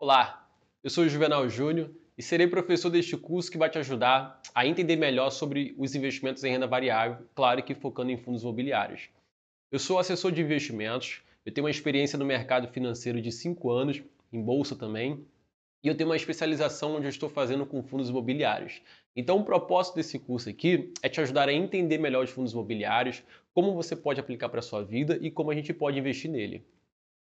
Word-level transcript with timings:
Olá, 0.00 0.48
eu 0.84 0.90
sou 0.90 1.02
o 1.02 1.08
Juvenal 1.08 1.48
Júnior 1.48 1.90
e 2.16 2.22
serei 2.22 2.46
professor 2.46 2.88
deste 2.88 3.16
curso 3.16 3.50
que 3.50 3.58
vai 3.58 3.68
te 3.68 3.78
ajudar 3.78 4.40
a 4.54 4.64
entender 4.64 4.94
melhor 4.94 5.30
sobre 5.30 5.74
os 5.76 5.92
investimentos 5.92 6.44
em 6.44 6.52
renda 6.52 6.68
variável, 6.68 7.26
claro 7.34 7.60
que 7.64 7.74
focando 7.74 8.12
em 8.12 8.16
fundos 8.16 8.42
imobiliários. 8.42 9.08
Eu 9.72 9.78
sou 9.80 9.98
assessor 9.98 10.30
de 10.30 10.40
investimentos, 10.40 11.20
eu 11.44 11.50
tenho 11.52 11.64
uma 11.64 11.70
experiência 11.70 12.16
no 12.16 12.24
mercado 12.24 12.68
financeiro 12.68 13.20
de 13.20 13.32
5 13.32 13.68
anos, 13.72 14.00
em 14.32 14.40
bolsa 14.40 14.76
também, 14.76 15.26
e 15.82 15.88
eu 15.88 15.96
tenho 15.96 16.08
uma 16.08 16.16
especialização 16.16 16.94
onde 16.94 17.06
eu 17.06 17.10
estou 17.10 17.28
fazendo 17.28 17.66
com 17.66 17.82
fundos 17.82 18.08
imobiliários. 18.08 18.80
Então, 19.16 19.38
o 19.38 19.44
propósito 19.44 19.96
desse 19.96 20.16
curso 20.16 20.48
aqui 20.48 20.92
é 21.02 21.08
te 21.08 21.20
ajudar 21.20 21.48
a 21.48 21.52
entender 21.52 21.98
melhor 21.98 22.22
os 22.22 22.30
fundos 22.30 22.52
imobiliários, 22.52 23.24
como 23.52 23.74
você 23.74 23.96
pode 23.96 24.20
aplicar 24.20 24.48
para 24.48 24.60
a 24.60 24.62
sua 24.62 24.84
vida 24.84 25.18
e 25.20 25.28
como 25.28 25.50
a 25.50 25.54
gente 25.56 25.74
pode 25.74 25.98
investir 25.98 26.30
nele. 26.30 26.64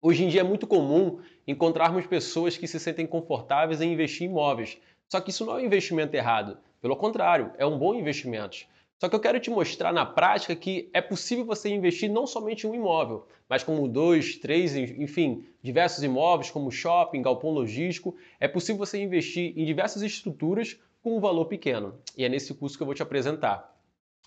Hoje 0.06 0.22
em 0.22 0.28
dia 0.28 0.42
é 0.42 0.44
muito 0.44 0.66
comum 0.66 1.18
encontrarmos 1.46 2.06
pessoas 2.06 2.58
que 2.58 2.68
se 2.68 2.78
sentem 2.78 3.06
confortáveis 3.06 3.80
em 3.80 3.90
investir 3.90 4.26
em 4.26 4.30
imóveis. 4.30 4.76
Só 5.08 5.18
que 5.18 5.30
isso 5.30 5.46
não 5.46 5.54
é 5.54 5.62
um 5.62 5.64
investimento 5.64 6.14
errado. 6.14 6.58
Pelo 6.82 6.94
contrário, 6.94 7.52
é 7.56 7.64
um 7.64 7.78
bom 7.78 7.94
investimento. 7.94 8.66
Só 9.00 9.08
que 9.08 9.16
eu 9.16 9.20
quero 9.20 9.40
te 9.40 9.48
mostrar 9.48 9.94
na 9.94 10.04
prática 10.04 10.54
que 10.54 10.90
é 10.92 11.00
possível 11.00 11.46
você 11.46 11.70
investir 11.70 12.10
não 12.10 12.26
somente 12.26 12.66
em 12.66 12.70
um 12.70 12.74
imóvel, 12.74 13.26
mas 13.48 13.64
como 13.64 13.88
dois, 13.88 14.36
três, 14.36 14.76
enfim, 14.76 15.46
diversos 15.62 16.04
imóveis, 16.04 16.50
como 16.50 16.70
shopping, 16.70 17.22
galpão 17.22 17.48
logístico. 17.52 18.14
É 18.38 18.46
possível 18.46 18.84
você 18.84 19.02
investir 19.02 19.58
em 19.58 19.64
diversas 19.64 20.02
estruturas 20.02 20.78
com 21.02 21.16
um 21.16 21.20
valor 21.20 21.46
pequeno. 21.46 21.94
E 22.14 22.26
é 22.26 22.28
nesse 22.28 22.52
curso 22.52 22.76
que 22.76 22.82
eu 22.82 22.86
vou 22.86 22.94
te 22.94 23.02
apresentar. 23.02 23.73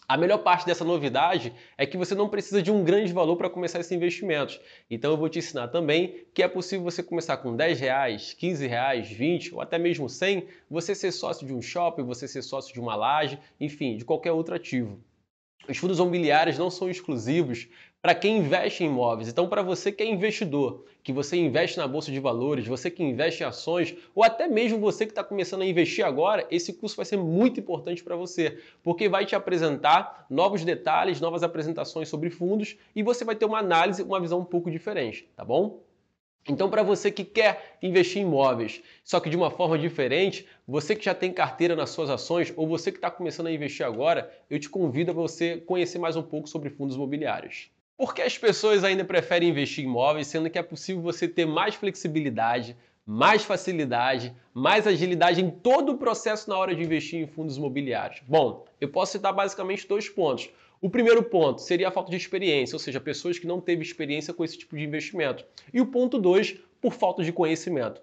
A 0.10 0.16
melhor 0.16 0.38
parte 0.38 0.66
dessa 0.66 0.86
novidade 0.86 1.54
é 1.78 1.86
que 1.86 1.98
você 1.98 2.16
não 2.16 2.30
precisa 2.30 2.62
de 2.62 2.72
um 2.72 2.82
grande 2.82 3.12
valor 3.12 3.36
para 3.36 3.50
começar 3.50 3.82
esses 3.82 3.92
investimentos. 3.92 4.58
Então 4.90 5.12
eu 5.12 5.18
vou 5.18 5.28
te 5.28 5.40
ensinar 5.40 5.68
também 5.68 6.26
que 6.34 6.42
é 6.42 6.48
possível 6.48 6.86
você 6.86 7.04
começar 7.04 7.36
com 7.36 7.54
10 7.54 7.78
reais, 7.78 8.32
15 8.32 8.66
reais, 8.68 9.10
20 9.10 9.56
ou 9.56 9.60
até 9.60 9.78
mesmo 9.78 10.08
100, 10.08 10.48
você 10.70 10.96
ser 10.96 11.12
sócio 11.12 11.46
de 11.46 11.54
um 11.54 11.62
shopping, 11.62 12.04
você 12.04 12.26
ser 12.26 12.41
sócio 12.41 12.74
de 12.74 12.80
uma 12.80 12.96
laje, 12.96 13.38
enfim, 13.60 13.98
de 13.98 14.05
qualquer 14.05 14.32
outro 14.32 14.55
ativo. 14.55 14.98
Os 15.68 15.77
fundos 15.77 15.99
imobiliários 15.99 16.58
não 16.58 16.70
são 16.70 16.90
exclusivos 16.90 17.68
para 18.02 18.16
quem 18.16 18.38
investe 18.38 18.86
em 18.86 18.88
imóveis. 18.88 19.27
Então, 19.27 19.49
para 19.49 19.62
você 19.62 19.92
que 19.92 20.02
é 20.02 20.10
investidor, 20.10 20.86
que 21.08 21.13
você 21.13 21.38
investe 21.38 21.77
na 21.77 21.88
bolsa 21.88 22.12
de 22.12 22.20
valores, 22.20 22.68
você 22.68 22.91
que 22.91 23.02
investe 23.02 23.41
em 23.41 23.46
ações, 23.46 23.96
ou 24.13 24.26
até 24.26 24.46
mesmo 24.46 24.77
você 24.77 25.05
que 25.05 25.14
está 25.14 25.24
começando 25.24 25.62
a 25.62 25.66
investir 25.66 26.05
agora, 26.05 26.46
esse 26.52 26.74
curso 26.74 26.98
vai 26.98 27.05
ser 27.05 27.16
muito 27.16 27.62
importante 27.62 28.04
para 28.04 28.18
você, 28.18 28.60
porque 28.84 29.08
vai 29.08 29.26
te 29.26 29.34
apresentar 29.34 30.26
novos 30.30 30.66
detalhes, 30.66 31.22
novas 31.22 31.44
apresentações 31.44 32.10
sobre 32.10 32.30
fundos 32.30 32.76
e 32.94 33.02
você 33.02 33.24
vai 33.24 33.38
ter 33.38 33.46
uma 33.46 33.60
análise, 33.60 34.04
uma 34.04 34.20
visão 34.20 34.40
um 34.40 34.44
pouco 34.44 34.70
diferente, 34.70 35.30
tá 35.34 35.46
bom? 35.46 35.82
Então, 36.46 36.70
para 36.70 36.84
você 36.84 37.10
que 37.10 37.24
quer 37.24 37.77
investir 37.82 38.21
em 38.21 38.26
imóveis, 38.26 38.82
só 39.02 39.21
que 39.21 39.30
de 39.30 39.38
uma 39.38 39.49
forma 39.49 39.80
diferente, 39.80 40.46
você 40.68 40.94
que 40.94 41.05
já 41.05 41.16
tem 41.16 41.32
carteira 41.32 41.74
nas 41.74 41.90
suas 41.90 42.10
ações 42.10 42.54
ou 42.58 42.68
você 42.68 42.92
que 42.92 42.98
está 42.98 43.10
começando 43.10 43.48
a 43.48 43.52
investir 43.54 43.86
agora, 43.86 44.30
eu 44.49 44.60
te 44.60 44.68
convido 44.68 45.12
a 45.12 45.14
você 45.14 45.55
conhecer 45.55 45.99
mais 45.99 46.18
um 46.18 46.24
pouco 46.24 46.49
sobre 46.49 46.70
fundos 46.70 46.98
imobiliários. 46.98 47.70
Por 47.98 48.13
que 48.13 48.21
as 48.21 48.37
pessoas 48.37 48.84
ainda 48.84 49.03
preferem 49.03 49.49
investir 49.49 49.84
em 49.84 49.87
imóveis, 49.87 50.27
sendo 50.27 50.51
que 50.51 50.59
é 50.59 50.62
possível 50.62 51.01
você 51.01 51.27
ter 51.27 51.48
mais 51.48 51.73
flexibilidade, 51.73 52.77
mais 53.03 53.43
facilidade, 53.43 54.35
mais 54.53 54.85
agilidade 54.85 55.41
em 55.41 55.49
todo 55.49 55.93
o 55.93 55.98
processo 55.98 56.48
na 56.48 56.55
hora 56.55 56.75
de 56.75 56.84
investir 56.84 57.20
em 57.20 57.25
fundos 57.25 57.57
imobiliários? 57.57 58.21
Bom, 58.27 58.65
eu 58.79 58.87
posso 58.90 59.13
citar 59.13 59.34
basicamente 59.34 59.87
dois 59.87 60.07
pontos. 60.07 60.48
O 60.79 60.91
primeiro 60.91 61.23
ponto 61.23 61.59
seria 61.59 61.87
a 61.87 61.91
falta 61.91 62.12
de 62.12 62.18
experiência, 62.18 62.75
ou 62.75 62.79
seja, 62.79 63.01
pessoas 63.01 63.40
que 63.40 63.48
não 63.48 63.59
teve 63.59 63.81
experiência 63.81 64.31
com 64.31 64.45
esse 64.45 64.59
tipo 64.59 64.78
de 64.78 64.84
investimento. 64.84 65.44
E 65.73 65.81
o 65.81 65.88
ponto 65.88 66.19
dois, 66.19 66.56
por 66.79 66.94
falta 66.94 67.23
de 67.23 67.34
conhecimento. 67.34 68.00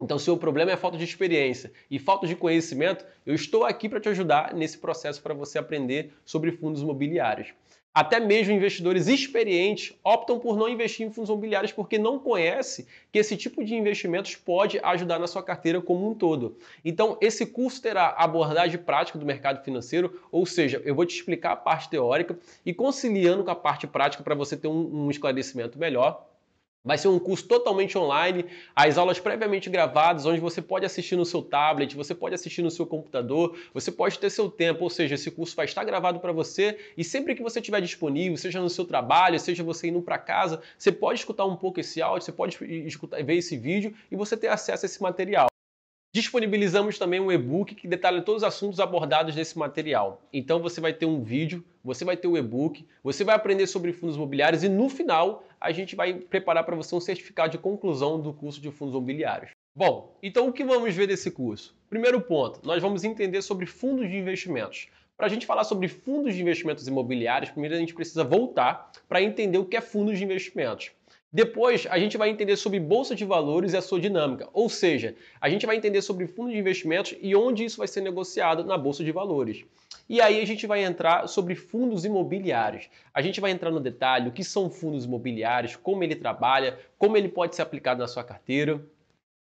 Então, 0.00 0.18
se 0.18 0.30
o 0.30 0.38
problema 0.38 0.70
é 0.70 0.76
falta 0.76 0.96
de 0.96 1.04
experiência 1.04 1.70
e 1.90 1.98
falta 1.98 2.26
de 2.26 2.34
conhecimento, 2.34 3.04
eu 3.26 3.34
estou 3.34 3.64
aqui 3.64 3.90
para 3.90 4.00
te 4.00 4.08
ajudar 4.08 4.54
nesse 4.54 4.78
processo 4.78 5.20
para 5.20 5.34
você 5.34 5.58
aprender 5.58 6.14
sobre 6.24 6.50
fundos 6.52 6.80
imobiliários. 6.80 7.52
Até 8.00 8.20
mesmo 8.20 8.52
investidores 8.52 9.08
experientes 9.08 9.92
optam 10.04 10.38
por 10.38 10.56
não 10.56 10.68
investir 10.68 11.04
em 11.04 11.10
fundos 11.10 11.28
imobiliários 11.28 11.72
porque 11.72 11.98
não 11.98 12.16
conhece 12.16 12.86
que 13.10 13.18
esse 13.18 13.36
tipo 13.36 13.64
de 13.64 13.74
investimentos 13.74 14.36
pode 14.36 14.78
ajudar 14.84 15.18
na 15.18 15.26
sua 15.26 15.42
carteira 15.42 15.80
como 15.80 16.08
um 16.08 16.14
todo. 16.14 16.56
Então, 16.84 17.18
esse 17.20 17.44
curso 17.44 17.82
terá 17.82 18.14
abordagem 18.16 18.78
prática 18.78 19.18
do 19.18 19.26
mercado 19.26 19.64
financeiro, 19.64 20.22
ou 20.30 20.46
seja, 20.46 20.80
eu 20.84 20.94
vou 20.94 21.04
te 21.04 21.16
explicar 21.16 21.50
a 21.50 21.56
parte 21.56 21.90
teórica 21.90 22.38
e 22.64 22.72
conciliando 22.72 23.42
com 23.42 23.50
a 23.50 23.56
parte 23.56 23.84
prática 23.84 24.22
para 24.22 24.36
você 24.36 24.56
ter 24.56 24.68
um, 24.68 25.06
um 25.06 25.10
esclarecimento 25.10 25.76
melhor. 25.76 26.24
Vai 26.84 26.96
ser 26.96 27.08
um 27.08 27.18
curso 27.18 27.46
totalmente 27.46 27.98
online, 27.98 28.46
as 28.74 28.96
aulas 28.96 29.18
previamente 29.18 29.68
gravadas, 29.68 30.24
onde 30.24 30.40
você 30.40 30.62
pode 30.62 30.86
assistir 30.86 31.16
no 31.16 31.24
seu 31.26 31.42
tablet, 31.42 31.94
você 31.94 32.14
pode 32.14 32.34
assistir 32.34 32.62
no 32.62 32.70
seu 32.70 32.86
computador, 32.86 33.58
você 33.74 33.90
pode 33.90 34.18
ter 34.18 34.30
seu 34.30 34.48
tempo, 34.48 34.84
ou 34.84 34.90
seja, 34.90 35.16
esse 35.16 35.30
curso 35.30 35.56
vai 35.56 35.66
estar 35.66 35.84
gravado 35.84 36.20
para 36.20 36.32
você 36.32 36.78
e 36.96 37.02
sempre 37.02 37.34
que 37.34 37.42
você 37.42 37.58
estiver 37.58 37.80
disponível, 37.80 38.36
seja 38.36 38.60
no 38.60 38.70
seu 38.70 38.84
trabalho, 38.84 39.38
seja 39.40 39.64
você 39.64 39.88
indo 39.88 40.00
para 40.00 40.18
casa, 40.18 40.62
você 40.78 40.92
pode 40.92 41.18
escutar 41.18 41.44
um 41.44 41.56
pouco 41.56 41.80
esse 41.80 42.00
áudio, 42.00 42.24
você 42.24 42.32
pode 42.32 42.56
escutar, 42.86 43.22
ver 43.24 43.34
esse 43.34 43.56
vídeo 43.56 43.92
e 44.10 44.16
você 44.16 44.36
ter 44.36 44.48
acesso 44.48 44.84
a 44.84 44.86
esse 44.86 45.02
material. 45.02 45.47
Disponibilizamos 46.18 46.98
também 46.98 47.20
um 47.20 47.30
e-book 47.30 47.76
que 47.76 47.86
detalha 47.86 48.20
todos 48.20 48.42
os 48.42 48.48
assuntos 48.48 48.80
abordados 48.80 49.36
nesse 49.36 49.56
material. 49.56 50.20
Então 50.32 50.58
você 50.58 50.80
vai 50.80 50.92
ter 50.92 51.06
um 51.06 51.22
vídeo, 51.22 51.64
você 51.84 52.04
vai 52.04 52.16
ter 52.16 52.26
o 52.26 52.36
e-book, 52.36 52.84
você 53.04 53.22
vai 53.22 53.36
aprender 53.36 53.68
sobre 53.68 53.92
fundos 53.92 54.16
imobiliários 54.16 54.64
e 54.64 54.68
no 54.68 54.88
final 54.88 55.44
a 55.60 55.70
gente 55.70 55.94
vai 55.94 56.14
preparar 56.14 56.64
para 56.64 56.74
você 56.74 56.92
um 56.92 57.00
certificado 57.00 57.52
de 57.52 57.58
conclusão 57.58 58.20
do 58.20 58.32
curso 58.32 58.60
de 58.60 58.68
fundos 58.72 58.96
imobiliários. 58.96 59.52
Bom, 59.72 60.12
então 60.20 60.48
o 60.48 60.52
que 60.52 60.64
vamos 60.64 60.92
ver 60.92 61.06
desse 61.06 61.30
curso? 61.30 61.78
Primeiro 61.88 62.20
ponto, 62.20 62.66
nós 62.66 62.82
vamos 62.82 63.04
entender 63.04 63.40
sobre 63.40 63.64
fundos 63.64 64.10
de 64.10 64.16
investimentos. 64.16 64.88
Para 65.16 65.26
a 65.26 65.30
gente 65.30 65.46
falar 65.46 65.62
sobre 65.62 65.86
fundos 65.86 66.34
de 66.34 66.42
investimentos 66.42 66.88
imobiliários, 66.88 67.52
primeiro 67.52 67.76
a 67.76 67.78
gente 67.78 67.94
precisa 67.94 68.24
voltar 68.24 68.90
para 69.08 69.22
entender 69.22 69.58
o 69.58 69.64
que 69.64 69.76
é 69.76 69.80
fundos 69.80 70.18
de 70.18 70.24
investimentos. 70.24 70.90
Depois, 71.30 71.86
a 71.90 71.98
gente 71.98 72.16
vai 72.16 72.30
entender 72.30 72.56
sobre 72.56 72.80
bolsa 72.80 73.14
de 73.14 73.24
valores 73.24 73.74
e 73.74 73.76
a 73.76 73.82
sua 73.82 74.00
dinâmica, 74.00 74.48
ou 74.50 74.68
seja, 74.70 75.14
a 75.38 75.50
gente 75.50 75.66
vai 75.66 75.76
entender 75.76 76.00
sobre 76.00 76.26
fundo 76.26 76.50
de 76.50 76.56
investimentos 76.56 77.14
e 77.20 77.36
onde 77.36 77.64
isso 77.64 77.76
vai 77.76 77.86
ser 77.86 78.00
negociado 78.00 78.64
na 78.64 78.78
bolsa 78.78 79.04
de 79.04 79.12
valores. 79.12 79.62
E 80.08 80.22
aí 80.22 80.40
a 80.40 80.46
gente 80.46 80.66
vai 80.66 80.82
entrar 80.82 81.28
sobre 81.28 81.54
fundos 81.54 82.06
imobiliários. 82.06 82.88
A 83.12 83.20
gente 83.20 83.42
vai 83.42 83.50
entrar 83.50 83.70
no 83.70 83.78
detalhe 83.78 84.30
o 84.30 84.32
que 84.32 84.42
são 84.42 84.70
fundos 84.70 85.04
imobiliários, 85.04 85.76
como 85.76 86.02
ele 86.02 86.16
trabalha, 86.16 86.78
como 86.96 87.14
ele 87.14 87.28
pode 87.28 87.54
ser 87.54 87.60
aplicado 87.60 88.00
na 88.00 88.08
sua 88.08 88.24
carteira. 88.24 88.80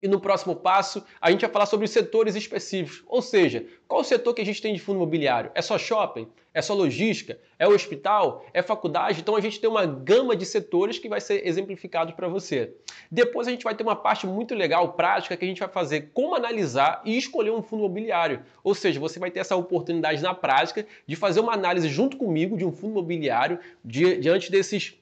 E 0.02 0.08
no 0.08 0.20
próximo 0.20 0.56
passo, 0.56 1.04
a 1.20 1.30
gente 1.30 1.42
vai 1.42 1.50
falar 1.50 1.66
sobre 1.66 1.86
setores 1.88 2.36
específicos. 2.36 3.04
Ou 3.06 3.22
seja, 3.22 3.66
qual 3.88 4.00
o 4.00 4.04
setor 4.04 4.34
que 4.34 4.42
a 4.42 4.46
gente 4.46 4.62
tem 4.62 4.74
de 4.74 4.80
fundo 4.80 4.96
imobiliário? 4.98 5.52
É 5.54 5.62
só 5.62 5.78
shopping? 5.78 6.28
É 6.54 6.62
só 6.62 6.74
logística? 6.74 7.38
É 7.60 7.68
hospital? 7.68 8.46
É 8.54 8.62
faculdade? 8.62 9.20
Então 9.20 9.36
a 9.36 9.42
gente 9.42 9.60
tem 9.60 9.70
uma 9.70 9.86
gama 9.86 10.36
de 10.36 10.46
setores 10.46 10.98
que 10.98 11.10
vai 11.10 11.20
ser 11.20 11.46
exemplificado 11.46 12.14
para 12.14 12.28
você. 12.28 12.74
Depois 13.12 13.48
a 13.48 13.52
gente 13.52 13.64
vai 13.64 13.76
ter 13.76 13.84
uma 13.84 13.96
parte 13.96 14.26
muito 14.26 14.56
legal, 14.56 14.94
prática, 14.94 15.36
que 15.36 15.44
a 15.44 15.48
gente 15.48 15.60
vai 15.60 15.70
fazer 15.70 16.12
como 16.14 16.34
analisar 16.34 17.02
e 17.04 17.18
escolher 17.18 17.52
um 17.52 17.62
fundo 17.62 17.82
imobiliário. 17.82 18.42
Ou 18.64 18.74
seja, 18.74 19.00
você 19.00 19.20
vai 19.20 19.30
ter 19.30 19.42
essa 19.42 19.56
oportunidade 19.56 20.22
na 20.22 20.34
prática 20.34 20.88
de 21.06 21.16
fazer 21.16 21.42
uma 21.42 21.54
análise 21.54 21.90
junto 21.90 22.16
comigo 22.16 22.58
de 22.58 22.66
um 22.66 22.72
fundo 22.72 22.92
imobiliário 22.94 23.60
diante 23.84 24.50
desses 24.50 24.99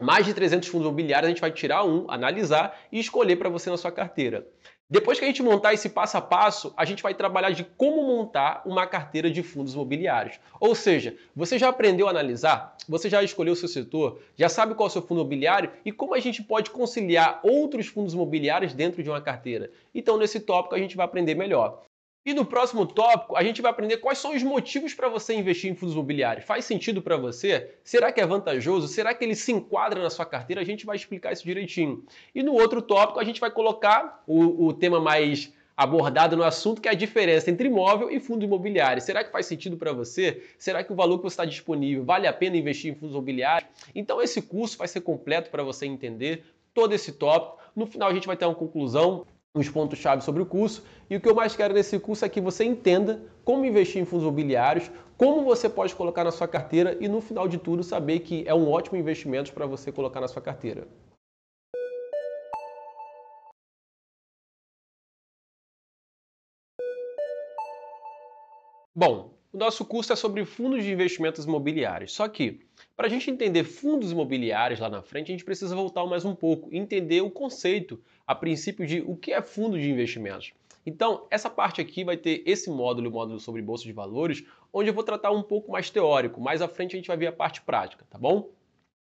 mais 0.00 0.26
de 0.26 0.34
300 0.34 0.68
fundos 0.68 0.86
imobiliários, 0.86 1.26
a 1.26 1.30
gente 1.30 1.40
vai 1.40 1.52
tirar 1.52 1.84
um, 1.84 2.06
analisar 2.08 2.78
e 2.90 2.98
escolher 2.98 3.36
para 3.36 3.48
você 3.48 3.70
na 3.70 3.76
sua 3.76 3.92
carteira. 3.92 4.46
Depois 4.88 5.18
que 5.18 5.24
a 5.24 5.28
gente 5.28 5.42
montar 5.42 5.72
esse 5.72 5.88
passo 5.88 6.18
a 6.18 6.20
passo, 6.20 6.74
a 6.76 6.84
gente 6.84 7.02
vai 7.02 7.14
trabalhar 7.14 7.50
de 7.50 7.64
como 7.64 8.02
montar 8.06 8.62
uma 8.66 8.86
carteira 8.86 9.30
de 9.30 9.42
fundos 9.42 9.72
imobiliários. 9.72 10.38
Ou 10.60 10.74
seja, 10.74 11.16
você 11.34 11.58
já 11.58 11.70
aprendeu 11.70 12.06
a 12.06 12.10
analisar? 12.10 12.76
Você 12.86 13.08
já 13.08 13.22
escolheu 13.22 13.54
o 13.54 13.56
seu 13.56 13.68
setor? 13.68 14.20
Já 14.36 14.48
sabe 14.48 14.74
qual 14.74 14.86
é 14.86 14.90
o 14.90 14.92
seu 14.92 15.00
fundo 15.00 15.22
imobiliário? 15.22 15.70
E 15.86 15.90
como 15.90 16.14
a 16.14 16.20
gente 16.20 16.42
pode 16.42 16.70
conciliar 16.70 17.40
outros 17.42 17.86
fundos 17.86 18.12
imobiliários 18.12 18.74
dentro 18.74 19.02
de 19.02 19.08
uma 19.08 19.22
carteira? 19.22 19.70
Então, 19.94 20.18
nesse 20.18 20.38
tópico, 20.38 20.74
a 20.74 20.78
gente 20.78 20.96
vai 20.96 21.06
aprender 21.06 21.34
melhor. 21.34 21.82
E 22.26 22.32
no 22.32 22.46
próximo 22.46 22.86
tópico, 22.86 23.36
a 23.36 23.44
gente 23.44 23.60
vai 23.60 23.70
aprender 23.70 23.98
quais 23.98 24.16
são 24.16 24.34
os 24.34 24.42
motivos 24.42 24.94
para 24.94 25.10
você 25.10 25.34
investir 25.34 25.70
em 25.70 25.74
fundos 25.74 25.94
imobiliários. 25.94 26.46
Faz 26.46 26.64
sentido 26.64 27.02
para 27.02 27.18
você? 27.18 27.74
Será 27.84 28.10
que 28.10 28.18
é 28.18 28.26
vantajoso? 28.26 28.88
Será 28.88 29.12
que 29.12 29.22
ele 29.22 29.34
se 29.34 29.52
enquadra 29.52 30.02
na 30.02 30.08
sua 30.08 30.24
carteira? 30.24 30.62
A 30.62 30.64
gente 30.64 30.86
vai 30.86 30.96
explicar 30.96 31.34
isso 31.34 31.44
direitinho. 31.44 32.02
E 32.34 32.42
no 32.42 32.54
outro 32.54 32.80
tópico, 32.80 33.20
a 33.20 33.24
gente 33.24 33.38
vai 33.38 33.50
colocar 33.50 34.22
o, 34.26 34.68
o 34.68 34.72
tema 34.72 34.98
mais 34.98 35.52
abordado 35.76 36.34
no 36.34 36.44
assunto, 36.44 36.80
que 36.80 36.88
é 36.88 36.92
a 36.92 36.94
diferença 36.94 37.50
entre 37.50 37.68
imóvel 37.68 38.10
e 38.10 38.18
fundo 38.18 38.42
imobiliário. 38.42 39.02
Será 39.02 39.22
que 39.22 39.30
faz 39.30 39.44
sentido 39.44 39.76
para 39.76 39.92
você? 39.92 40.42
Será 40.56 40.82
que 40.82 40.92
o 40.92 40.96
valor 40.96 41.18
que 41.18 41.24
você 41.24 41.34
está 41.34 41.44
disponível 41.44 42.04
vale 42.04 42.26
a 42.26 42.32
pena 42.32 42.56
investir 42.56 42.90
em 42.90 42.94
fundos 42.94 43.10
imobiliários? 43.10 43.68
Então 43.94 44.22
esse 44.22 44.40
curso 44.40 44.78
vai 44.78 44.88
ser 44.88 45.02
completo 45.02 45.50
para 45.50 45.62
você 45.62 45.84
entender 45.84 46.42
todo 46.72 46.94
esse 46.94 47.12
tópico. 47.12 47.58
No 47.74 47.86
final 47.86 48.08
a 48.08 48.14
gente 48.14 48.26
vai 48.26 48.36
ter 48.36 48.46
uma 48.46 48.54
conclusão 48.54 49.26
uns 49.54 49.68
pontos-chave 49.68 50.24
sobre 50.24 50.42
o 50.42 50.46
curso. 50.46 50.84
E 51.08 51.14
o 51.14 51.20
que 51.20 51.28
eu 51.28 51.34
mais 51.34 51.54
quero 51.54 51.72
nesse 51.72 51.98
curso 52.00 52.24
é 52.24 52.28
que 52.28 52.40
você 52.40 52.64
entenda 52.64 53.22
como 53.44 53.64
investir 53.64 54.02
em 54.02 54.04
fundos 54.04 54.24
imobiliários, 54.24 54.90
como 55.16 55.44
você 55.44 55.68
pode 55.68 55.94
colocar 55.94 56.24
na 56.24 56.32
sua 56.32 56.48
carteira 56.48 56.98
e, 57.00 57.06
no 57.06 57.20
final 57.20 57.46
de 57.46 57.56
tudo, 57.56 57.84
saber 57.84 58.20
que 58.20 58.42
é 58.48 58.54
um 58.54 58.68
ótimo 58.68 58.98
investimento 58.98 59.52
para 59.52 59.64
você 59.64 59.92
colocar 59.92 60.20
na 60.20 60.26
sua 60.26 60.42
carteira. 60.42 60.88
Bom, 68.96 69.34
o 69.52 69.56
nosso 69.56 69.84
curso 69.84 70.12
é 70.12 70.16
sobre 70.16 70.44
fundos 70.44 70.82
de 70.82 70.90
investimentos 70.90 71.44
imobiliários. 71.44 72.12
Só 72.12 72.26
que, 72.26 72.60
para 72.96 73.06
a 73.06 73.10
gente 73.10 73.30
entender 73.30 73.62
fundos 73.62 74.10
imobiliários 74.10 74.80
lá 74.80 74.88
na 74.88 75.00
frente, 75.00 75.28
a 75.28 75.32
gente 75.32 75.44
precisa 75.44 75.76
voltar 75.76 76.04
mais 76.06 76.24
um 76.24 76.34
pouco, 76.34 76.74
entender 76.74 77.20
o 77.20 77.30
conceito 77.30 78.02
a 78.26 78.34
princípio, 78.34 78.86
de 78.86 79.00
o 79.00 79.16
que 79.16 79.32
é 79.32 79.42
fundo 79.42 79.78
de 79.78 79.90
investimentos. 79.90 80.52
Então, 80.86 81.26
essa 81.30 81.48
parte 81.48 81.80
aqui 81.80 82.04
vai 82.04 82.16
ter 82.16 82.42
esse 82.44 82.70
módulo, 82.70 83.08
o 83.08 83.12
módulo 83.12 83.40
sobre 83.40 83.62
bolsa 83.62 83.84
de 83.84 83.92
valores, 83.92 84.44
onde 84.72 84.90
eu 84.90 84.94
vou 84.94 85.04
tratar 85.04 85.30
um 85.30 85.42
pouco 85.42 85.72
mais 85.72 85.88
teórico. 85.88 86.40
Mais 86.40 86.60
à 86.60 86.68
frente 86.68 86.94
a 86.94 86.98
gente 86.98 87.08
vai 87.08 87.16
ver 87.16 87.28
a 87.28 87.32
parte 87.32 87.62
prática, 87.62 88.04
tá 88.10 88.18
bom? 88.18 88.50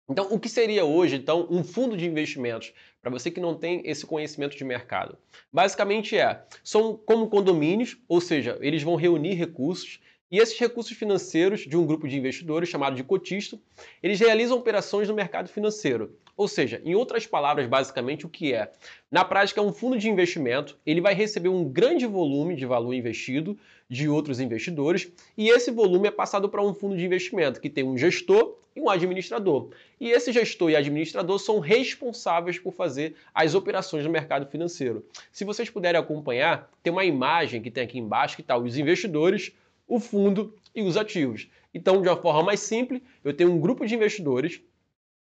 Então, 0.09 0.29
o 0.31 0.39
que 0.39 0.49
seria 0.49 0.85
hoje, 0.85 1.17
então, 1.17 1.47
um 1.51 1.65
fundo 1.65 1.97
de 1.97 2.07
investimentos 2.07 2.73
para 3.01 3.11
você 3.11 3.31
que 3.31 3.41
não 3.41 3.55
tem 3.55 3.83
esse 3.85 4.05
conhecimento 4.05 4.57
de 4.57 4.65
mercado? 4.65 5.17
Basicamente 5.53 6.17
é, 6.17 6.45
são 6.63 6.97
como 6.97 7.29
condomínios, 7.29 7.97
ou 8.09 8.21
seja, 8.21 8.59
eles 8.61 8.83
vão 8.83 8.97
reunir 8.97 9.35
recursos 9.35 10.01
e 10.32 10.38
esses 10.38 10.58
recursos 10.58 10.96
financeiros 10.96 11.61
de 11.61 11.76
um 11.76 11.84
grupo 11.84 12.08
de 12.08 12.17
investidores 12.17 12.70
chamado 12.70 12.96
de 12.96 13.05
cotista, 13.05 13.61
eles 14.02 14.19
realizam 14.19 14.56
operações 14.56 15.06
no 15.06 15.14
mercado 15.14 15.50
financeiro. 15.50 16.17
Ou 16.34 16.49
seja, 16.49 16.81
em 16.87 16.94
outras 16.94 17.26
palavras, 17.26 17.67
basicamente 17.67 18.25
o 18.25 18.31
que 18.31 18.55
é? 18.55 18.73
Na 19.11 19.26
prática, 19.26 19.61
é 19.61 19.62
um 19.62 19.75
fundo 19.75 19.99
de 19.99 20.08
investimento, 20.08 20.79
ele 20.87 21.02
vai 21.02 21.12
receber 21.12 21.50
um 21.50 21.62
grande 21.62 22.06
volume 22.06 22.56
de 22.56 22.64
valor 22.64 22.94
investido 22.94 23.58
de 23.90 24.08
outros 24.08 24.40
investidores 24.40 25.12
e 25.37 25.50
esse 25.50 25.70
volume 25.70 26.08
é 26.08 26.11
passado 26.11 26.49
para 26.49 26.64
um 26.64 26.73
fundo 26.73 26.96
de 26.96 27.05
investimento 27.05 27.61
que 27.61 27.69
tem 27.69 27.85
um 27.85 27.99
gestor 27.99 28.56
e 28.75 28.81
um 28.81 28.88
administrador. 28.88 29.69
E 30.00 30.11
esse 30.11 30.32
gestor 30.32 30.70
e 30.70 30.76
administrador 30.76 31.38
são 31.38 31.58
responsáveis 31.58 32.58
por 32.58 32.73
fazer 32.73 33.14
as 33.35 33.55
operações 33.55 34.05
no 34.06 34.11
mercado 34.11 34.46
financeiro. 34.46 35.05
Se 35.31 35.44
vocês 35.44 35.69
puderem 35.69 36.00
acompanhar, 36.00 36.70
tem 36.82 36.90
uma 36.90 37.05
imagem 37.05 37.61
que 37.61 37.70
tem 37.70 37.85
aqui 37.85 37.99
embaixo 37.99 38.37
que 38.37 38.40
está 38.40 38.56
os 38.56 38.78
investidores, 38.78 39.52
o 39.94 40.00
fundo 40.00 40.55
e 40.75 40.81
os 40.81 40.97
ativos. 40.97 41.49
Então, 41.75 42.00
de 42.00 42.09
uma 42.09 42.17
forma 42.17 42.43
mais 42.43 42.61
simples, 42.61 43.03
eu 43.23 43.35
tenho 43.35 43.53
um 43.53 43.61
grupo 43.61 43.87
de 43.87 43.94
investidores 43.94 44.59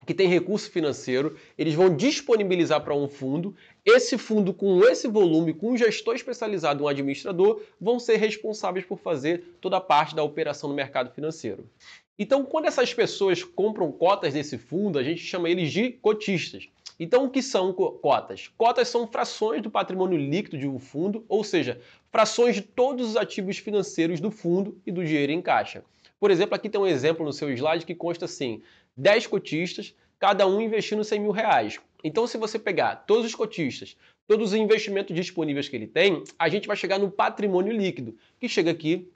que 0.07 0.15
tem 0.15 0.29
recurso 0.29 0.71
financeiro, 0.71 1.37
eles 1.59 1.75
vão 1.75 1.95
disponibilizar 1.95 2.81
para 2.83 2.95
um 2.95 3.09
fundo. 3.09 3.55
Esse 3.85 4.17
fundo, 4.17 4.55
com 4.55 4.83
esse 4.85 5.09
volume, 5.09 5.53
com 5.53 5.73
um 5.73 5.77
gestor 5.77 6.15
especializado, 6.15 6.85
um 6.85 6.89
administrador, 6.89 7.61
vão 7.81 7.99
ser 7.99 8.17
responsáveis 8.17 8.87
por 8.87 8.99
fazer 8.99 9.57
toda 9.61 9.77
a 9.77 9.81
parte 9.81 10.15
da 10.15 10.23
operação 10.23 10.71
no 10.71 10.77
mercado 10.77 11.13
financeiro. 11.13 11.69
Então, 12.17 12.45
quando 12.45 12.67
essas 12.67 12.95
pessoas 12.95 13.43
compram 13.43 13.91
cotas 13.91 14.35
desse 14.35 14.57
fundo, 14.57 14.99
a 14.99 15.03
gente 15.03 15.21
chama 15.21 15.51
eles 15.51 15.73
de 15.73 15.91
cotistas. 15.91 16.69
Então, 17.03 17.25
o 17.25 17.31
que 17.31 17.41
são 17.41 17.73
cotas? 17.73 18.49
Cotas 18.59 18.87
são 18.89 19.07
frações 19.07 19.63
do 19.63 19.71
patrimônio 19.71 20.19
líquido 20.19 20.59
de 20.59 20.69
um 20.69 20.79
fundo, 20.79 21.25
ou 21.31 21.43
seja, 21.43 21.81
frações 22.13 22.55
de 22.55 22.61
todos 22.61 23.09
os 23.09 23.17
ativos 23.17 23.57
financeiros 23.57 24.21
do 24.21 24.31
fundo 24.31 24.79
e 24.85 24.93
do 24.93 25.03
dinheiro 25.03 25.33
em 25.33 25.41
caixa. 25.41 25.83
Por 26.21 26.31
exemplo, 26.31 26.55
aqui 26.55 26.69
tem 26.69 26.79
um 26.79 26.87
exemplo 26.87 27.25
no 27.25 27.33
seu 27.33 27.51
slide 27.51 27.87
que 27.87 27.95
consta 27.95 28.27
assim: 28.27 28.61
10 28.99 29.29
cotistas, 29.29 29.95
cada 30.19 30.47
um 30.47 30.61
investindo 30.61 31.03
100 31.03 31.21
mil 31.21 31.31
reais. 31.31 31.81
Então, 32.05 32.27
se 32.27 32.37
você 32.37 32.59
pegar 32.59 32.97
todos 33.07 33.25
os 33.25 33.35
cotistas, 33.35 33.97
todos 34.29 34.51
os 34.53 34.55
investimentos 34.55 35.17
disponíveis 35.17 35.71
que 35.71 35.77
ele 35.77 35.87
tem, 35.87 36.23
a 36.39 36.51
gente 36.51 36.69
vai 36.69 36.77
chegar 36.77 36.99
no 36.99 37.11
patrimônio 37.11 37.73
líquido, 37.73 38.15
que 38.39 38.47
chega 38.47 38.73
aqui 38.73 39.11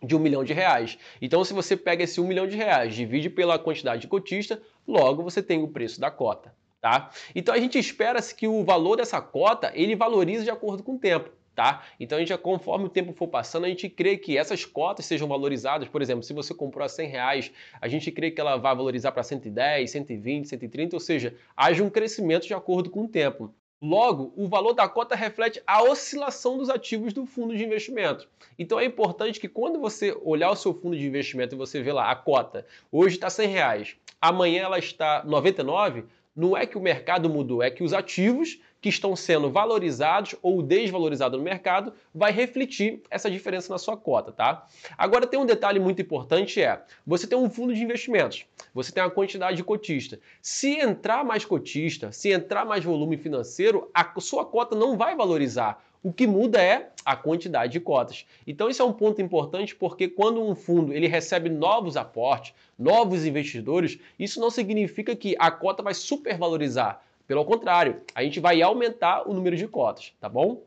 de 0.00 0.14
um 0.14 0.20
milhão 0.20 0.44
de 0.44 0.52
reais. 0.52 0.96
Então, 1.20 1.44
se 1.44 1.52
você 1.52 1.76
pega 1.76 2.04
esse 2.04 2.20
um 2.20 2.28
milhão 2.28 2.46
de 2.46 2.56
reais, 2.56 2.94
divide 2.94 3.28
pela 3.28 3.58
quantidade 3.58 4.02
de 4.02 4.06
cotista, 4.06 4.62
logo 4.86 5.20
você 5.24 5.42
tem 5.42 5.60
o 5.64 5.66
preço 5.66 6.00
da 6.00 6.12
cota. 6.12 6.54
Tá? 6.84 7.08
Então 7.34 7.54
a 7.54 7.58
gente 7.58 7.78
espera 7.78 8.20
que 8.20 8.46
o 8.46 8.62
valor 8.62 8.96
dessa 8.96 9.18
cota 9.18 9.72
ele 9.74 9.96
valorize 9.96 10.44
de 10.44 10.50
acordo 10.50 10.82
com 10.82 10.96
o 10.96 10.98
tempo. 10.98 11.30
Tá? 11.54 11.82
Então 11.98 12.18
a 12.18 12.20
gente, 12.20 12.36
conforme 12.36 12.84
o 12.84 12.88
tempo 12.90 13.14
for 13.14 13.26
passando, 13.26 13.64
a 13.64 13.70
gente 13.70 13.88
crê 13.88 14.18
que 14.18 14.36
essas 14.36 14.66
cotas 14.66 15.06
sejam 15.06 15.26
valorizadas. 15.26 15.88
Por 15.88 16.02
exemplo, 16.02 16.22
se 16.22 16.34
você 16.34 16.52
comprou 16.52 16.84
a 16.84 16.88
100 16.90 17.08
reais, 17.08 17.50
a 17.80 17.88
gente 17.88 18.12
crê 18.12 18.30
que 18.30 18.38
ela 18.38 18.58
vai 18.58 18.76
valorizar 18.76 19.12
para 19.12 19.22
110, 19.22 19.90
120, 19.90 20.46
130, 20.46 20.94
ou 20.94 21.00
seja, 21.00 21.34
haja 21.56 21.82
um 21.82 21.88
crescimento 21.88 22.46
de 22.46 22.52
acordo 22.52 22.90
com 22.90 23.04
o 23.04 23.08
tempo. 23.08 23.50
Logo, 23.80 24.34
o 24.36 24.46
valor 24.46 24.74
da 24.74 24.86
cota 24.86 25.14
reflete 25.14 25.62
a 25.66 25.82
oscilação 25.82 26.58
dos 26.58 26.68
ativos 26.68 27.14
do 27.14 27.24
fundo 27.24 27.56
de 27.56 27.64
investimento. 27.64 28.28
Então 28.58 28.78
é 28.78 28.84
importante 28.84 29.40
que 29.40 29.48
quando 29.48 29.80
você 29.80 30.14
olhar 30.22 30.50
o 30.50 30.56
seu 30.56 30.74
fundo 30.74 30.98
de 30.98 31.06
investimento 31.06 31.54
e 31.54 31.58
você 31.58 31.82
vê 31.82 31.94
lá 31.94 32.10
a 32.10 32.14
cota, 32.14 32.66
hoje 32.92 33.14
está 33.14 33.30
100 33.30 33.48
reais, 33.48 33.96
amanhã 34.20 34.64
ela 34.64 34.78
está 34.78 35.24
99, 35.24 36.04
não 36.34 36.56
é 36.56 36.66
que 36.66 36.76
o 36.76 36.80
mercado 36.80 37.28
mudou, 37.28 37.62
é 37.62 37.70
que 37.70 37.84
os 37.84 37.92
ativos 37.92 38.58
que 38.84 38.88
estão 38.90 39.16
sendo 39.16 39.50
valorizados 39.50 40.34
ou 40.42 40.62
desvalorizados 40.62 41.38
no 41.38 41.44
mercado 41.44 41.94
vai 42.14 42.30
refletir 42.32 43.00
essa 43.08 43.30
diferença 43.30 43.72
na 43.72 43.78
sua 43.78 43.96
cota, 43.96 44.30
tá? 44.30 44.66
Agora 44.98 45.26
tem 45.26 45.40
um 45.40 45.46
detalhe 45.46 45.80
muito 45.80 46.02
importante 46.02 46.60
é, 46.60 46.82
você 47.06 47.26
tem 47.26 47.38
um 47.38 47.48
fundo 47.48 47.72
de 47.72 47.82
investimentos, 47.82 48.44
você 48.74 48.92
tem 48.92 49.02
uma 49.02 49.10
quantidade 49.10 49.56
de 49.56 49.64
cotista. 49.64 50.20
Se 50.42 50.78
entrar 50.78 51.24
mais 51.24 51.46
cotista, 51.46 52.12
se 52.12 52.30
entrar 52.30 52.66
mais 52.66 52.84
volume 52.84 53.16
financeiro, 53.16 53.88
a 53.94 54.20
sua 54.20 54.44
cota 54.44 54.76
não 54.76 54.98
vai 54.98 55.16
valorizar. 55.16 55.82
O 56.04 56.12
que 56.12 56.26
muda 56.26 56.62
é 56.62 56.90
a 57.02 57.16
quantidade 57.16 57.72
de 57.72 57.80
cotas. 57.80 58.26
Então 58.46 58.68
isso 58.68 58.82
é 58.82 58.84
um 58.84 58.92
ponto 58.92 59.22
importante 59.22 59.74
porque 59.74 60.06
quando 60.06 60.38
um 60.38 60.54
fundo 60.54 60.92
ele 60.92 61.06
recebe 61.06 61.48
novos 61.48 61.96
aportes, 61.96 62.52
novos 62.78 63.24
investidores, 63.24 63.98
isso 64.18 64.38
não 64.38 64.50
significa 64.50 65.16
que 65.16 65.34
a 65.38 65.50
cota 65.50 65.82
vai 65.82 65.94
supervalorizar. 65.94 67.00
Pelo 67.26 67.42
contrário, 67.42 68.02
a 68.14 68.22
gente 68.22 68.38
vai 68.38 68.60
aumentar 68.60 69.26
o 69.26 69.32
número 69.32 69.56
de 69.56 69.66
cotas, 69.66 70.12
tá 70.20 70.28
bom? 70.28 70.62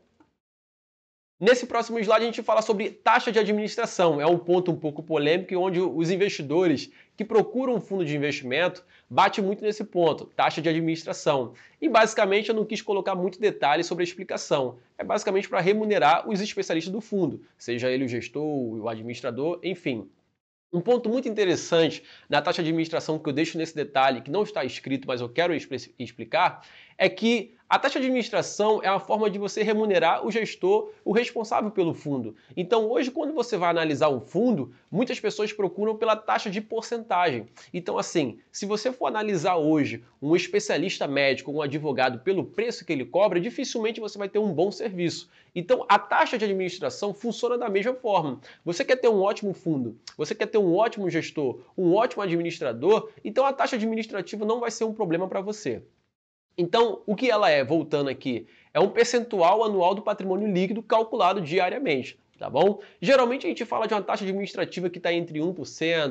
Nesse 1.40 1.66
próximo 1.66 2.00
slide 2.00 2.24
a 2.24 2.26
gente 2.26 2.42
fala 2.42 2.60
sobre 2.60 2.90
taxa 2.90 3.30
de 3.30 3.38
administração. 3.38 4.20
É 4.20 4.26
um 4.26 4.36
ponto 4.36 4.72
um 4.72 4.76
pouco 4.76 5.04
polêmico 5.04 5.54
onde 5.54 5.80
os 5.80 6.10
investidores 6.10 6.90
que 7.16 7.24
procuram 7.24 7.76
um 7.76 7.80
fundo 7.80 8.04
de 8.04 8.16
investimento 8.16 8.84
bate 9.08 9.40
muito 9.40 9.62
nesse 9.62 9.84
ponto, 9.84 10.24
taxa 10.34 10.60
de 10.60 10.68
administração. 10.68 11.54
E 11.80 11.88
basicamente 11.88 12.48
eu 12.48 12.56
não 12.56 12.64
quis 12.64 12.82
colocar 12.82 13.14
muito 13.14 13.40
detalhe 13.40 13.84
sobre 13.84 14.02
a 14.02 14.06
explicação. 14.06 14.78
É 14.98 15.04
basicamente 15.04 15.48
para 15.48 15.60
remunerar 15.60 16.28
os 16.28 16.40
especialistas 16.40 16.92
do 16.92 17.00
fundo, 17.00 17.40
seja 17.56 17.88
ele 17.88 18.04
o 18.04 18.08
gestor, 18.08 18.42
o 18.42 18.88
administrador, 18.88 19.60
enfim. 19.62 20.10
Um 20.72 20.80
ponto 20.80 21.08
muito 21.08 21.28
interessante 21.28 22.02
na 22.28 22.42
taxa 22.42 22.64
de 22.64 22.68
administração 22.68 23.16
que 23.16 23.28
eu 23.28 23.32
deixo 23.32 23.56
nesse 23.56 23.76
detalhe, 23.76 24.22
que 24.22 24.30
não 24.30 24.42
está 24.42 24.64
escrito, 24.64 25.06
mas 25.06 25.20
eu 25.20 25.28
quero 25.28 25.54
explicar, 25.54 26.66
é 26.98 27.08
que 27.08 27.54
a 27.70 27.78
taxa 27.78 28.00
de 28.00 28.06
administração 28.06 28.80
é 28.82 28.90
uma 28.90 28.98
forma 28.98 29.28
de 29.28 29.38
você 29.38 29.62
remunerar 29.62 30.26
o 30.26 30.30
gestor, 30.30 30.90
o 31.04 31.12
responsável 31.12 31.70
pelo 31.70 31.92
fundo. 31.92 32.34
Então, 32.56 32.90
hoje, 32.90 33.10
quando 33.10 33.34
você 33.34 33.58
vai 33.58 33.68
analisar 33.68 34.08
um 34.08 34.20
fundo, 34.20 34.72
muitas 34.90 35.20
pessoas 35.20 35.52
procuram 35.52 35.94
pela 35.94 36.16
taxa 36.16 36.48
de 36.48 36.62
porcentagem. 36.62 37.46
Então, 37.74 37.98
assim, 37.98 38.38
se 38.50 38.64
você 38.64 38.90
for 38.90 39.06
analisar 39.06 39.56
hoje 39.56 40.02
um 40.22 40.34
especialista 40.34 41.06
médico, 41.06 41.52
um 41.52 41.60
advogado, 41.60 42.20
pelo 42.20 42.42
preço 42.42 42.86
que 42.86 42.92
ele 42.92 43.04
cobra, 43.04 43.38
dificilmente 43.38 44.00
você 44.00 44.16
vai 44.16 44.30
ter 44.30 44.38
um 44.38 44.50
bom 44.50 44.72
serviço. 44.72 45.28
Então, 45.54 45.84
a 45.90 45.98
taxa 45.98 46.38
de 46.38 46.46
administração 46.46 47.12
funciona 47.12 47.58
da 47.58 47.68
mesma 47.68 47.92
forma. 47.92 48.40
Você 48.64 48.82
quer 48.82 48.96
ter 48.96 49.08
um 49.08 49.20
ótimo 49.20 49.52
fundo, 49.52 49.98
você 50.16 50.34
quer 50.34 50.46
ter 50.46 50.56
um 50.56 50.74
ótimo 50.74 51.10
gestor, 51.10 51.60
um 51.76 51.92
ótimo 51.92 52.22
administrador, 52.22 53.10
então 53.22 53.44
a 53.44 53.52
taxa 53.52 53.76
administrativa 53.76 54.46
não 54.46 54.58
vai 54.58 54.70
ser 54.70 54.84
um 54.84 54.94
problema 54.94 55.28
para 55.28 55.42
você. 55.42 55.82
Então, 56.58 57.02
o 57.06 57.14
que 57.14 57.30
ela 57.30 57.48
é, 57.48 57.62
voltando 57.62 58.10
aqui, 58.10 58.48
é 58.74 58.80
um 58.80 58.88
percentual 58.88 59.62
anual 59.62 59.94
do 59.94 60.02
patrimônio 60.02 60.52
líquido 60.52 60.82
calculado 60.82 61.40
diariamente, 61.40 62.18
tá 62.36 62.50
bom? 62.50 62.80
Geralmente 63.00 63.46
a 63.46 63.48
gente 63.48 63.64
fala 63.64 63.86
de 63.86 63.94
uma 63.94 64.02
taxa 64.02 64.24
administrativa 64.24 64.90
que 64.90 64.98
está 64.98 65.12
entre 65.12 65.38
1%, 65.38 65.54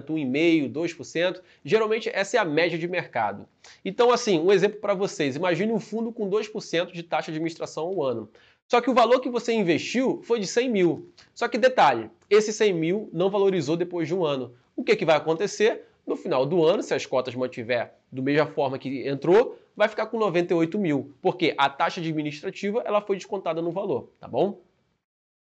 1,5%, 0.05 0.71
2%. 0.71 1.41
Geralmente 1.65 2.09
essa 2.13 2.37
é 2.37 2.39
a 2.39 2.45
média 2.45 2.77
de 2.77 2.87
mercado. 2.87 3.45
Então, 3.83 4.09
assim, 4.09 4.39
um 4.39 4.49
exemplo 4.49 4.79
para 4.79 4.93
vocês. 4.93 5.35
Imagine 5.35 5.73
um 5.73 5.81
fundo 5.81 6.13
com 6.13 6.29
2% 6.29 6.93
de 6.93 7.03
taxa 7.03 7.29
de 7.29 7.37
administração 7.37 7.83
ao 7.87 8.01
ano. 8.01 8.29
Só 8.69 8.79
que 8.79 8.89
o 8.89 8.93
valor 8.93 9.19
que 9.19 9.29
você 9.29 9.51
investiu 9.53 10.21
foi 10.23 10.39
de 10.39 10.47
100 10.47 10.69
mil. 10.69 11.11
Só 11.35 11.49
que 11.49 11.57
detalhe, 11.57 12.09
esse 12.29 12.53
100 12.53 12.73
mil 12.73 13.09
não 13.11 13.29
valorizou 13.29 13.75
depois 13.75 14.07
de 14.07 14.15
um 14.15 14.25
ano. 14.25 14.53
O 14.77 14.83
que, 14.83 14.95
que 14.95 15.05
vai 15.05 15.17
acontecer? 15.17 15.83
No 16.05 16.15
final 16.15 16.45
do 16.45 16.63
ano, 16.63 16.81
se 16.81 16.93
as 16.93 17.05
cotas 17.05 17.35
mantiver 17.35 17.93
da 18.09 18.21
mesma 18.21 18.45
forma 18.45 18.79
que 18.79 19.07
entrou, 19.07 19.57
vai 19.77 19.87
ficar 19.87 20.07
com 20.07 20.17
98 20.17 20.79
mil, 20.79 21.13
porque 21.21 21.53
a 21.55 21.69
taxa 21.69 22.01
administrativa 22.01 22.81
ela 22.83 22.99
foi 22.99 23.15
descontada 23.15 23.61
no 23.61 23.71
valor, 23.71 24.09
tá 24.19 24.27
bom? 24.27 24.59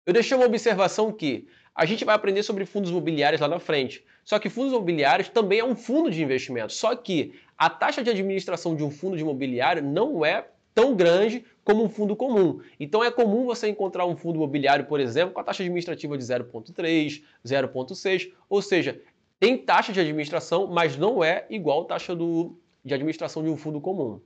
Eu 0.05 0.13
deixei 0.13 0.37
uma 0.37 0.45
observação 0.45 1.11
que 1.11 1.49
a 1.75 1.85
gente 1.85 2.05
vai 2.05 2.15
aprender 2.15 2.41
sobre 2.41 2.65
fundos 2.65 2.89
imobiliários 2.89 3.41
lá 3.41 3.47
na 3.49 3.59
frente. 3.59 4.03
Só 4.23 4.39
que 4.39 4.49
fundos 4.49 4.71
imobiliários 4.71 5.27
também 5.27 5.59
é 5.59 5.65
um 5.65 5.75
fundo 5.75 6.09
de 6.09 6.23
investimento. 6.23 6.71
Só 6.71 6.95
que 6.95 7.33
a 7.57 7.69
taxa 7.69 8.01
de 8.01 8.09
administração 8.09 8.73
de 8.75 8.83
um 8.83 8.89
fundo 8.89 9.17
de 9.17 9.21
imobiliário 9.21 9.83
não 9.83 10.25
é 10.25 10.47
tão 10.73 10.95
grande 10.95 11.45
como 11.63 11.83
um 11.83 11.89
fundo 11.89 12.15
comum. 12.15 12.61
Então 12.79 13.03
é 13.03 13.11
comum 13.11 13.45
você 13.45 13.67
encontrar 13.67 14.05
um 14.05 14.15
fundo 14.15 14.37
imobiliário, 14.37 14.85
por 14.85 14.99
exemplo, 15.01 15.33
com 15.33 15.41
a 15.41 15.43
taxa 15.43 15.61
administrativa 15.61 16.17
de 16.17 16.23
0,3, 16.23 17.21
0,6, 17.45 18.31
ou 18.49 18.61
seja, 18.61 19.01
tem 19.39 19.57
taxa 19.57 19.91
de 19.91 19.99
administração, 19.99 20.67
mas 20.67 20.95
não 20.95 21.23
é 21.23 21.45
igual 21.49 21.85
taxa 21.85 22.15
do, 22.15 22.55
de 22.83 22.93
administração 22.93 23.43
de 23.43 23.49
um 23.49 23.57
fundo 23.57 23.79
comum. 23.81 24.21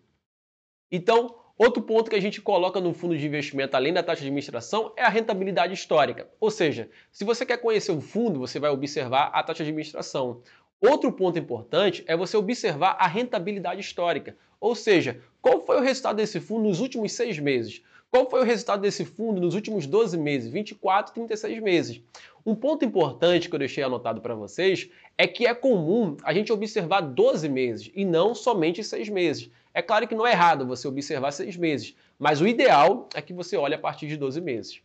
Então, 0.91 1.35
Outro 1.57 1.81
ponto 1.81 2.09
que 2.09 2.15
a 2.17 2.21
gente 2.21 2.41
coloca 2.41 2.81
no 2.81 2.93
fundo 2.93 3.17
de 3.17 3.25
investimento, 3.25 3.77
além 3.77 3.93
da 3.93 4.03
taxa 4.03 4.19
de 4.19 4.27
administração, 4.27 4.91
é 4.97 5.03
a 5.03 5.07
rentabilidade 5.07 5.74
histórica. 5.74 6.29
Ou 6.38 6.51
seja, 6.51 6.89
se 7.13 7.24
você 7.24 7.45
quer 7.45 7.57
conhecer 7.59 7.93
o 7.93 8.01
fundo, 8.01 8.39
você 8.39 8.59
vai 8.59 8.69
observar 8.69 9.27
a 9.27 9.41
taxa 9.41 9.63
de 9.63 9.69
administração. 9.69 10.41
Outro 10.81 11.13
ponto 11.13 11.39
importante 11.39 12.03
é 12.07 12.17
você 12.17 12.35
observar 12.35 12.97
a 13.00 13.07
rentabilidade 13.07 13.79
histórica. 13.79 14.35
Ou 14.59 14.75
seja, 14.75 15.21
qual 15.41 15.65
foi 15.65 15.77
o 15.77 15.81
resultado 15.81 16.17
desse 16.17 16.41
fundo 16.41 16.67
nos 16.67 16.81
últimos 16.81 17.13
seis 17.13 17.39
meses? 17.39 17.81
Qual 18.15 18.29
foi 18.29 18.39
o 18.39 18.45
resultado 18.45 18.79
desse 18.79 19.03
fundo 19.03 19.41
nos 19.41 19.55
últimos 19.55 19.86
12 19.86 20.17
meses, 20.17 20.50
24, 20.50 21.13
36 21.13 21.62
meses? 21.62 22.01
Um 22.45 22.55
ponto 22.55 22.86
importante 22.86 23.50
que 23.50 23.55
eu 23.55 23.60
deixei 23.60 23.84
anotado 23.84 24.22
para 24.22 24.34
vocês 24.34 24.89
é 25.17 25.27
que 25.27 25.45
é 25.45 25.53
comum 25.53 26.15
a 26.24 26.34
gente 26.34 26.50
observar 26.50 27.01
12 27.01 27.50
meses 27.50 27.91
e 27.93 28.05
não 28.05 28.34
somente 28.34 28.81
6 28.86 29.10
meses. 29.10 29.50
É 29.74 29.81
claro 29.81 30.07
que 30.07 30.15
não 30.15 30.25
é 30.25 30.31
errado 30.31 30.65
você 30.65 30.88
observar 30.88 31.31
seis 31.31 31.57
meses, 31.57 31.93
mas 32.17 32.39
o 32.39 32.48
ideal 32.48 33.10
é 33.13 33.22
que 33.22 33.34
você 33.34 33.57
olhe 33.57 33.75
a 33.75 33.77
partir 33.77 34.07
de 34.07 34.15
12 34.15 34.39
meses. 34.39 34.81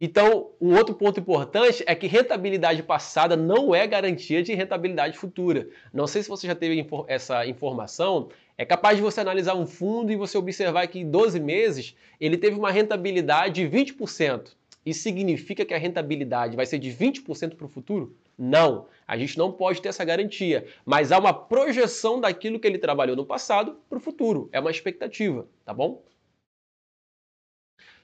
Então, 0.00 0.52
um 0.58 0.74
outro 0.74 0.94
ponto 0.94 1.20
importante 1.20 1.84
é 1.86 1.94
que 1.94 2.06
rentabilidade 2.06 2.82
passada 2.82 3.36
não 3.36 3.74
é 3.74 3.86
garantia 3.86 4.42
de 4.42 4.54
rentabilidade 4.54 5.18
futura. 5.18 5.68
Não 5.92 6.06
sei 6.06 6.22
se 6.22 6.30
você 6.30 6.46
já 6.46 6.54
teve 6.54 6.86
essa 7.08 7.46
informação. 7.46 8.30
É 8.58 8.64
capaz 8.64 8.96
de 8.96 9.02
você 9.02 9.20
analisar 9.20 9.54
um 9.54 9.66
fundo 9.66 10.10
e 10.10 10.16
você 10.16 10.38
observar 10.38 10.86
que 10.86 10.98
em 10.98 11.10
12 11.10 11.38
meses 11.38 11.94
ele 12.18 12.38
teve 12.38 12.58
uma 12.58 12.70
rentabilidade 12.70 13.68
de 13.68 13.76
20%. 13.76 14.54
Isso 14.84 15.02
significa 15.02 15.64
que 15.64 15.74
a 15.74 15.78
rentabilidade 15.78 16.56
vai 16.56 16.64
ser 16.64 16.78
de 16.78 16.90
20% 16.90 17.54
para 17.54 17.66
o 17.66 17.68
futuro? 17.68 18.16
Não, 18.38 18.86
a 19.06 19.18
gente 19.18 19.36
não 19.36 19.52
pode 19.52 19.82
ter 19.82 19.88
essa 19.88 20.04
garantia, 20.04 20.66
mas 20.86 21.12
há 21.12 21.18
uma 21.18 21.34
projeção 21.34 22.20
daquilo 22.20 22.58
que 22.58 22.66
ele 22.66 22.78
trabalhou 22.78 23.16
no 23.16 23.26
passado 23.26 23.76
para 23.88 23.98
o 23.98 24.00
futuro, 24.00 24.48
é 24.52 24.60
uma 24.60 24.70
expectativa, 24.70 25.46
tá 25.64 25.74
bom? 25.74 26.02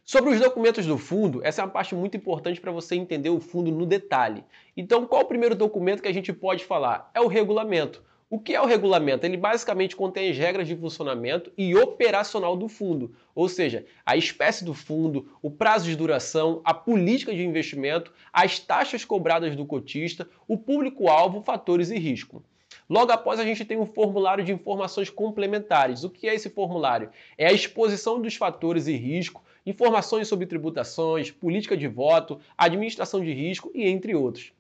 Sobre 0.05 0.35
os 0.35 0.41
documentos 0.41 0.85
do 0.85 0.99
fundo, 0.99 1.41
essa 1.45 1.63
é 1.63 1.65
uma 1.65 1.71
parte 1.71 1.95
muito 1.95 2.17
importante 2.17 2.61
para 2.61 2.73
você 2.73 2.97
entender 2.97 3.31
o 3.31 3.41
fundo 3.41 3.71
no 3.71 3.87
detalhe. 3.87 4.45
Então, 4.77 5.07
qual 5.07 5.23
o 5.23 5.27
primeiro 5.27 5.55
documento 5.55 6.03
que 6.03 6.09
a 6.09 6.13
gente 6.13 6.33
pode 6.33 6.65
falar? 6.65 7.11
É 7.15 7.21
o 7.21 7.29
regulamento. 7.29 8.03
O 8.33 8.39
que 8.39 8.55
é 8.55 8.61
o 8.63 8.65
regulamento? 8.65 9.27
Ele 9.27 9.37
basicamente 9.37 9.95
contém 9.95 10.31
as 10.31 10.39
regras 10.39 10.67
de 10.67 10.75
funcionamento 10.75 11.53
e 11.55 11.77
operacional 11.77 12.57
do 12.57 12.67
fundo, 12.67 13.15
ou 13.35 13.47
seja, 13.47 13.85
a 14.07 14.17
espécie 14.17 14.65
do 14.65 14.73
fundo, 14.73 15.29
o 15.43 15.51
prazo 15.51 15.85
de 15.85 15.95
duração, 15.95 16.63
a 16.65 16.73
política 16.73 17.35
de 17.35 17.45
investimento, 17.45 18.11
as 18.33 18.59
taxas 18.59 19.05
cobradas 19.05 19.55
do 19.55 19.67
cotista, 19.67 20.27
o 20.49 20.57
público-alvo, 20.57 21.43
fatores 21.43 21.91
e 21.91 21.99
risco. 21.99 22.43
Logo 22.89 23.13
após, 23.13 23.39
a 23.39 23.45
gente 23.45 23.67
tem 23.67 23.77
um 23.77 23.85
formulário 23.85 24.43
de 24.43 24.51
informações 24.51 25.11
complementares. 25.11 26.03
O 26.03 26.09
que 26.09 26.27
é 26.27 26.35
esse 26.35 26.49
formulário? 26.49 27.11
É 27.37 27.49
a 27.49 27.53
exposição 27.53 28.19
dos 28.19 28.35
fatores 28.35 28.87
e 28.87 28.97
risco, 28.97 29.45
informações 29.67 30.27
sobre 30.27 30.47
tributações, 30.47 31.31
política 31.31 31.77
de 31.77 31.87
voto, 31.87 32.41
administração 32.57 33.21
de 33.21 33.31
risco 33.31 33.71
e 33.75 33.87
entre 33.87 34.15
outros. 34.15 34.55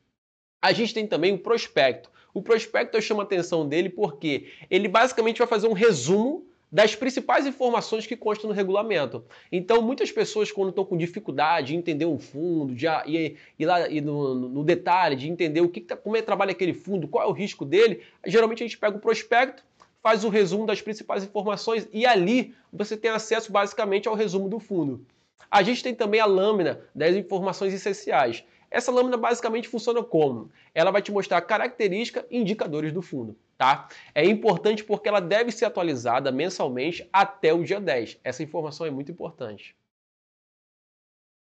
A 0.61 0.75
gente 0.75 0.93
tem 0.93 1.07
também 1.07 1.33
o 1.33 1.39
prospecto. 1.39 2.13
O 2.35 2.43
prospecto 2.43 2.97
eu 2.97 3.03
chamo 3.03 3.21
a 3.21 3.25
atenção 3.25 3.69
dele 3.69 3.89
porque 3.89 4.49
ele 4.71 4.89
basicamente 4.89 5.39
vai 5.39 5.47
fazer 5.47 5.67
um 5.67 5.73
resumo 5.73 6.47
das 6.73 6.97
principais 6.97 7.47
informações 7.47 8.07
que 8.07 8.17
constam 8.17 8.49
no 8.49 8.57
regulamento. 8.57 9.23
Então, 9.51 9.83
muitas 9.83 10.11
pessoas, 10.11 10.51
quando 10.51 10.71
estão 10.71 10.87
com 10.87 10.97
dificuldade 10.97 11.69
de 11.69 11.77
entender 11.77 12.07
um 12.07 12.19
fundo, 12.19 12.75
de 12.75 12.87
ir, 13.07 13.37
ir 13.59 13.67
lá 13.67 13.87
ir 13.91 14.01
no, 14.01 14.35
no, 14.35 14.65
detalhe, 14.65 15.15
de 15.15 15.29
entender 15.29 15.61
o 15.61 15.69
que, 15.69 15.83
tá, 15.83 15.95
como 15.95 16.17
é 16.17 16.21
que 16.21 16.27
trabalha 16.27 16.53
aquele 16.53 16.73
fundo, 16.73 17.07
qual 17.07 17.25
é 17.25 17.27
o 17.27 17.33
risco 17.33 17.67
dele, 17.67 18.01
geralmente 18.27 18.63
a 18.63 18.67
gente 18.67 18.79
pega 18.79 18.97
o 18.97 19.01
prospecto, 19.01 19.63
faz 20.03 20.25
o 20.25 20.31
resumo 20.31 20.65
das 20.65 20.81
principais 20.81 21.23
informações 21.23 21.87
e 21.93 22.07
ali 22.07 22.55
você 22.73 22.97
tem 22.97 23.11
acesso 23.11 23.53
basicamente 23.53 24.09
ao 24.09 24.15
resumo 24.15 24.49
do 24.49 24.59
fundo. 24.59 25.05
A 25.51 25.63
gente 25.63 25.83
tem 25.83 25.95
também 25.95 26.21
a 26.21 26.25
lâmina 26.25 26.81
das 26.95 27.15
informações 27.15 27.75
essenciais. 27.75 28.43
Essa 28.73 28.91
lâmina 28.91 29.19
basicamente 29.19 29.69
funciona 29.69 30.03
como? 30.03 30.51
Ela 30.75 30.91
vai 30.91 31.03
te 31.03 31.13
mostrar 31.13 31.43
características 31.43 32.25
e 32.31 32.39
indicadores 32.39 32.91
do 32.91 33.03
fundo, 33.03 33.37
tá? 33.59 33.87
É 34.15 34.25
importante 34.25 34.83
porque 34.83 35.09
ela 35.09 35.21
deve 35.21 35.53
ser 35.53 35.67
atualizada 35.67 36.33
mensalmente 36.33 37.07
até 37.13 37.53
o 37.53 37.63
dia 37.63 37.79
10. 37.79 38.19
Essa 38.25 38.43
informação 38.43 38.87
é 38.87 38.91
muito 38.91 39.13
importante. 39.13 39.77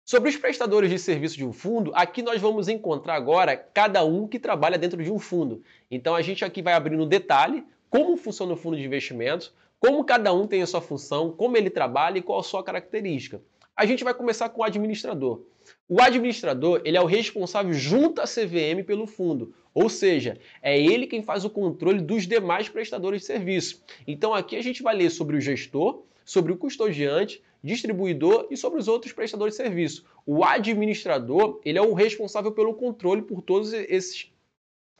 Sobre 0.06 0.30
os 0.30 0.38
prestadores 0.38 0.88
de 0.88 0.98
serviço 0.98 1.36
de 1.36 1.44
um 1.44 1.52
fundo, 1.52 1.92
aqui 1.94 2.22
nós 2.22 2.40
vamos 2.40 2.66
encontrar 2.66 3.14
agora 3.16 3.54
cada 3.54 4.02
um 4.06 4.26
que 4.26 4.38
trabalha 4.38 4.78
dentro 4.78 5.04
de 5.04 5.12
um 5.12 5.18
fundo. 5.18 5.62
Então 5.90 6.14
a 6.14 6.22
gente 6.22 6.46
aqui 6.46 6.62
vai 6.62 6.72
abrir 6.72 6.96
no 6.96 7.04
detalhe 7.04 7.62
como 7.90 8.16
funciona 8.16 8.54
o 8.54 8.56
fundo 8.56 8.78
de 8.78 8.86
investimentos, 8.86 9.52
como 9.78 10.02
cada 10.02 10.32
um 10.32 10.46
tem 10.46 10.62
a 10.62 10.66
sua 10.66 10.80
função, 10.80 11.30
como 11.30 11.58
ele 11.58 11.68
trabalha 11.68 12.16
e 12.16 12.22
qual 12.22 12.40
a 12.40 12.42
sua 12.42 12.64
característica. 12.64 13.42
A 13.76 13.84
gente 13.84 14.02
vai 14.02 14.14
começar 14.14 14.48
com 14.48 14.62
o 14.62 14.64
administrador. 14.64 15.42
O 15.88 16.00
administrador 16.00 16.82
ele 16.84 16.96
é 16.96 17.00
o 17.00 17.06
responsável 17.06 17.72
junto 17.72 18.20
à 18.20 18.24
CVM 18.24 18.84
pelo 18.84 19.06
fundo, 19.06 19.54
ou 19.74 19.88
seja, 19.88 20.38
é 20.62 20.80
ele 20.80 21.06
quem 21.06 21.22
faz 21.22 21.44
o 21.44 21.50
controle 21.50 22.00
dos 22.00 22.26
demais 22.26 22.68
prestadores 22.68 23.20
de 23.20 23.26
serviço. 23.26 23.82
Então 24.06 24.34
aqui 24.34 24.56
a 24.56 24.62
gente 24.62 24.82
vai 24.82 24.96
ler 24.96 25.10
sobre 25.10 25.36
o 25.36 25.40
gestor, 25.40 26.02
sobre 26.24 26.52
o 26.52 26.56
custodiante, 26.56 27.42
distribuidor 27.62 28.46
e 28.50 28.56
sobre 28.56 28.78
os 28.78 28.88
outros 28.88 29.12
prestadores 29.12 29.54
de 29.54 29.62
serviço. 29.62 30.04
O 30.26 30.44
administrador 30.44 31.60
ele 31.64 31.78
é 31.78 31.82
o 31.82 31.94
responsável 31.94 32.52
pelo 32.52 32.74
controle 32.74 33.22
por 33.22 33.42
todos 33.42 33.72
esses, 33.72 34.30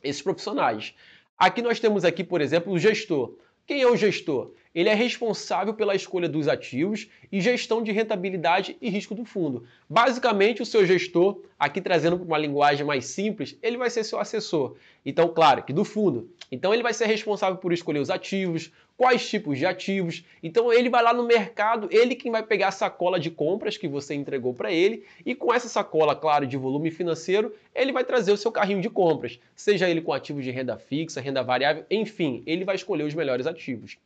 esses 0.03 0.23
profissionais. 0.23 0.95
Aqui 1.37 1.63
nós 1.63 1.79
temos 1.79 2.05
aqui, 2.05 2.25
por 2.25 2.41
exemplo, 2.41 2.73
o 2.73 2.79
gestor. 2.79 3.35
Quem 3.67 3.83
é 3.83 3.87
o 3.87 3.97
gestor? 3.97 4.53
Ele 4.75 4.89
é 4.89 4.95
responsável 4.95 5.75
pela 5.75 5.95
escolha 5.95 6.29
dos 6.29 6.49
ativos 6.49 7.09
e 7.31 7.41
gestão 7.41 7.83
de 7.83 7.93
rentabilidade 7.93 8.77
e 8.81 8.89
risco 8.89 9.15
do 9.15 9.25
fundo. 9.25 9.65
Basicamente, 9.89 10.63
o 10.63 10.67
seu 10.67 10.87
gestor, 10.87 11.41
aqui 11.59 11.81
trazendo 11.81 12.17
para 12.17 12.27
uma 12.27 12.39
linguagem 12.39 12.87
mais 12.87 13.07
simples, 13.07 13.57
ele 13.63 13.77
vai 13.77 13.91
ser 13.91 14.05
seu 14.05 14.19
assessor. 14.19 14.77
Então, 15.05 15.29
claro, 15.29 15.63
que 15.63 15.73
do 15.73 15.85
fundo. 15.85 16.31
Então, 16.51 16.73
ele 16.73 16.83
vai 16.83 16.93
ser 16.93 17.07
responsável 17.07 17.57
por 17.57 17.73
escolher 17.73 17.99
os 17.99 18.11
ativos, 18.11 18.71
quais 18.99 19.27
tipos 19.29 19.59
de 19.59 19.65
ativos. 19.65 20.25
Então, 20.43 20.73
ele 20.73 20.91
vai 20.91 21.03
lá 21.03 21.15
no 21.15 21.23
mercado, 21.23 21.89
ele 21.91 22.15
quem 22.17 22.33
vai 22.33 22.43
pegar 22.43 22.69
a 22.69 22.73
sacola 22.73 23.19
de 23.19 23.31
compras 23.31 23.77
que 23.77 23.87
você 23.87 24.15
entregou 24.15 24.53
para 24.53 24.73
ele 24.73 25.05
e 25.25 25.35
com 25.35 25.55
essa 25.55 25.69
sacola, 25.69 26.17
claro, 26.17 26.47
de 26.47 26.57
volume 26.57 26.91
financeiro, 26.91 27.55
ele 27.75 27.93
vai 27.93 28.05
trazer 28.05 28.33
o 28.33 28.37
seu 28.37 28.51
carrinho 28.51 28.81
de 28.81 28.91
compras, 28.91 29.39
seja 29.55 29.89
ele 29.89 30.01
com 30.01 30.13
ativos 30.13 30.45
de 30.45 30.51
renda 30.51 30.77
fixa, 30.77 31.21
renda 31.21 31.43
variável, 31.43 31.87
enfim, 31.89 32.43
ele 32.45 32.65
vai 32.65 32.75
escolher 32.75 33.05
os 33.05 33.15
melhores 33.15 33.47
ativos. 33.47 33.97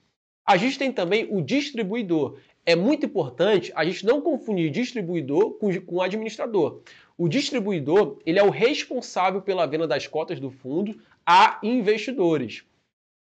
A 0.45 0.57
gente 0.57 0.79
tem 0.79 0.93
também 0.93 1.29
o 1.31 1.41
distribuidor. 1.41 2.39
É 2.65 2.77
muito 2.77 3.07
importante 3.07 3.73
a 3.75 3.85
gente 3.85 4.05
não 4.05 4.21
confundir 4.21 4.71
distribuidor 4.71 5.53
com, 5.55 5.81
com 5.81 6.01
administrador. 6.01 6.81
O 7.17 7.29
distribuidor 7.29 8.19
ele 8.27 8.39
é 8.39 8.43
o 8.43 8.51
responsável 8.51 9.43
pela 9.43 9.67
venda 9.67 9.87
das 9.87 10.07
cotas 10.07 10.41
do 10.41 10.51
fundo 10.51 10.99
a 11.25 11.59
investidores. 11.63 12.65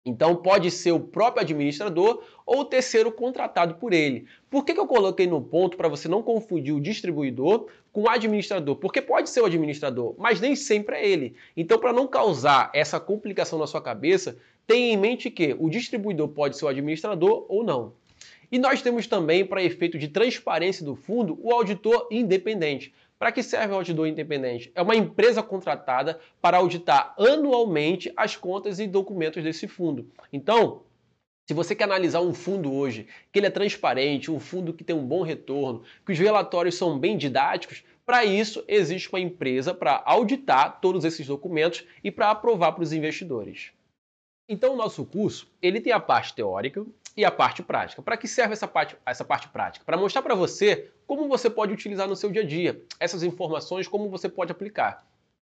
Então 0.06 0.37
pode 0.37 0.71
ser 0.71 0.92
o 0.92 1.00
próprio 1.00 1.42
administrador 1.42 2.23
ou 2.44 2.61
o 2.61 2.64
terceiro 2.64 3.11
contratado 3.11 3.76
por 3.76 3.94
ele. 3.94 4.26
Por 4.50 4.64
que, 4.64 4.75
que 4.75 4.80
eu 4.80 4.87
coloquei 4.87 5.26
no 5.26 5.40
ponto 5.40 5.78
para 5.78 5.88
você 5.88 6.09
não 6.09 6.23
confundir 6.23 6.75
o 6.75 6.80
distribuidor 6.80 7.68
com 7.90 8.02
o 8.02 8.09
administrador? 8.09 8.76
Porque 8.76 9.00
pode 9.00 9.30
ser 9.30 9.40
o 9.40 9.47
administrador, 9.47 10.14
mas 10.18 10.40
nem 10.40 10.54
sempre 10.54 10.97
é 10.97 11.09
ele. 11.09 11.35
Então, 11.56 11.78
para 11.78 11.92
não 11.92 12.06
causar 12.06 12.71
essa 12.75 13.00
complicação 13.00 13.59
na 13.59 13.66
sua 13.66 13.80
cabeça, 13.80 14.37
tenha 14.66 14.94
em 14.94 14.97
mente 14.97 15.30
que 15.30 15.54
o 15.59 15.68
distribuidor 15.68 16.28
pode 16.28 16.56
ser 16.56 16.64
o 16.64 16.68
administrador 16.68 17.47
ou 17.49 17.62
não. 17.62 17.92
E 18.50 18.59
nós 18.59 18.83
temos 18.83 19.06
também, 19.06 19.44
para 19.44 19.62
efeito 19.62 19.99
de 19.99 20.09
transparência 20.09 20.85
do 20.85 20.94
fundo, 20.94 21.38
o 21.42 21.52
auditor 21.52 22.06
independente. 22.11 22.94
Para 23.18 23.33
que 23.33 23.42
serve 23.42 23.73
o 23.73 23.76
auditor 23.76 24.06
independente? 24.06 24.71
É 24.75 24.83
uma 24.83 24.94
empresa 24.94 25.42
contratada 25.42 26.21
para 26.40 26.59
auditar 26.59 27.14
anualmente 27.18 28.12
as 28.16 28.37
contas 28.37 28.78
e 28.78 28.87
documentos 28.87 29.42
desse 29.42 29.66
fundo. 29.66 30.06
Então, 30.33 30.83
se 31.47 31.52
você 31.52 31.75
quer 31.75 31.85
analisar 31.85 32.23
um 32.23 32.33
fundo 32.33 32.73
hoje, 32.73 33.06
que 33.30 33.38
ele 33.38 33.47
é 33.47 33.50
transparente, 33.50 34.30
um 34.30 34.40
fundo 34.40 34.73
que 34.73 34.83
tem 34.83 34.97
um 34.97 35.06
bom 35.06 35.23
retorno, 35.23 35.83
que 36.04 36.12
os 36.12 36.18
relatórios 36.18 36.75
são 36.75 36.99
bem 36.99 37.18
didáticos, 37.18 37.85
para 38.06 38.25
isso 38.25 38.64
existe 38.66 39.11
uma 39.11 39.21
empresa 39.21 39.75
para 39.75 40.02
auditar 40.06 40.80
todos 40.80 41.04
esses 41.04 41.26
documentos 41.26 41.85
e 42.02 42.11
para 42.11 42.30
aprovar 42.30 42.73
para 42.73 42.83
os 42.83 42.94
investidores. 42.94 43.74
Então, 44.49 44.75
o 44.75 44.77
nosso 44.77 45.05
curso 45.05 45.49
ele 45.63 45.81
tem 45.81 45.93
a 45.93 46.01
parte 46.01 46.35
teórica 46.35 46.85
e 47.17 47.25
a 47.25 47.31
parte 47.31 47.63
prática. 47.63 48.03
Para 48.03 48.17
que 48.17 48.29
serve 48.29 48.53
essa 48.53 48.69
parte, 48.69 48.97
essa 49.07 49.25
parte 49.25 49.49
prática? 49.49 49.85
Para 49.85 49.97
mostrar 49.97 50.23
para 50.23 50.35
você 50.35 50.91
como 51.07 51.29
você 51.29 51.49
pode 51.49 51.73
utilizar 51.73 52.09
no 52.09 52.17
seu 52.17 52.31
dia 52.31 52.43
a 52.43 52.47
dia 52.47 52.83
essas 53.01 53.23
informações, 53.23 53.89
como 53.89 54.11
você 54.11 54.29
pode 54.29 54.53
aplicar. 54.53 55.07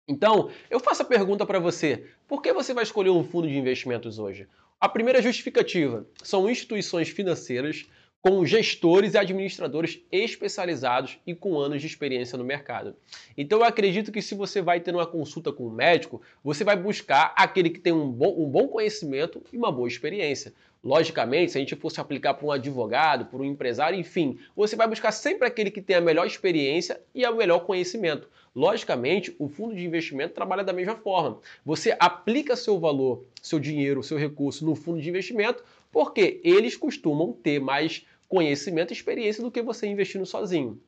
Então, 0.07 0.51
eu 0.69 0.79
faço 0.79 1.03
a 1.03 1.07
pergunta 1.07 1.47
para 1.47 1.59
você: 1.59 2.07
por 2.29 2.43
que 2.43 2.53
você 2.53 2.75
vai 2.75 2.85
escolher 2.85 3.11
um 3.11 3.25
fundo 3.25 3.49
de 3.49 3.57
investimentos 3.57 4.19
hoje? 4.19 4.47
A 4.79 4.89
primeira 4.89 5.23
justificativa 5.23 6.07
são 6.23 6.51
instituições 6.51 7.09
financeiras 7.09 7.87
com 8.27 8.43
gestores 8.47 9.13
e 9.13 9.19
administradores 9.19 10.01
especializados 10.11 11.19
e 11.27 11.35
com 11.35 11.59
anos 11.59 11.83
de 11.83 11.87
experiência 11.87 12.39
no 12.39 12.45
mercado. 12.45 12.97
Então 13.37 13.59
eu 13.59 13.65
acredito 13.67 14.11
que 14.11 14.23
se 14.23 14.35
você 14.35 14.63
vai 14.63 14.81
ter 14.81 14.95
uma 14.95 15.07
consulta 15.07 15.53
com 15.53 15.67
um 15.67 15.71
médico, 15.71 16.23
você 16.43 16.65
vai 16.65 16.75
buscar 16.75 17.35
aquele 17.37 17.69
que 17.69 17.79
tem 17.79 17.93
um 17.93 18.11
bom, 18.11 18.35
um 18.39 18.49
bom 18.49 18.67
conhecimento 18.67 19.43
e 19.53 19.59
uma 19.59 19.71
boa 19.71 19.87
experiência. 19.87 20.55
Logicamente, 20.83 21.53
se 21.53 21.59
a 21.59 21.61
gente 21.61 21.77
fosse 21.77 22.01
aplicar 22.01 22.33
para 22.33 22.47
um 22.47 22.51
advogado, 22.51 23.27
para 23.27 23.39
um 23.39 23.45
empresário, 23.45 23.99
enfim, 23.99 24.39
você 24.57 24.75
vai 24.75 24.89
buscar 24.89 25.13
sempre 25.13 25.47
aquele 25.47 25.71
que 25.71 25.83
tem 25.83 25.97
a 25.97 26.01
melhor 26.01 26.27
experiência 26.27 26.99
e 27.15 27.27
o 27.27 27.37
melhor 27.37 27.61
conhecimento. 27.61 28.27
Logicamente, 28.55 29.35
o 29.39 29.49
fundo 29.49 29.75
de 29.75 29.85
investimento 29.85 30.33
trabalha 30.33 30.65
da 30.65 30.73
mesma 30.73 30.95
forma. 30.95 31.41
Você 31.65 31.95
aplica 32.01 32.57
seu 32.57 32.79
valor, 32.79 33.25
seu 33.43 33.59
dinheiro, 33.59 34.03
seu 34.03 34.17
recurso 34.17 34.65
no 34.65 34.75
fundo 34.75 35.03
de 35.03 35.09
investimento, 35.09 35.63
porque 35.91 36.41
eles 36.43 36.77
costumam 36.77 37.33
ter 37.33 37.61
mais 37.61 38.05
conhecimento 38.35 38.91
e 38.91 38.97
experiência 38.97 39.41
do 39.41 39.51
que 39.51 39.63
você 39.63 39.87
investindo 39.87 40.27
sozinho. 40.27 40.83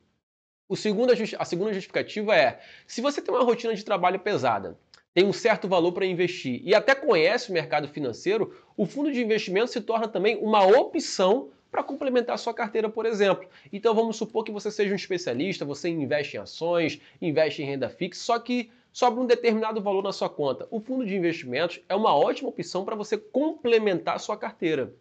O 0.67 0.75
segundo, 0.75 1.13
a 1.13 1.45
segunda 1.45 1.73
justificativa 1.73 2.35
é: 2.35 2.59
se 2.85 2.99
você 2.99 3.21
tem 3.21 3.33
uma 3.33 3.41
rotina 3.41 3.73
de 3.73 3.85
trabalho 3.85 4.19
pesada, 4.19 4.77
tem 5.13 5.25
um 5.25 5.31
certo 5.31 5.65
valor 5.65 5.93
para 5.93 6.05
investir 6.05 6.59
e 6.61 6.75
até 6.75 6.93
conhece 6.93 7.49
o 7.49 7.53
mercado 7.53 7.87
financeiro, 7.87 8.53
o 8.75 8.85
fundo 8.85 9.13
de 9.13 9.23
investimento 9.23 9.71
se 9.71 9.79
torna 9.79 10.09
também 10.09 10.35
uma 10.35 10.67
opção 10.67 11.49
para 11.71 11.81
complementar 11.81 12.35
a 12.35 12.37
sua 12.37 12.53
carteira, 12.53 12.89
por 12.89 13.05
exemplo. 13.05 13.47
Então 13.71 13.95
vamos 13.95 14.17
supor 14.17 14.43
que 14.43 14.51
você 14.51 14.69
seja 14.69 14.91
um 14.91 14.97
especialista, 14.97 15.63
você 15.63 15.87
investe 15.87 16.35
em 16.35 16.41
ações, 16.41 16.99
investe 17.21 17.63
em 17.63 17.65
renda 17.65 17.87
fixa, 17.87 18.21
só 18.21 18.39
que 18.39 18.69
sobra 18.91 19.21
um 19.21 19.25
determinado 19.25 19.81
valor 19.81 20.03
na 20.03 20.11
sua 20.11 20.27
conta. 20.27 20.67
O 20.69 20.81
fundo 20.81 21.05
de 21.05 21.15
investimentos 21.15 21.79
é 21.87 21.95
uma 21.95 22.13
ótima 22.13 22.49
opção 22.49 22.83
para 22.83 22.95
você 22.95 23.17
complementar 23.17 24.17
a 24.17 24.19
sua 24.19 24.35
carteira. 24.35 24.93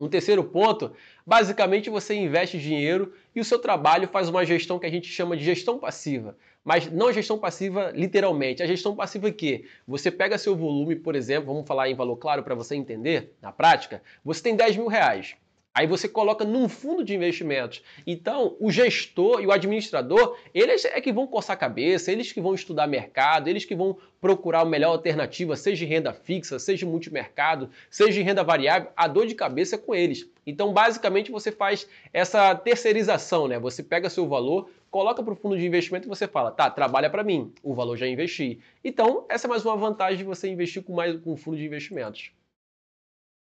Um 0.00 0.08
terceiro 0.08 0.44
ponto, 0.44 0.92
basicamente 1.26 1.90
você 1.90 2.14
investe 2.14 2.58
dinheiro 2.58 3.12
e 3.34 3.40
o 3.40 3.44
seu 3.44 3.58
trabalho 3.58 4.06
faz 4.08 4.28
uma 4.28 4.44
gestão 4.44 4.78
que 4.78 4.86
a 4.86 4.90
gente 4.90 5.08
chama 5.08 5.36
de 5.36 5.44
gestão 5.44 5.78
passiva. 5.78 6.36
Mas 6.64 6.90
não 6.90 7.12
gestão 7.12 7.38
passiva 7.38 7.90
literalmente. 7.94 8.62
A 8.62 8.66
gestão 8.66 8.94
passiva 8.94 9.28
é 9.28 9.32
que 9.32 9.64
você 9.86 10.10
pega 10.10 10.38
seu 10.38 10.54
volume, 10.54 10.94
por 10.94 11.16
exemplo, 11.16 11.52
vamos 11.52 11.66
falar 11.66 11.88
em 11.88 11.94
valor 11.94 12.16
claro 12.16 12.42
para 12.42 12.54
você 12.54 12.76
entender 12.76 13.32
na 13.42 13.50
prática, 13.50 14.02
você 14.24 14.42
tem 14.42 14.54
10 14.54 14.76
mil 14.76 14.86
reais. 14.86 15.34
Aí 15.78 15.86
você 15.86 16.08
coloca 16.08 16.44
num 16.44 16.68
fundo 16.68 17.04
de 17.04 17.14
investimentos. 17.14 17.84
Então, 18.04 18.56
o 18.58 18.68
gestor 18.68 19.40
e 19.40 19.46
o 19.46 19.52
administrador, 19.52 20.36
eles 20.52 20.84
é 20.84 21.00
que 21.00 21.12
vão 21.12 21.24
coçar 21.24 21.54
a 21.54 21.56
cabeça, 21.56 22.10
eles 22.10 22.32
que 22.32 22.40
vão 22.40 22.52
estudar 22.52 22.88
mercado, 22.88 23.46
eles 23.46 23.64
que 23.64 23.76
vão 23.76 23.96
procurar 24.20 24.62
a 24.62 24.64
melhor 24.64 24.90
alternativa, 24.90 25.54
seja 25.54 25.84
em 25.84 25.88
renda 25.88 26.12
fixa, 26.12 26.58
seja 26.58 26.84
em 26.84 26.88
multimercado, 26.88 27.70
seja 27.88 28.20
em 28.20 28.24
renda 28.24 28.42
variável, 28.42 28.90
a 28.96 29.06
dor 29.06 29.24
de 29.24 29.36
cabeça 29.36 29.76
é 29.76 29.78
com 29.78 29.94
eles. 29.94 30.28
Então, 30.44 30.72
basicamente, 30.72 31.30
você 31.30 31.52
faz 31.52 31.86
essa 32.12 32.56
terceirização, 32.56 33.46
né? 33.46 33.56
Você 33.60 33.80
pega 33.80 34.10
seu 34.10 34.26
valor, 34.26 34.68
coloca 34.90 35.22
para 35.22 35.32
o 35.32 35.36
fundo 35.36 35.56
de 35.56 35.64
investimento 35.64 36.08
e 36.08 36.10
você 36.10 36.26
fala, 36.26 36.50
tá, 36.50 36.68
trabalha 36.68 37.08
para 37.08 37.22
mim, 37.22 37.52
o 37.62 37.72
valor 37.72 37.96
já 37.96 38.08
investi. 38.08 38.58
Então, 38.82 39.26
essa 39.28 39.46
é 39.46 39.48
mais 39.48 39.64
uma 39.64 39.76
vantagem 39.76 40.18
de 40.18 40.24
você 40.24 40.48
investir 40.48 40.82
com 40.82 40.92
mais 40.92 41.14
com 41.20 41.34
um 41.34 41.36
fundo 41.36 41.56
de 41.56 41.64
investimentos. 41.64 42.32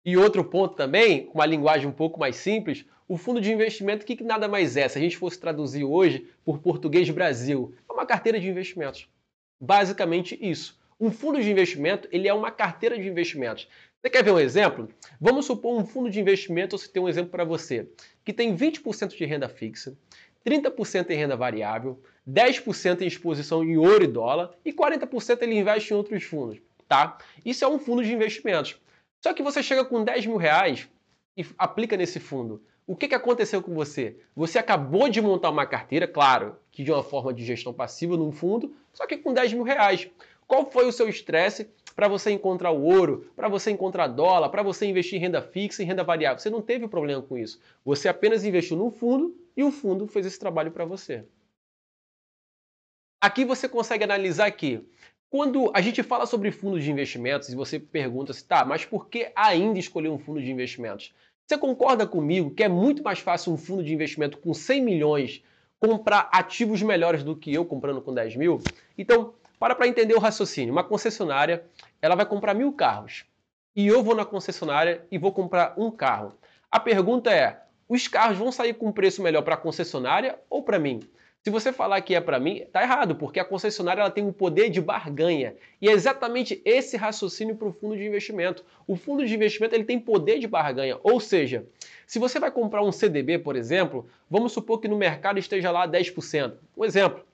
E 0.05 0.17
outro 0.17 0.43
ponto 0.43 0.75
também, 0.75 1.25
com 1.27 1.39
uma 1.39 1.45
linguagem 1.45 1.87
um 1.87 1.91
pouco 1.91 2.19
mais 2.19 2.35
simples, 2.35 2.85
o 3.07 3.17
fundo 3.17 3.39
de 3.39 3.51
investimento, 3.51 4.03
o 4.03 4.05
que, 4.05 4.17
que 4.17 4.23
nada 4.23 4.47
mais 4.47 4.75
é? 4.75 4.87
Se 4.87 4.97
a 4.97 5.01
gente 5.01 5.17
fosse 5.17 5.39
traduzir 5.39 5.83
hoje 5.83 6.27
por 6.43 6.59
português 6.59 7.09
Brasil, 7.09 7.73
é 7.89 7.93
uma 7.93 8.05
carteira 8.05 8.39
de 8.39 8.49
investimentos. 8.49 9.07
Basicamente 9.59 10.37
isso. 10.41 10.77
Um 10.99 11.11
fundo 11.11 11.41
de 11.41 11.49
investimento, 11.49 12.07
ele 12.11 12.27
é 12.27 12.33
uma 12.33 12.51
carteira 12.51 12.97
de 12.97 13.07
investimentos. 13.07 13.67
Você 14.01 14.09
quer 14.09 14.23
ver 14.23 14.31
um 14.31 14.39
exemplo? 14.39 14.89
Vamos 15.19 15.45
supor 15.45 15.79
um 15.79 15.85
fundo 15.85 16.09
de 16.09 16.19
investimento, 16.19 16.75
eu 16.75 16.79
citei 16.79 17.01
um 17.01 17.07
exemplo 17.07 17.31
para 17.31 17.45
você, 17.45 17.87
que 18.25 18.33
tem 18.33 18.55
20% 18.55 19.15
de 19.15 19.25
renda 19.25 19.47
fixa, 19.47 19.97
30% 20.45 21.09
em 21.09 21.15
renda 21.15 21.37
variável, 21.37 22.01
10% 22.29 23.01
em 23.01 23.07
exposição 23.07 23.63
em 23.63 23.77
ouro 23.77 24.03
e 24.03 24.07
dólar 24.07 24.51
e 24.65 24.73
40% 24.73 25.41
ele 25.41 25.57
investe 25.57 25.93
em 25.93 25.95
outros 25.97 26.23
fundos, 26.23 26.59
tá? 26.87 27.17
Isso 27.45 27.63
é 27.63 27.67
um 27.67 27.79
fundo 27.79 28.03
de 28.03 28.13
investimentos. 28.13 28.77
Só 29.23 29.33
que 29.33 29.41
você 29.41 29.63
chega 29.63 29.85
com 29.85 30.03
10 30.03 30.25
mil 30.25 30.35
reais 30.35 30.89
e 31.37 31.45
aplica 31.57 31.95
nesse 31.95 32.19
fundo. 32.19 32.61
O 32.85 32.93
que, 32.93 33.07
que 33.07 33.15
aconteceu 33.15 33.63
com 33.63 33.73
você? 33.73 34.17
Você 34.35 34.59
acabou 34.59 35.07
de 35.07 35.21
montar 35.21 35.49
uma 35.49 35.65
carteira, 35.65 36.05
claro, 36.05 36.57
que 36.69 36.83
de 36.83 36.91
uma 36.91 37.01
forma 37.01 37.33
de 37.33 37.45
gestão 37.45 37.73
passiva 37.73 38.17
num 38.17 38.33
fundo, 38.33 38.75
só 38.91 39.07
que 39.07 39.15
com 39.15 39.33
10 39.33 39.53
mil 39.53 39.63
reais. 39.63 40.09
Qual 40.45 40.69
foi 40.69 40.85
o 40.85 40.91
seu 40.91 41.07
estresse 41.07 41.69
para 41.95 42.09
você 42.09 42.31
encontrar 42.31 42.71
o 42.71 42.83
ouro, 42.83 43.31
para 43.33 43.47
você 43.47 43.71
encontrar 43.71 44.07
dólar, 44.07 44.49
para 44.49 44.61
você 44.61 44.85
investir 44.85 45.17
em 45.17 45.21
renda 45.21 45.41
fixa 45.41 45.81
e 45.81 45.85
renda 45.85 46.03
variável? 46.03 46.39
Você 46.39 46.49
não 46.49 46.61
teve 46.61 46.85
problema 46.89 47.21
com 47.21 47.37
isso. 47.37 47.61
Você 47.85 48.09
apenas 48.09 48.43
investiu 48.43 48.75
num 48.75 48.91
fundo 48.91 49.33
e 49.55 49.63
o 49.63 49.71
fundo 49.71 50.05
fez 50.05 50.25
esse 50.25 50.37
trabalho 50.37 50.71
para 50.71 50.83
você. 50.83 51.23
Aqui 53.21 53.45
você 53.45 53.69
consegue 53.69 54.03
analisar 54.03 54.51
que 54.51 54.85
quando 55.33 55.71
a 55.73 55.81
gente 55.81 56.03
fala 56.03 56.27
sobre 56.27 56.51
fundos 56.51 56.83
de 56.83 56.91
investimentos 56.91 57.49
e 57.49 57.55
você 57.55 57.79
pergunta 57.79 58.31
se 58.33 58.45
tá, 58.45 58.63
mas 58.63 58.85
por 58.85 59.07
que 59.07 59.31
ainda 59.35 59.79
escolher 59.79 60.09
um 60.09 60.19
fundo 60.19 60.39
de 60.39 60.51
investimentos? 60.51 61.11
Você 61.47 61.57
concorda 61.57 62.05
comigo 62.05 62.51
que 62.51 62.63
é 62.63 62.69
muito 62.69 63.01
mais 63.01 63.17
fácil 63.17 63.51
um 63.51 63.57
fundo 63.57 63.83
de 63.83 63.91
investimento 63.91 64.37
com 64.37 64.53
100 64.53 64.83
milhões 64.83 65.43
comprar 65.79 66.29
ativos 66.31 66.83
melhores 66.83 67.23
do 67.23 67.35
que 67.35 67.51
eu 67.51 67.65
comprando 67.65 67.99
com 67.99 68.13
10 68.13 68.35
mil? 68.35 68.61
Então, 68.95 69.33
para 69.57 69.73
para 69.73 69.87
entender 69.87 70.13
o 70.13 70.19
raciocínio. 70.19 70.71
Uma 70.71 70.83
concessionária, 70.83 71.63
ela 71.99 72.13
vai 72.13 72.27
comprar 72.27 72.53
mil 72.53 72.71
carros. 72.71 73.25
E 73.75 73.87
eu 73.87 74.03
vou 74.03 74.13
na 74.13 74.25
concessionária 74.25 75.03
e 75.09 75.17
vou 75.17 75.31
comprar 75.31 75.73
um 75.77 75.89
carro. 75.89 76.35
A 76.69 76.79
pergunta 76.79 77.33
é, 77.33 77.59
os 77.89 78.07
carros 78.07 78.37
vão 78.37 78.51
sair 78.51 78.75
com 78.75 78.89
um 78.89 78.91
preço 78.91 79.23
melhor 79.23 79.41
para 79.41 79.55
a 79.55 79.57
concessionária 79.57 80.37
ou 80.47 80.61
para 80.61 80.77
mim? 80.77 80.99
Se 81.43 81.49
você 81.49 81.73
falar 81.73 81.99
que 81.99 82.15
é 82.15 82.21
para 82.21 82.39
mim, 82.39 82.63
tá 82.71 82.81
errado, 82.81 83.15
porque 83.15 83.37
a 83.37 83.43
concessionária 83.43 83.99
ela 83.99 84.09
tem 84.09 84.23
um 84.23 84.31
poder 84.31 84.69
de 84.69 84.79
barganha. 84.79 85.53
E 85.81 85.89
é 85.89 85.91
exatamente 85.91 86.61
esse 86.63 86.95
raciocínio 86.95 87.57
para 87.57 87.67
o 87.67 87.73
fundo 87.73 87.97
de 87.97 88.05
investimento. 88.05 88.63
O 88.87 88.95
fundo 88.95 89.25
de 89.25 89.35
investimento 89.35 89.75
ele 89.75 89.83
tem 89.83 89.99
poder 89.99 90.39
de 90.39 90.47
barganha, 90.47 90.97
ou 91.03 91.19
seja, 91.19 91.65
se 92.07 92.17
você 92.17 92.39
vai 92.39 92.49
comprar 92.49 92.81
um 92.81 92.93
CDB, 92.93 93.39
por 93.39 93.57
exemplo, 93.57 94.07
vamos 94.29 94.53
supor 94.53 94.79
que 94.79 94.87
no 94.87 94.95
mercado 94.95 95.37
esteja 95.37 95.69
lá 95.69 95.85
10%. 95.85 96.53
Um 96.77 96.85
exemplo, 96.85 97.25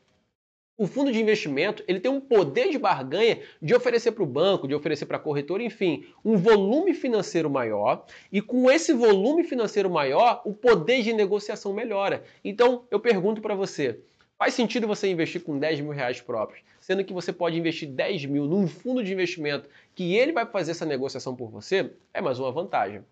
o 0.80 0.88
fundo 0.88 1.12
de 1.12 1.20
investimento 1.20 1.84
ele 1.89 2.00
tem 2.00 2.10
um 2.10 2.22
poder 2.22 2.70
de 2.70 2.80
barganha 2.80 3.42
de 3.62 3.76
oferecer 3.76 4.13
para 4.13 4.24
o 4.24 4.26
banco, 4.26 4.65
de 4.65 4.74
oferecer 4.74 5.06
para 5.06 5.18
a 5.18 5.20
corretora, 5.20 5.62
enfim, 5.62 6.06
um 6.24 6.38
volume 6.38 6.94
financeiro 6.94 7.50
maior 7.50 8.06
e 8.32 8.42
com 8.42 8.72
esse 8.72 8.94
volume 8.94 9.44
financeiro 9.44 9.89
maior, 9.89 10.42
o 10.46 10.54
poder 10.54 11.04
de 11.04 11.12
negociação 11.12 11.74
melhora. 11.74 12.24
Então, 12.46 12.86
eu 12.89 12.98
pergunto 12.98 13.42
para 13.42 13.54
você, 13.54 14.00
faz 14.38 14.54
sentido 14.54 14.88
você 14.88 15.10
investir 15.10 15.44
com 15.44 15.60
10 15.60 15.82
mil 15.82 15.92
reais 15.92 16.22
próprios, 16.22 16.63
sendo 16.80 17.04
que 17.04 17.12
você 17.12 17.34
pode 17.34 17.60
investir 17.60 17.89
10 17.89 18.28
mil 18.28 18.46
num 18.46 18.65
fundo 18.65 19.04
de 19.04 19.12
investimento 19.12 19.68
que 19.94 20.15
ele 20.15 20.32
vai 20.32 20.46
fazer 20.46 20.72
essa 20.72 20.86
negociação 20.86 21.36
por 21.36 21.50
você? 21.50 21.92
É 22.13 22.22
mais 22.22 22.39
uma 22.39 22.54
vantagem. 22.54 23.04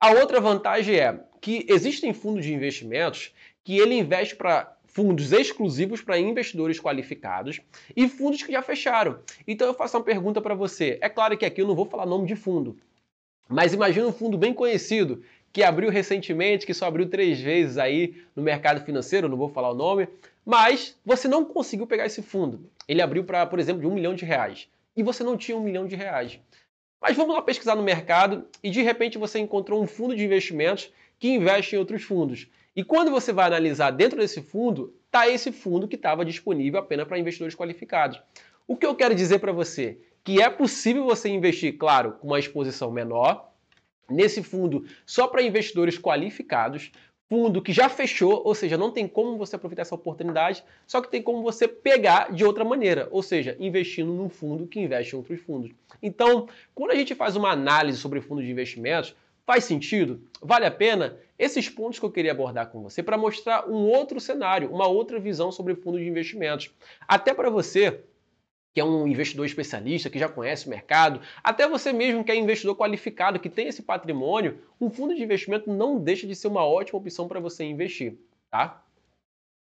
A 0.00 0.12
outra 0.12 0.40
vantagem 0.40 1.00
é 1.00 1.18
que 1.40 1.66
existem 1.68 2.14
fundos 2.14 2.44
de 2.44 2.54
investimentos 2.54 3.34
que 3.64 3.76
ele 3.76 3.96
investe 3.96 4.36
para 4.36 4.76
fundos 4.92 5.32
exclusivos 5.32 6.02
para 6.02 6.18
investidores 6.18 6.78
qualificados 6.78 7.60
e 7.96 8.08
fundos 8.08 8.42
que 8.42 8.52
já 8.52 8.62
fecharam. 8.62 9.18
Então 9.46 9.66
eu 9.66 9.74
faço 9.74 9.96
uma 9.96 10.04
pergunta 10.04 10.40
para 10.40 10.54
você. 10.54 10.98
É 11.00 11.08
claro 11.08 11.36
que 11.36 11.44
aqui 11.44 11.62
eu 11.62 11.66
não 11.66 11.74
vou 11.74 11.86
falar 11.86 12.06
nome 12.06 12.26
de 12.26 12.36
fundo, 12.36 12.76
mas 13.48 13.72
imagina 13.72 14.06
um 14.06 14.12
fundo 14.12 14.38
bem 14.38 14.54
conhecido 14.54 15.22
que 15.52 15.62
abriu 15.62 15.90
recentemente, 15.90 16.64
que 16.64 16.72
só 16.72 16.86
abriu 16.86 17.08
três 17.08 17.40
vezes 17.40 17.76
aí 17.76 18.22
no 18.34 18.42
mercado 18.42 18.84
financeiro, 18.84 19.28
não 19.28 19.36
vou 19.36 19.48
falar 19.48 19.70
o 19.70 19.74
nome, 19.74 20.08
mas 20.44 20.96
você 21.04 21.28
não 21.28 21.44
conseguiu 21.44 21.86
pegar 21.86 22.06
esse 22.06 22.22
fundo. 22.22 22.70
Ele 22.88 23.02
abriu 23.02 23.24
para, 23.24 23.44
por 23.46 23.58
exemplo, 23.58 23.80
de 23.80 23.86
um 23.86 23.94
milhão 23.94 24.14
de 24.14 24.24
reais 24.24 24.68
e 24.96 25.02
você 25.02 25.22
não 25.22 25.36
tinha 25.36 25.56
um 25.56 25.62
milhão 25.62 25.86
de 25.86 25.96
reais. 25.96 26.38
Mas 27.00 27.16
vamos 27.16 27.34
lá 27.34 27.42
pesquisar 27.42 27.74
no 27.74 27.82
mercado 27.82 28.46
e 28.62 28.70
de 28.70 28.80
repente 28.80 29.18
você 29.18 29.38
encontrou 29.38 29.82
um 29.82 29.86
fundo 29.86 30.14
de 30.14 30.24
investimentos 30.24 30.90
que 31.18 31.28
investe 31.28 31.74
em 31.74 31.78
outros 31.78 32.02
fundos. 32.02 32.48
E 32.74 32.82
quando 32.82 33.10
você 33.10 33.32
vai 33.32 33.46
analisar 33.46 33.90
dentro 33.90 34.18
desse 34.18 34.40
fundo, 34.40 34.94
está 35.06 35.28
esse 35.28 35.52
fundo 35.52 35.86
que 35.86 35.96
estava 35.96 36.24
disponível 36.24 36.80
apenas 36.80 37.06
para 37.06 37.18
investidores 37.18 37.54
qualificados. 37.54 38.20
O 38.66 38.76
que 38.76 38.86
eu 38.86 38.94
quero 38.94 39.14
dizer 39.14 39.40
para 39.40 39.52
você? 39.52 39.98
Que 40.24 40.40
é 40.40 40.48
possível 40.48 41.04
você 41.04 41.28
investir, 41.28 41.76
claro, 41.76 42.12
com 42.12 42.28
uma 42.28 42.38
exposição 42.38 42.90
menor, 42.90 43.52
nesse 44.08 44.42
fundo 44.42 44.86
só 45.04 45.26
para 45.26 45.42
investidores 45.42 45.98
qualificados, 45.98 46.90
fundo 47.28 47.60
que 47.60 47.72
já 47.72 47.88
fechou, 47.88 48.42
ou 48.44 48.54
seja, 48.54 48.78
não 48.78 48.90
tem 48.90 49.06
como 49.08 49.36
você 49.36 49.56
aproveitar 49.56 49.82
essa 49.82 49.94
oportunidade, 49.94 50.64
só 50.86 51.00
que 51.00 51.10
tem 51.10 51.22
como 51.22 51.42
você 51.42 51.66
pegar 51.66 52.32
de 52.32 52.44
outra 52.44 52.64
maneira, 52.64 53.08
ou 53.10 53.22
seja, 53.22 53.56
investindo 53.58 54.12
num 54.12 54.28
fundo 54.28 54.66
que 54.66 54.80
investe 54.80 55.14
em 55.14 55.18
outros 55.18 55.40
fundos. 55.40 55.70
Então, 56.02 56.48
quando 56.74 56.90
a 56.90 56.94
gente 56.94 57.14
faz 57.14 57.36
uma 57.36 57.50
análise 57.50 57.98
sobre 57.98 58.20
fundo 58.20 58.42
de 58.42 58.50
investimentos, 58.50 59.14
Faz 59.44 59.64
sentido? 59.64 60.22
Vale 60.40 60.66
a 60.66 60.70
pena? 60.70 61.18
Esses 61.38 61.68
pontos 61.68 61.98
que 61.98 62.04
eu 62.04 62.12
queria 62.12 62.30
abordar 62.30 62.70
com 62.70 62.82
você 62.82 63.02
para 63.02 63.18
mostrar 63.18 63.68
um 63.68 63.88
outro 63.88 64.20
cenário, 64.20 64.72
uma 64.72 64.86
outra 64.86 65.18
visão 65.18 65.50
sobre 65.50 65.74
fundo 65.74 65.98
de 65.98 66.06
investimentos. 66.06 66.70
Até 67.08 67.34
para 67.34 67.50
você 67.50 68.04
que 68.74 68.80
é 68.80 68.84
um 68.84 69.06
investidor 69.06 69.44
especialista, 69.44 70.08
que 70.08 70.18
já 70.18 70.28
conhece 70.28 70.66
o 70.66 70.70
mercado, 70.70 71.20
até 71.44 71.68
você 71.68 71.92
mesmo 71.92 72.24
que 72.24 72.32
é 72.32 72.36
investidor 72.36 72.74
qualificado, 72.74 73.38
que 73.38 73.50
tem 73.50 73.68
esse 73.68 73.82
patrimônio, 73.82 74.58
um 74.80 74.88
fundo 74.88 75.14
de 75.14 75.22
investimento 75.22 75.70
não 75.70 76.00
deixa 76.00 76.26
de 76.26 76.34
ser 76.34 76.48
uma 76.48 76.64
ótima 76.64 76.98
opção 76.98 77.28
para 77.28 77.38
você 77.38 77.64
investir, 77.64 78.16
tá? 78.50 78.82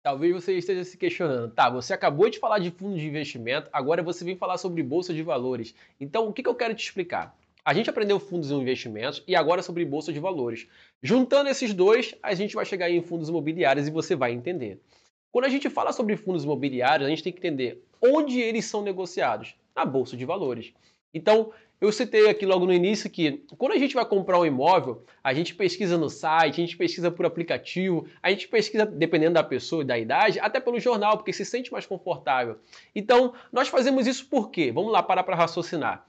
Talvez 0.03 0.33
você 0.33 0.57
esteja 0.57 0.85
se 0.85 0.97
questionando, 0.97 1.53
tá? 1.53 1.71
Você 1.71 1.93
acabou 1.93 2.29
de 2.29 2.39
falar 2.39 2.59
de 2.59 2.71
fundo 2.71 2.99
de 2.99 3.07
investimento, 3.07 3.69
agora 3.73 4.03
você 4.03 4.25
vem 4.25 4.37
falar 4.37 4.59
sobre 4.59 4.83
bolsa 4.83 5.15
de 5.15 5.23
valores. 5.23 5.75
Então, 6.01 6.29
o 6.29 6.33
que, 6.33 6.43
que 6.43 6.49
eu 6.49 6.55
quero 6.55 6.75
te 6.75 6.85
explicar? 6.85 7.37
A 7.67 7.75
gente 7.75 7.91
aprendeu 7.91 8.21
fundos 8.21 8.53
e 8.53 8.55
investimentos 8.55 9.25
e 9.27 9.35
agora 9.35 9.61
sobre 9.61 9.85
bolsa 9.85 10.13
de 10.13 10.21
valores. 10.21 10.69
Juntando 11.03 11.51
esses 11.51 11.75
dois, 11.75 12.15
a 12.23 12.33
gente 12.33 12.55
vai 12.55 12.65
chegar 12.65 12.89
em 12.89 13.03
fundos 13.03 13.29
imobiliários 13.29 13.89
e 13.89 13.91
você 13.91 14.15
vai 14.15 14.31
entender. 14.31 14.81
Quando 15.33 15.47
a 15.47 15.49
gente 15.49 15.69
fala 15.69 15.93
sobre 15.93 16.17
fundos 16.17 16.45
imobiliários, 16.45 17.05
a 17.05 17.11
gente 17.11 17.25
tem 17.25 17.33
que 17.33 17.41
entender 17.41 17.83
onde 18.01 18.41
eles 18.41 18.67
são 18.67 18.83
negociados 18.83 19.57
na 19.75 19.85
bolsa 19.85 20.17
de 20.17 20.25
valores. 20.25 20.73
Então, 21.13 21.51
eu 21.81 21.91
citei 21.91 22.31
aqui 22.31 22.47
logo 22.47 22.67
no 22.67 22.73
início 22.73 23.11
que 23.11 23.45
quando 23.59 23.73
a 23.73 23.79
gente 23.79 23.97
vai 23.97 24.07
comprar 24.07 24.39
um 24.39 24.47
imóvel, 24.47 25.03
a 25.25 25.35
gente 25.35 25.53
pesquisa 25.53 25.99
no 25.99 26.09
site, 26.09 26.63
a 26.63 26.65
gente 26.65 26.77
pesquisa 26.77 27.11
por 27.11 27.27
aplicativo, 27.27 28.07
a 28.23 28.31
gente 28.31 28.47
pesquisa, 28.47 28.87
dependendo 28.87 29.35
da 29.35 29.43
pessoa 29.43 29.83
e 29.83 29.85
da 29.85 29.99
idade, 29.99 30.39
até 30.39 30.61
pelo 30.61 30.79
jornal, 30.79 31.17
porque 31.17 31.33
se 31.33 31.45
sente 31.45 31.73
mais 31.73 31.85
confortável. 31.85 32.61
Então, 32.95 33.35
nós 33.53 33.67
fazemos 33.67 34.07
isso 34.07 34.25
por 34.29 34.53
quê? 34.53 34.71
Vamos 34.71 34.93
lá 34.93 35.03
parar 35.03 35.25
para 35.25 35.35
raciocinar. 35.35 36.07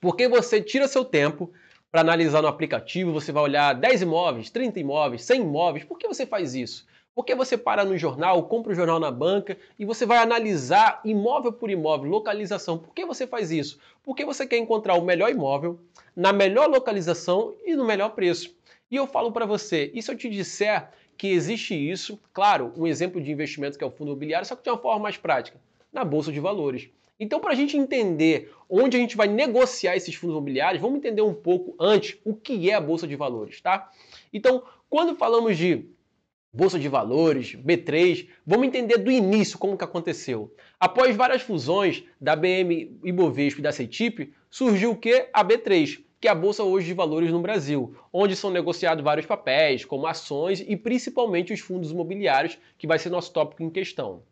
Porque 0.00 0.26
você 0.26 0.62
tira 0.62 0.88
seu 0.88 1.04
tempo 1.04 1.52
para 1.90 2.00
analisar 2.00 2.40
no 2.40 2.48
aplicativo, 2.48 3.12
você 3.12 3.32
vai 3.32 3.42
olhar 3.42 3.74
10 3.74 4.02
imóveis, 4.02 4.48
30 4.48 4.80
imóveis, 4.80 5.22
100 5.24 5.42
imóveis. 5.42 5.84
Por 5.84 5.98
que 5.98 6.08
você 6.08 6.24
faz 6.24 6.54
isso? 6.54 6.86
Porque 7.14 7.34
você 7.34 7.58
para 7.58 7.84
no 7.84 7.98
jornal, 7.98 8.44
compra 8.44 8.72
o 8.72 8.74
jornal 8.74 9.00
na 9.00 9.10
banca 9.10 9.58
e 9.78 9.84
você 9.84 10.06
vai 10.06 10.18
analisar 10.18 11.00
imóvel 11.04 11.52
por 11.52 11.68
imóvel, 11.68 12.10
localização. 12.10 12.78
Por 12.78 12.94
que 12.94 13.04
você 13.04 13.26
faz 13.26 13.50
isso? 13.50 13.78
Porque 14.02 14.24
você 14.24 14.46
quer 14.46 14.58
encontrar 14.58 14.94
o 14.94 15.04
melhor 15.04 15.30
imóvel, 15.30 15.78
na 16.16 16.32
melhor 16.32 16.68
localização 16.68 17.54
e 17.66 17.74
no 17.74 17.84
melhor 17.84 18.10
preço. 18.10 18.54
E 18.90 18.96
eu 18.96 19.06
falo 19.06 19.32
para 19.32 19.44
você, 19.44 19.90
e 19.92 20.00
se 20.00 20.10
eu 20.10 20.16
te 20.16 20.30
disser 20.30 20.90
que 21.16 21.28
existe 21.28 21.74
isso, 21.74 22.18
claro, 22.32 22.72
um 22.76 22.86
exemplo 22.86 23.20
de 23.20 23.30
investimento 23.30 23.76
que 23.76 23.84
é 23.84 23.86
o 23.86 23.90
fundo 23.90 24.12
imobiliário, 24.12 24.46
só 24.46 24.56
que 24.56 24.62
de 24.62 24.70
uma 24.70 24.78
forma 24.78 25.00
mais 25.00 25.16
prática, 25.16 25.60
na 25.92 26.04
bolsa 26.04 26.32
de 26.32 26.40
valores. 26.40 26.88
Então, 27.20 27.38
para 27.38 27.52
a 27.52 27.54
gente 27.54 27.76
entender 27.76 28.50
onde 28.66 28.96
a 28.96 29.00
gente 29.00 29.14
vai 29.14 29.28
negociar 29.28 29.94
esses 29.94 30.14
fundos 30.14 30.34
imobiliários, 30.34 30.80
vamos 30.80 30.96
entender 30.96 31.20
um 31.20 31.34
pouco 31.34 31.76
antes 31.78 32.18
o 32.24 32.34
que 32.34 32.70
é 32.70 32.74
a 32.74 32.80
bolsa 32.80 33.06
de 33.06 33.14
valores, 33.14 33.60
tá? 33.60 33.90
Então, 34.32 34.62
quando 34.88 35.14
falamos 35.14 35.58
de 35.58 35.84
Bolsa 36.52 36.78
de 36.78 36.88
Valores, 36.88 37.54
B3, 37.54 38.26
vamos 38.44 38.66
entender 38.66 38.96
do 38.98 39.10
início 39.10 39.58
como 39.58 39.76
que 39.76 39.84
aconteceu. 39.84 40.52
Após 40.80 41.14
várias 41.14 41.42
fusões 41.42 42.02
da 42.18 42.34
BM 42.34 42.98
Ibovespa 43.04 43.60
e 43.60 43.62
da 43.62 43.70
CETIP, 43.70 44.32
surgiu 44.48 44.92
o 44.92 44.96
que? 44.96 45.28
A 45.32 45.44
B3, 45.44 46.00
que 46.18 46.26
é 46.26 46.30
a 46.30 46.34
Bolsa 46.34 46.64
hoje 46.64 46.86
de 46.86 46.94
Valores 46.94 47.30
no 47.30 47.40
Brasil, 47.40 47.94
onde 48.12 48.34
são 48.34 48.50
negociados 48.50 49.04
vários 49.04 49.26
papéis, 49.26 49.84
como 49.84 50.06
ações 50.06 50.60
e 50.66 50.74
principalmente 50.74 51.52
os 51.52 51.60
fundos 51.60 51.92
imobiliários, 51.92 52.58
que 52.78 52.86
vai 52.86 52.98
ser 52.98 53.10
nosso 53.10 53.32
tópico 53.32 53.62
em 53.62 53.70
questão. 53.70 54.22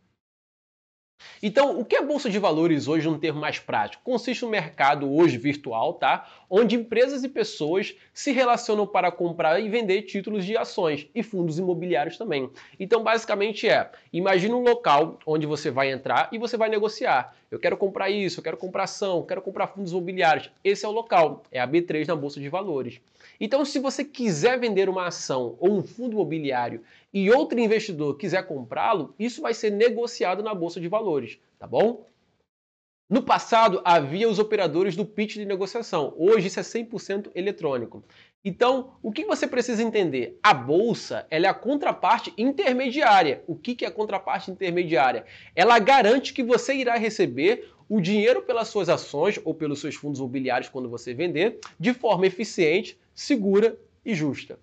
Então, 1.42 1.78
o 1.78 1.84
que 1.84 1.96
é 1.96 2.02
bolsa 2.02 2.28
de 2.30 2.38
valores 2.38 2.88
hoje 2.88 3.08
num 3.08 3.18
termo 3.18 3.40
mais 3.40 3.58
prático? 3.58 4.02
Consiste 4.02 4.44
no 4.44 4.50
mercado 4.50 5.12
hoje 5.12 5.38
virtual, 5.38 5.94
tá? 5.94 6.26
Onde 6.50 6.76
empresas 6.76 7.24
e 7.24 7.28
pessoas 7.28 7.94
se 8.12 8.32
relacionam 8.32 8.86
para 8.86 9.10
comprar 9.10 9.60
e 9.60 9.68
vender 9.68 10.02
títulos 10.02 10.44
de 10.44 10.56
ações 10.56 11.08
e 11.14 11.22
fundos 11.22 11.58
imobiliários 11.58 12.16
também. 12.16 12.50
Então, 12.78 13.02
basicamente 13.02 13.68
é, 13.68 13.90
imagina 14.12 14.56
um 14.56 14.62
local 14.62 15.18
onde 15.26 15.46
você 15.46 15.70
vai 15.70 15.90
entrar 15.90 16.28
e 16.32 16.38
você 16.38 16.56
vai 16.56 16.68
negociar. 16.68 17.34
Eu 17.50 17.58
quero 17.58 17.76
comprar 17.76 18.10
isso, 18.10 18.40
eu 18.40 18.44
quero 18.44 18.56
comprar 18.56 18.84
ação, 18.84 19.18
eu 19.18 19.24
quero 19.24 19.40
comprar 19.40 19.68
fundos 19.68 19.92
imobiliários. 19.92 20.50
Esse 20.62 20.84
é 20.84 20.88
o 20.88 20.92
local, 20.92 21.44
é 21.50 21.58
a 21.58 21.66
B3 21.66 22.06
na 22.06 22.14
bolsa 22.14 22.38
de 22.40 22.48
valores. 22.48 23.00
Então, 23.40 23.64
se 23.64 23.78
você 23.78 24.04
quiser 24.04 24.58
vender 24.58 24.88
uma 24.88 25.06
ação 25.06 25.56
ou 25.58 25.72
um 25.72 25.82
fundo 25.82 26.12
imobiliário 26.12 26.82
e 27.12 27.30
outro 27.30 27.58
investidor 27.58 28.16
quiser 28.18 28.46
comprá-lo, 28.46 29.14
isso 29.18 29.40
vai 29.40 29.54
ser 29.54 29.70
negociado 29.70 30.42
na 30.42 30.54
bolsa 30.54 30.80
de 30.80 30.88
valores, 30.88 31.38
tá 31.58 31.66
bom? 31.66 32.06
No 33.10 33.22
passado 33.22 33.80
havia 33.86 34.28
os 34.28 34.38
operadores 34.38 34.94
do 34.94 35.06
pitch 35.06 35.36
de 35.36 35.46
negociação. 35.46 36.12
Hoje 36.18 36.48
isso 36.48 36.60
é 36.60 36.62
100% 36.62 37.30
eletrônico. 37.34 38.04
Então, 38.44 38.92
o 39.02 39.10
que 39.10 39.24
você 39.24 39.46
precisa 39.46 39.82
entender? 39.82 40.38
A 40.42 40.54
bolsa 40.54 41.26
ela 41.30 41.46
é 41.46 41.48
a 41.50 41.54
contraparte 41.54 42.32
intermediária. 42.38 43.42
O 43.46 43.56
que 43.56 43.84
é 43.84 43.88
a 43.88 43.90
contraparte 43.90 44.50
intermediária? 44.50 45.24
Ela 45.54 45.78
garante 45.78 46.32
que 46.32 46.42
você 46.42 46.74
irá 46.74 46.96
receber 46.96 47.68
o 47.88 48.00
dinheiro 48.00 48.42
pelas 48.42 48.68
suas 48.68 48.88
ações 48.88 49.40
ou 49.44 49.54
pelos 49.54 49.80
seus 49.80 49.94
fundos 49.96 50.20
imobiliários 50.20 50.68
quando 50.68 50.88
você 50.88 51.14
vender, 51.14 51.58
de 51.80 51.92
forma 51.92 52.26
eficiente, 52.26 52.98
segura 53.14 53.78
e 54.04 54.14
justa. 54.14 54.58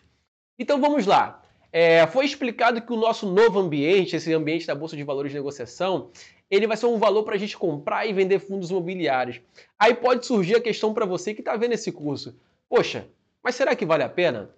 Então 0.58 0.80
vamos 0.80 1.06
lá. 1.06 1.44
É, 1.72 2.08
foi 2.08 2.26
explicado 2.26 2.82
que 2.82 2.94
o 2.94 2.98
nosso 2.98 3.30
novo 3.30 3.60
ambiente, 3.60 4.16
esse 4.16 4.34
ambiente 4.34 4.66
da 4.66 4.74
Bolsa 4.74 4.96
de 4.96 5.04
Valores 5.04 5.32
de 5.32 5.38
Negociação, 5.38 6.10
ele 6.50 6.68
vai 6.68 6.78
ser 6.78 6.86
um 6.86 6.98
valor 6.98 7.24
para 7.24 7.36
a 7.36 7.38
gente 7.38 7.58
comprar 7.58 8.06
e 8.06 8.14
vender 8.14 8.40
fundos 8.40 8.70
imobiliários. 8.70 9.42
Aí 9.78 9.94
pode 9.94 10.26
surgir 10.26 10.56
a 10.56 10.62
questão 10.62 10.94
para 10.94 11.06
você 11.06 11.34
que 11.34 11.42
está 11.42 11.58
vendo 11.58 11.74
esse 11.74 11.92
curso. 11.92 12.36
Poxa, 12.70 13.08
mas 13.46 13.54
será 13.54 13.76
que 13.76 13.86
vale 13.86 14.02
a 14.02 14.10
pena? 14.10 14.50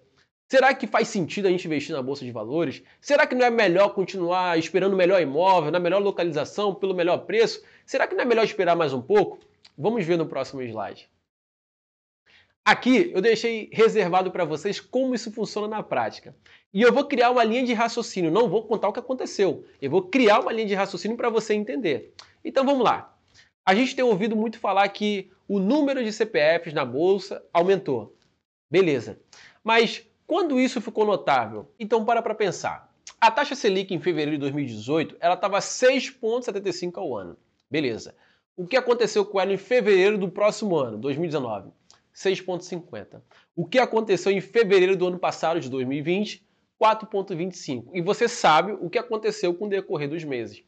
Será 0.50 0.72
que 0.72 0.86
faz 0.86 1.08
sentido 1.08 1.46
a 1.46 1.50
gente 1.50 1.66
investir 1.66 1.94
na 1.94 2.00
Bolsa 2.00 2.24
de 2.24 2.32
Valores? 2.32 2.82
Será 3.02 3.26
que 3.26 3.34
não 3.34 3.44
é 3.44 3.50
melhor 3.50 3.90
continuar 3.90 4.58
esperando 4.58 4.94
o 4.94 4.96
melhor 4.96 5.20
imóvel, 5.20 5.70
na 5.70 5.78
melhor 5.78 6.02
localização, 6.02 6.74
pelo 6.74 6.94
melhor 6.94 7.18
preço? 7.26 7.62
Será 7.84 8.06
que 8.06 8.14
não 8.14 8.22
é 8.22 8.24
melhor 8.24 8.46
esperar 8.46 8.74
mais 8.74 8.94
um 8.94 9.02
pouco? 9.02 9.40
Vamos 9.76 10.06
ver 10.06 10.16
no 10.16 10.24
próximo 10.24 10.62
slide. 10.62 11.06
Aqui 12.64 13.12
eu 13.14 13.20
deixei 13.20 13.68
reservado 13.74 14.30
para 14.30 14.46
vocês 14.46 14.80
como 14.80 15.14
isso 15.14 15.30
funciona 15.30 15.68
na 15.68 15.82
prática. 15.82 16.34
E 16.72 16.80
eu 16.80 16.90
vou 16.90 17.04
criar 17.04 17.30
uma 17.30 17.44
linha 17.44 17.66
de 17.66 17.74
raciocínio, 17.74 18.30
não 18.30 18.48
vou 18.48 18.62
contar 18.62 18.88
o 18.88 18.92
que 18.94 19.00
aconteceu. 19.00 19.66
Eu 19.82 19.90
vou 19.90 20.04
criar 20.04 20.40
uma 20.40 20.52
linha 20.52 20.68
de 20.68 20.74
raciocínio 20.74 21.16
para 21.18 21.28
você 21.28 21.52
entender. 21.52 22.14
Então 22.42 22.64
vamos 22.64 22.84
lá. 22.84 23.14
A 23.66 23.74
gente 23.74 23.94
tem 23.94 24.02
ouvido 24.02 24.34
muito 24.34 24.58
falar 24.58 24.88
que 24.88 25.30
o 25.46 25.58
número 25.58 26.02
de 26.02 26.10
CPFs 26.10 26.72
na 26.72 26.86
bolsa 26.86 27.44
aumentou. 27.52 28.16
Beleza. 28.70 29.18
Mas 29.62 30.04
quando 30.26 30.60
isso 30.60 30.80
ficou 30.80 31.04
notável? 31.04 31.72
Então 31.78 32.04
para 32.04 32.22
para 32.22 32.34
pensar. 32.34 32.92
A 33.20 33.30
taxa 33.30 33.54
Selic 33.54 33.92
em 33.94 34.00
fevereiro 34.00 34.32
de 34.32 34.38
2018, 34.38 35.16
ela 35.18 35.34
estava 35.34 35.58
6,75 35.58 36.98
ao 36.98 37.16
ano. 37.16 37.36
Beleza. 37.70 38.14
O 38.56 38.66
que 38.66 38.76
aconteceu 38.76 39.24
com 39.24 39.40
ela 39.40 39.52
em 39.52 39.56
fevereiro 39.56 40.18
do 40.18 40.28
próximo 40.28 40.76
ano, 40.76 40.98
2019? 40.98 41.70
6,50. 42.14 43.22
O 43.54 43.64
que 43.66 43.78
aconteceu 43.78 44.32
em 44.32 44.40
fevereiro 44.40 44.96
do 44.96 45.06
ano 45.06 45.18
passado, 45.18 45.60
de 45.60 45.68
2020? 45.68 46.46
4,25. 46.80 47.90
E 47.92 48.00
você 48.00 48.28
sabe 48.28 48.72
o 48.72 48.88
que 48.88 48.98
aconteceu 48.98 49.52
com 49.54 49.66
o 49.66 49.68
decorrer 49.68 50.08
dos 50.08 50.22
meses. 50.24 50.62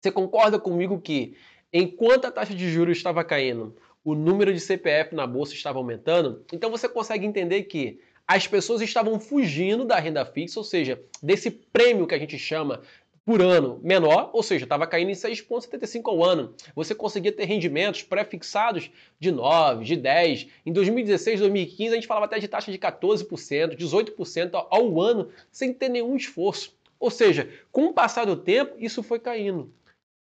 Você 0.00 0.10
concorda 0.10 0.58
comigo 0.58 1.00
que, 1.00 1.36
enquanto 1.72 2.26
a 2.26 2.30
taxa 2.30 2.54
de 2.54 2.68
juros 2.70 2.96
estava 2.96 3.24
caindo, 3.24 3.76
o 4.04 4.14
número 4.14 4.52
de 4.52 4.60
CPF 4.60 5.14
na 5.14 5.26
bolsa 5.26 5.54
estava 5.54 5.78
aumentando? 5.78 6.44
Então 6.52 6.70
você 6.70 6.88
consegue 6.88 7.26
entender 7.26 7.64
que 7.64 8.00
as 8.26 8.46
pessoas 8.46 8.82
estavam 8.82 9.18
fugindo 9.18 9.84
da 9.84 9.98
renda 9.98 10.24
fixa, 10.24 10.60
ou 10.60 10.64
seja, 10.64 11.02
desse 11.22 11.50
prêmio 11.50 12.06
que 12.06 12.14
a 12.14 12.18
gente 12.18 12.38
chama 12.38 12.82
por 13.28 13.42
ano 13.42 13.78
menor, 13.82 14.30
ou 14.32 14.42
seja, 14.42 14.64
estava 14.64 14.86
caindo 14.86 15.10
em 15.10 15.14
6,75 15.14 16.02
ao 16.06 16.24
ano. 16.24 16.54
Você 16.74 16.94
conseguia 16.94 17.30
ter 17.30 17.44
rendimentos 17.44 18.02
pré-fixados 18.02 18.90
de 19.20 19.30
9, 19.30 19.84
de 19.84 19.96
10. 19.96 20.46
Em 20.64 20.72
2016, 20.72 21.40
2015, 21.40 21.92
a 21.92 21.94
gente 21.96 22.06
falava 22.06 22.24
até 22.24 22.38
de 22.38 22.48
taxa 22.48 22.72
de 22.72 22.78
14%, 22.78 23.76
18% 23.76 24.66
ao 24.70 25.00
ano, 25.00 25.28
sem 25.52 25.74
ter 25.74 25.90
nenhum 25.90 26.16
esforço. 26.16 26.74
Ou 26.98 27.10
seja, 27.10 27.50
com 27.70 27.86
o 27.86 27.92
passar 27.92 28.24
do 28.24 28.34
tempo, 28.34 28.76
isso 28.78 29.02
foi 29.02 29.18
caindo. 29.18 29.70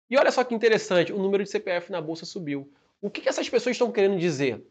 E 0.10 0.18
olha 0.18 0.32
só 0.32 0.42
que 0.44 0.56
interessante, 0.56 1.12
o 1.12 1.18
número 1.18 1.44
de 1.44 1.50
CPF 1.50 1.92
na 1.92 2.00
bolsa 2.00 2.26
subiu. 2.26 2.72
O 3.04 3.10
que, 3.10 3.20
que 3.20 3.28
essas 3.28 3.50
pessoas 3.50 3.76
estão 3.76 3.92
querendo 3.92 4.18
dizer? 4.18 4.66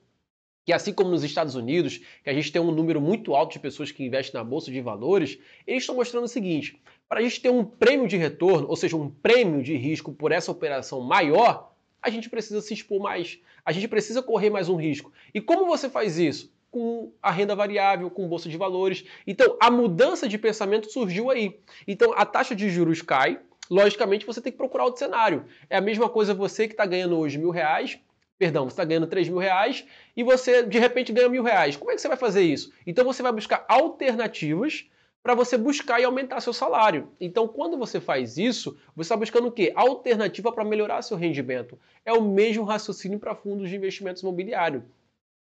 que 0.65 0.73
assim 0.73 0.93
como 0.93 1.11
nos 1.11 1.25
Estados 1.25 1.55
Unidos, 1.55 2.01
que 2.23 2.31
a 2.31 2.33
gente 2.33 2.53
tem 2.53 2.63
um 2.63 2.71
número 2.71 3.01
muito 3.01 3.35
alto 3.35 3.53
de 3.53 3.59
pessoas 3.59 3.91
que 3.91 4.05
investem 4.05 4.41
na 4.41 4.45
bolsa 4.45 4.71
de 4.71 4.81
valores, 4.81 5.39
eles 5.67 5.83
estão 5.83 5.97
mostrando 5.97 6.25
o 6.25 6.29
seguinte: 6.29 6.81
para 7.09 7.19
a 7.19 7.23
gente 7.23 7.43
ter 7.43 7.51
um 7.51 7.65
prêmio 7.65 8.09
de 8.09 8.17
retorno, 8.17 8.69
ou 8.69 8.77
seja, 8.77 8.97
um 8.97 9.11
prêmio 9.11 9.63
de 9.63 9.77
risco 9.77 10.13
por 10.13 10.33
essa 10.33 10.51
operação 10.51 11.01
maior, 11.01 11.75
a 12.01 12.09
gente 12.09 12.31
precisa 12.31 12.61
se 12.61 12.73
expor 12.73 13.03
mais, 13.03 13.39
a 13.65 13.73
gente 13.73 13.89
precisa 13.89 14.23
correr 14.23 14.51
mais 14.51 14.69
um 14.69 14.77
risco. 14.77 15.13
E 15.35 15.41
como 15.41 15.67
você 15.67 15.91
faz 15.91 16.17
isso? 16.17 16.55
Com 16.71 17.13
a 17.21 17.31
renda 17.31 17.55
variável, 17.55 18.09
com 18.09 18.29
bolsa 18.29 18.49
de 18.49 18.57
valores. 18.57 19.05
Então, 19.27 19.59
a 19.61 19.71
mudança 19.71 20.27
de 20.27 20.39
pensamento 20.39 20.91
surgiu 20.91 21.29
aí. 21.29 21.61
Então, 21.87 22.15
a 22.17 22.25
taxa 22.25 22.55
de 22.55 22.71
juros 22.71 23.03
cai, 23.03 23.41
logicamente 23.69 24.25
você 24.25 24.41
tem 24.41 24.53
que 24.53 24.59
procurar 24.59 24.85
outro 24.85 25.01
cenário. 25.01 25.45
É 25.69 25.77
a 25.77 25.83
mesma 25.83 26.09
coisa 26.09 26.33
você 26.33 26.67
que 26.67 26.73
está 26.73 26.87
ganhando 26.87 27.19
hoje 27.19 27.37
mil 27.37 27.51
reais, 27.51 27.99
perdão, 28.43 28.65
você 28.65 28.73
está 28.73 28.85
ganhando 28.85 29.07
3 29.07 29.29
mil 29.29 29.39
reais 29.39 29.85
e 30.17 30.25
você 30.25 30.65
de 30.65 30.77
repente 30.77 31.13
ganha 31.13 31.29
mil 31.29 31.45
reais. 31.45 31.77
Como 31.77 31.93
é 31.93 31.95
que 31.95 32.01
você 32.01 32.09
vai 32.09 32.17
fazer 32.17 32.43
isso? 32.43 32.73
Então 32.85 33.05
você 33.05 33.23
vai 33.23 33.31
buscar 33.31 33.65
alternativas 33.69 34.91
para 35.23 35.33
você 35.33 35.57
buscar 35.57 36.01
e 36.01 36.05
aumentar 36.05 36.41
seu 36.41 36.53
salário. 36.53 37.13
Então, 37.21 37.47
quando 37.47 37.79
você 37.79 38.01
faz 38.01 38.37
isso, 38.37 38.77
você 38.97 39.07
está 39.07 39.17
buscando 39.17 39.47
o 39.47 39.53
quê? 39.53 39.73
Alternativa 39.77 40.51
para 40.51 40.65
melhorar 40.65 41.03
seu 41.03 41.17
rendimento. 41.17 41.79
É 42.05 42.13
o 42.13 42.21
mesmo 42.21 42.65
raciocínio 42.65 43.21
para 43.21 43.33
fundos 43.33 43.71
de 43.71 43.77
investimentos 43.77 44.23
imobiliários. 44.23 44.83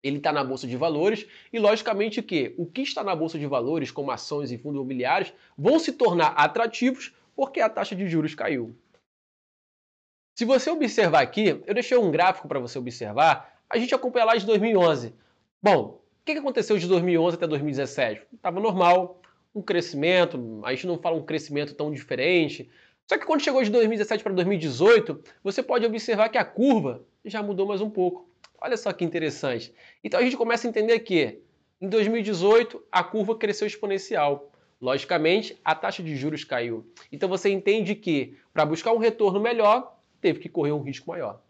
Ele 0.02 0.20
está 0.20 0.32
na 0.32 0.42
bolsa 0.42 0.66
de 0.66 0.78
valores 0.78 1.28
e, 1.52 1.60
logicamente, 1.60 2.22
que 2.22 2.56
o 2.58 2.66
que 2.66 2.84
está 2.84 3.04
na 3.04 3.14
bolsa 3.14 3.38
de 3.38 3.46
valores, 3.46 3.92
como 3.92 4.12
ações 4.12 4.50
e 4.50 4.58
fundos 4.58 4.78
imobiliários, 4.78 5.34
vão 5.58 5.78
se 5.78 5.92
tornar 5.92 6.28
atrativos 6.28 7.14
porque 7.36 7.60
a 7.60 7.68
taxa 7.68 7.94
de 7.94 8.08
juros 8.08 8.34
caiu. 8.34 8.74
Se 10.38 10.46
você 10.46 10.70
observar 10.70 11.22
aqui, 11.22 11.64
eu 11.66 11.74
deixei 11.74 11.98
um 11.98 12.12
gráfico 12.12 12.48
para 12.48 12.60
você 12.60 12.78
observar, 12.78 13.60
a 13.68 13.76
gente 13.80 13.96
acompanha 13.96 14.24
lá 14.24 14.36
de 14.36 14.46
2011. 14.46 15.16
Bom, 15.60 16.00
o 16.22 16.24
que 16.24 16.34
aconteceu 16.34 16.78
de 16.78 16.88
2011 16.88 17.38
até 17.38 17.48
2017? 17.48 18.22
Estava 18.36 18.60
normal, 18.60 19.20
um 19.56 19.64
crescimento, 19.64 20.62
a 20.64 20.70
gente 20.76 20.86
não 20.86 21.00
fala 21.00 21.18
um 21.18 21.26
crescimento 21.26 21.74
tão 21.74 21.92
diferente. 21.92 22.70
Só 23.08 23.18
que 23.18 23.26
quando 23.26 23.42
chegou 23.42 23.64
de 23.64 23.72
2017 23.72 24.24
para 24.24 24.32
2018, 24.34 25.24
você 25.44 25.64
pode 25.64 25.88
observar 25.88 26.30
que 26.30 26.38
a 26.38 26.46
curva 26.46 27.04
já 27.26 27.42
mudou 27.42 27.66
mais 27.66 27.82
um 27.82 27.90
pouco. 27.90 28.30
Olha 28.62 28.78
só 28.78 28.94
que 28.94 29.04
interessante. 29.04 29.74
Então 30.04 30.20
a 30.20 30.24
gente 30.24 30.38
começa 30.38 30.68
a 30.68 30.70
entender 30.70 31.00
que 31.00 31.42
em 31.82 31.90
2018 31.90 32.84
a 32.92 33.04
curva 33.04 33.36
cresceu 33.36 33.66
exponencial. 33.66 34.52
Logicamente, 34.80 35.60
a 35.66 35.74
taxa 35.74 36.04
de 36.04 36.16
juros 36.16 36.44
caiu. 36.44 36.86
Então 37.12 37.28
você 37.28 37.50
entende 37.50 37.96
que 37.96 38.38
para 38.54 38.68
buscar 38.68 38.94
um 38.94 39.00
retorno 39.00 39.40
melhor, 39.40 39.97
teve 40.28 40.40
que 40.40 40.50
correr 40.50 40.74
um 40.74 40.82
risco 40.82 41.10
maior. 41.10 41.42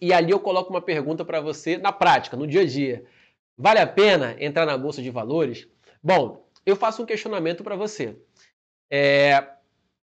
E 0.00 0.12
ali 0.12 0.32
eu 0.32 0.40
coloco 0.40 0.70
uma 0.70 0.82
pergunta 0.82 1.24
para 1.24 1.40
você 1.40 1.78
na 1.78 1.92
prática, 1.92 2.36
no 2.36 2.46
dia 2.46 2.62
a 2.62 2.66
dia. 2.66 3.04
Vale 3.56 3.78
a 3.78 3.86
pena 3.86 4.36
entrar 4.40 4.66
na 4.66 4.76
bolsa 4.76 5.00
de 5.00 5.10
valores? 5.10 5.68
Bom, 6.02 6.44
eu 6.66 6.74
faço 6.74 7.02
um 7.02 7.06
questionamento 7.06 7.62
para 7.62 7.76
você. 7.76 8.16
É, 8.90 9.46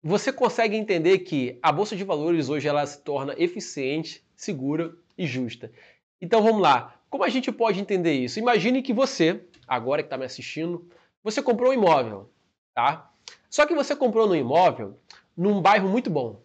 você 0.02 0.30
consegue 0.30 0.76
entender 0.76 1.20
que 1.20 1.58
a 1.62 1.72
bolsa 1.72 1.96
de 1.96 2.04
valores 2.04 2.50
hoje 2.50 2.68
ela 2.68 2.86
se 2.86 3.00
torna 3.02 3.34
eficiente, 3.38 4.22
segura 4.36 4.94
e 5.16 5.26
justa. 5.26 5.72
Então 6.20 6.42
vamos 6.42 6.60
lá. 6.60 7.00
Como 7.08 7.24
a 7.24 7.30
gente 7.30 7.50
pode 7.50 7.80
entender 7.80 8.12
isso? 8.12 8.38
Imagine 8.38 8.82
que 8.82 8.92
você, 8.92 9.40
agora 9.66 10.02
que 10.02 10.06
está 10.06 10.18
me 10.18 10.26
assistindo, 10.26 10.86
você 11.24 11.42
comprou 11.42 11.70
um 11.70 11.74
imóvel, 11.74 12.30
tá? 12.74 13.10
Só 13.48 13.64
que 13.64 13.74
você 13.74 13.96
comprou 13.96 14.28
no 14.28 14.36
imóvel 14.36 14.98
num 15.34 15.62
bairro 15.62 15.88
muito 15.88 16.10
bom. 16.10 16.42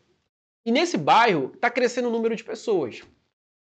E 0.65 0.71
nesse 0.71 0.97
bairro 0.97 1.51
está 1.53 1.69
crescendo 1.69 2.07
o 2.07 2.11
número 2.11 2.35
de 2.35 2.43
pessoas. 2.43 3.03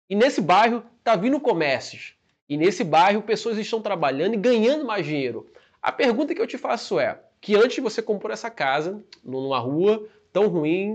E 0.09 0.15
nesse 0.15 0.41
bairro 0.41 0.83
está 0.99 1.15
vindo 1.15 1.39
comércios. 1.39 2.15
E 2.49 2.57
nesse 2.57 2.83
bairro 2.83 3.23
pessoas 3.23 3.59
estão 3.59 3.83
trabalhando 3.83 4.35
e 4.35 4.39
ganhando 4.39 4.85
mais 4.85 5.05
dinheiro. 5.05 5.47
A 5.83 5.93
pergunta 5.93 6.35
que 6.35 6.41
eu 6.41 6.47
te 6.47 6.57
faço 6.57 6.99
é: 6.99 7.21
que 7.41 7.55
antes 7.55 7.79
você 7.83 8.01
comprou 8.01 8.33
essa 8.33 8.51
casa 8.51 9.05
numa 9.23 9.59
rua 9.59 10.09
tão 10.33 10.49
ruim, 10.49 10.95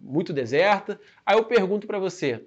muito 0.00 0.32
deserta, 0.32 1.00
aí 1.24 1.36
eu 1.36 1.44
pergunto 1.44 1.86
para 1.86 1.98
você: 1.98 2.44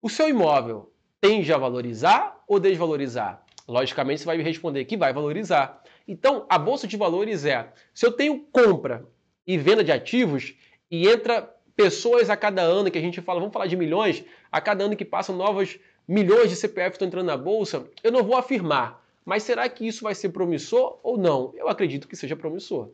o 0.00 0.08
seu 0.08 0.28
imóvel 0.28 0.92
tende 1.20 1.52
a 1.52 1.58
valorizar 1.58 2.44
ou 2.46 2.60
desvalorizar? 2.60 3.44
Logicamente 3.66 4.20
você 4.20 4.26
vai 4.26 4.36
me 4.36 4.44
responder 4.44 4.84
que 4.84 4.96
vai 4.96 5.12
valorizar. 5.12 5.82
Então, 6.06 6.46
a 6.48 6.58
bolsa 6.58 6.86
de 6.86 6.96
valores 6.96 7.44
é: 7.44 7.72
se 7.92 8.06
eu 8.06 8.12
tenho 8.12 8.40
compra 8.52 9.04
e 9.46 9.58
venda 9.58 9.82
de 9.82 9.90
ativos 9.90 10.54
e 10.90 11.08
entra 11.08 11.55
pessoas 11.76 12.30
a 12.30 12.36
cada 12.36 12.62
ano 12.62 12.90
que 12.90 12.98
a 12.98 13.02
gente 13.02 13.20
fala, 13.20 13.38
vamos 13.38 13.52
falar 13.52 13.66
de 13.66 13.76
milhões, 13.76 14.24
a 14.50 14.60
cada 14.60 14.84
ano 14.84 14.96
que 14.96 15.04
passam 15.04 15.36
novos 15.36 15.78
milhões 16.08 16.48
de 16.48 16.56
CPF 16.56 16.92
estão 16.92 17.06
entrando 17.06 17.26
na 17.26 17.36
bolsa, 17.36 17.86
eu 18.02 18.10
não 18.10 18.24
vou 18.24 18.36
afirmar. 18.36 19.04
Mas 19.24 19.42
será 19.42 19.68
que 19.68 19.86
isso 19.86 20.04
vai 20.04 20.14
ser 20.14 20.30
promissor 20.30 20.98
ou 21.02 21.18
não? 21.18 21.52
Eu 21.56 21.68
acredito 21.68 22.08
que 22.08 22.16
seja 22.16 22.36
promissor. 22.36 22.90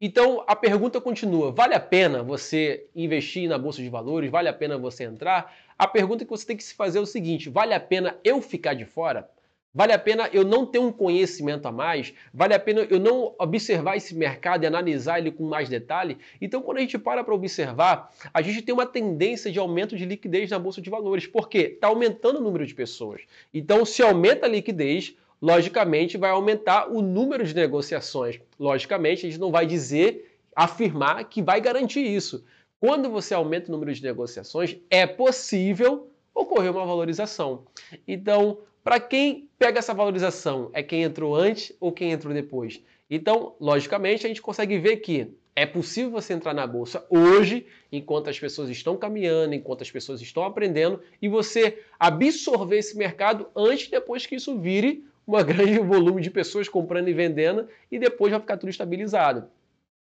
Então 0.00 0.42
a 0.46 0.56
pergunta 0.56 1.00
continua: 1.00 1.52
vale 1.52 1.74
a 1.74 1.80
pena 1.80 2.22
você 2.22 2.86
investir 2.94 3.48
na 3.48 3.58
bolsa 3.58 3.82
de 3.82 3.88
valores? 3.88 4.30
Vale 4.30 4.48
a 4.48 4.52
pena 4.52 4.76
você 4.76 5.04
entrar? 5.04 5.54
A 5.78 5.86
pergunta 5.86 6.24
que 6.24 6.30
você 6.30 6.46
tem 6.46 6.56
que 6.56 6.64
se 6.64 6.74
fazer 6.74 6.98
é 6.98 7.00
o 7.02 7.06
seguinte: 7.06 7.48
vale 7.48 7.74
a 7.74 7.80
pena 7.80 8.18
eu 8.24 8.40
ficar 8.40 8.74
de 8.74 8.84
fora? 8.84 9.30
Vale 9.74 9.92
a 9.92 9.98
pena 9.98 10.30
eu 10.32 10.44
não 10.44 10.64
ter 10.64 10.78
um 10.78 10.92
conhecimento 10.92 11.66
a 11.66 11.72
mais? 11.72 12.14
Vale 12.32 12.54
a 12.54 12.60
pena 12.60 12.86
eu 12.88 13.00
não 13.00 13.34
observar 13.38 13.96
esse 13.96 14.14
mercado 14.14 14.62
e 14.62 14.66
analisar 14.66 15.18
ele 15.18 15.32
com 15.32 15.44
mais 15.44 15.68
detalhe? 15.68 16.16
Então, 16.40 16.62
quando 16.62 16.78
a 16.78 16.80
gente 16.80 16.96
para 16.96 17.24
para 17.24 17.34
observar, 17.34 18.14
a 18.32 18.40
gente 18.40 18.62
tem 18.62 18.72
uma 18.72 18.86
tendência 18.86 19.50
de 19.50 19.58
aumento 19.58 19.96
de 19.96 20.06
liquidez 20.06 20.50
na 20.50 20.58
bolsa 20.60 20.80
de 20.80 20.88
valores, 20.88 21.26
porque 21.26 21.58
está 21.58 21.88
aumentando 21.88 22.38
o 22.38 22.42
número 22.42 22.64
de 22.64 22.74
pessoas. 22.74 23.22
Então, 23.52 23.84
se 23.84 24.00
aumenta 24.00 24.46
a 24.46 24.48
liquidez, 24.48 25.16
logicamente 25.42 26.16
vai 26.16 26.30
aumentar 26.30 26.88
o 26.88 27.02
número 27.02 27.44
de 27.44 27.54
negociações. 27.54 28.38
Logicamente, 28.60 29.26
a 29.26 29.28
gente 29.28 29.40
não 29.40 29.50
vai 29.50 29.66
dizer, 29.66 30.38
afirmar 30.54 31.24
que 31.24 31.42
vai 31.42 31.60
garantir 31.60 32.00
isso. 32.00 32.44
Quando 32.78 33.10
você 33.10 33.34
aumenta 33.34 33.68
o 33.68 33.72
número 33.72 33.92
de 33.92 34.02
negociações, 34.02 34.76
é 34.88 35.04
possível 35.04 36.10
ocorrer 36.34 36.70
uma 36.70 36.84
valorização. 36.84 37.64
Então, 38.06 38.58
para 38.84 39.00
quem 39.00 39.48
pega 39.58 39.78
essa 39.78 39.94
valorização? 39.94 40.70
É 40.74 40.82
quem 40.82 41.02
entrou 41.02 41.34
antes 41.34 41.72
ou 41.80 41.90
quem 41.90 42.12
entrou 42.12 42.34
depois? 42.34 42.82
Então, 43.08 43.56
logicamente, 43.58 44.26
a 44.26 44.28
gente 44.28 44.42
consegue 44.42 44.78
ver 44.78 44.98
que 44.98 45.34
é 45.56 45.64
possível 45.64 46.10
você 46.10 46.34
entrar 46.34 46.52
na 46.52 46.66
bolsa 46.66 47.06
hoje, 47.08 47.66
enquanto 47.90 48.28
as 48.28 48.38
pessoas 48.38 48.68
estão 48.68 48.96
caminhando, 48.96 49.54
enquanto 49.54 49.82
as 49.82 49.90
pessoas 49.90 50.20
estão 50.20 50.44
aprendendo, 50.44 51.00
e 51.22 51.28
você 51.28 51.82
absorver 51.98 52.78
esse 52.78 52.96
mercado 52.96 53.46
antes 53.56 53.88
depois 53.88 54.26
que 54.26 54.34
isso 54.34 54.58
vire 54.58 55.04
um 55.26 55.32
grande 55.42 55.78
volume 55.78 56.20
de 56.20 56.30
pessoas 56.30 56.68
comprando 56.68 57.08
e 57.08 57.14
vendendo, 57.14 57.68
e 57.90 57.98
depois 57.98 58.32
vai 58.32 58.40
ficar 58.40 58.58
tudo 58.58 58.68
estabilizado. 58.68 59.48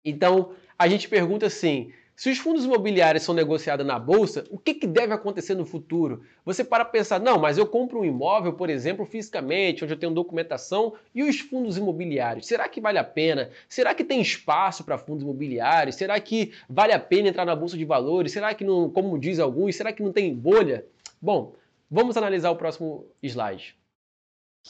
Então, 0.05 0.55
a 0.79 0.88
gente 0.88 1.09
pergunta 1.09 1.46
assim: 1.46 1.92
se 2.16 2.31
os 2.31 2.38
fundos 2.38 2.64
imobiliários 2.64 3.24
são 3.24 3.35
negociados 3.35 3.87
na 3.87 3.98
bolsa, 3.98 4.44
o 4.50 4.57
que, 4.57 4.72
que 4.72 4.87
deve 4.87 5.12
acontecer 5.12 5.55
no 5.55 5.66
futuro? 5.66 6.22
Você 6.46 6.64
para 6.64 6.83
pensar, 6.83 7.20
não, 7.20 7.38
mas 7.38 7.59
eu 7.59 7.66
compro 7.66 8.00
um 8.00 8.05
imóvel, 8.07 8.55
por 8.55 8.70
exemplo, 8.70 9.05
fisicamente, 9.05 9.85
onde 9.85 9.92
eu 9.92 9.98
tenho 9.98 10.14
documentação, 10.14 10.94
e 11.14 11.22
os 11.22 11.38
fundos 11.40 11.76
imobiliários? 11.76 12.46
Será 12.46 12.66
que 12.70 12.81
vale 12.81 12.98
a 12.98 13.05
pena? 13.05 13.50
Será 13.68 13.94
que 13.94 14.02
tem 14.02 14.18
espaço 14.18 14.83
para 14.83 14.96
fundos 14.96 15.24
imobiliários? 15.24 15.96
Será 15.96 16.18
que 16.18 16.55
vale 16.70 16.94
a 16.94 16.98
pena 16.98 17.29
entrar 17.29 17.44
na 17.44 17.55
bolsa 17.55 17.76
de 17.76 17.85
valores? 17.85 18.33
Será 18.33 18.55
que 18.55 18.64
não, 18.64 18.88
como 18.88 19.18
diz 19.18 19.38
alguns, 19.38 19.76
será 19.76 19.92
que 19.92 20.02
não 20.02 20.11
tem 20.11 20.35
bolha? 20.35 20.87
Bom, 21.20 21.55
vamos 21.90 22.16
analisar 22.16 22.50
o 22.50 22.57
próximo 22.57 23.05
slide. 23.22 23.76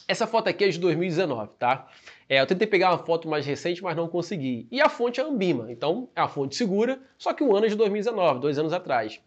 Essa 0.07 0.27
foto 0.27 0.49
aqui 0.49 0.65
é 0.65 0.69
de 0.69 0.79
2019, 0.79 1.51
tá? 1.57 1.87
É, 2.29 2.41
eu 2.41 2.45
tentei 2.45 2.67
pegar 2.67 2.91
uma 2.91 2.97
foto 2.97 3.27
mais 3.27 3.45
recente, 3.45 3.81
mas 3.81 3.95
não 3.95 4.07
consegui. 4.07 4.67
E 4.69 4.81
a 4.81 4.89
fonte 4.89 5.19
é 5.19 5.23
a 5.23 5.27
Ambima, 5.27 5.71
então 5.71 6.09
é 6.15 6.21
uma 6.21 6.27
fonte 6.27 6.55
segura, 6.55 6.99
só 7.17 7.33
que 7.33 7.43
o 7.43 7.55
ano 7.55 7.65
é 7.65 7.69
de 7.69 7.75
2019, 7.75 8.41
dois 8.41 8.59
anos 8.59 8.73
atrás. 8.73 9.21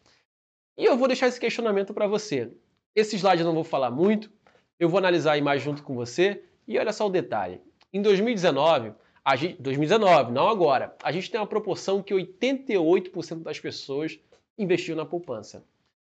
E 0.77 0.85
eu 0.85 0.97
vou 0.97 1.09
deixar 1.09 1.29
esse 1.29 1.41
questionamento 1.41 1.95
para 1.95 2.07
você. 2.07 2.51
Esse 2.95 3.17
slide 3.17 3.41
eu 3.41 3.47
não 3.47 3.55
vou 3.55 3.65
falar 3.65 3.91
muito, 3.91 4.31
eu 4.79 4.89
vou 4.89 4.99
analisar 4.99 5.33
a 5.33 5.39
imagem 5.39 5.65
junto 5.65 5.83
com 5.83 5.95
você 5.95 6.43
e 6.67 6.79
olha 6.79 6.93
só 6.93 7.07
o 7.07 7.11
detalhe. 7.11 7.61
Em 7.93 8.03
2019, 8.03 8.93
a 9.25 9.37
gente, 9.37 9.61
2019, 9.61 10.33
não 10.33 10.49
agora, 10.49 10.95
a 11.03 11.13
gente 11.13 11.31
tem 11.31 11.41
uma 11.41 11.47
proporção 11.47 12.03
que 12.03 12.15
88% 12.15 13.43
das 13.43 13.61
pessoas 13.61 14.19
investiu 14.59 14.97
na 14.97 15.05
poupança. 15.05 15.65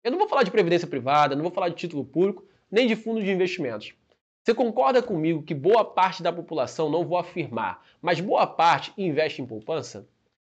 Eu 0.02 0.10
não 0.10 0.18
vou 0.18 0.28
falar 0.28 0.42
de 0.42 0.50
previdência 0.50 0.86
privada, 0.86 1.34
não 1.34 1.42
vou 1.42 1.52
falar 1.52 1.68
de 1.68 1.76
título 1.76 2.04
público, 2.04 2.44
nem 2.70 2.86
de 2.86 2.96
fundo 2.96 3.22
de 3.22 3.30
investimentos. 3.30 3.94
Você 4.44 4.52
concorda 4.52 5.02
comigo 5.02 5.42
que 5.42 5.54
boa 5.54 5.82
parte 5.82 6.22
da 6.22 6.30
população, 6.30 6.90
não 6.90 7.06
vou 7.06 7.16
afirmar, 7.16 7.82
mas 8.02 8.20
boa 8.20 8.46
parte 8.46 8.92
investe 8.98 9.40
em 9.40 9.46
poupança? 9.46 10.06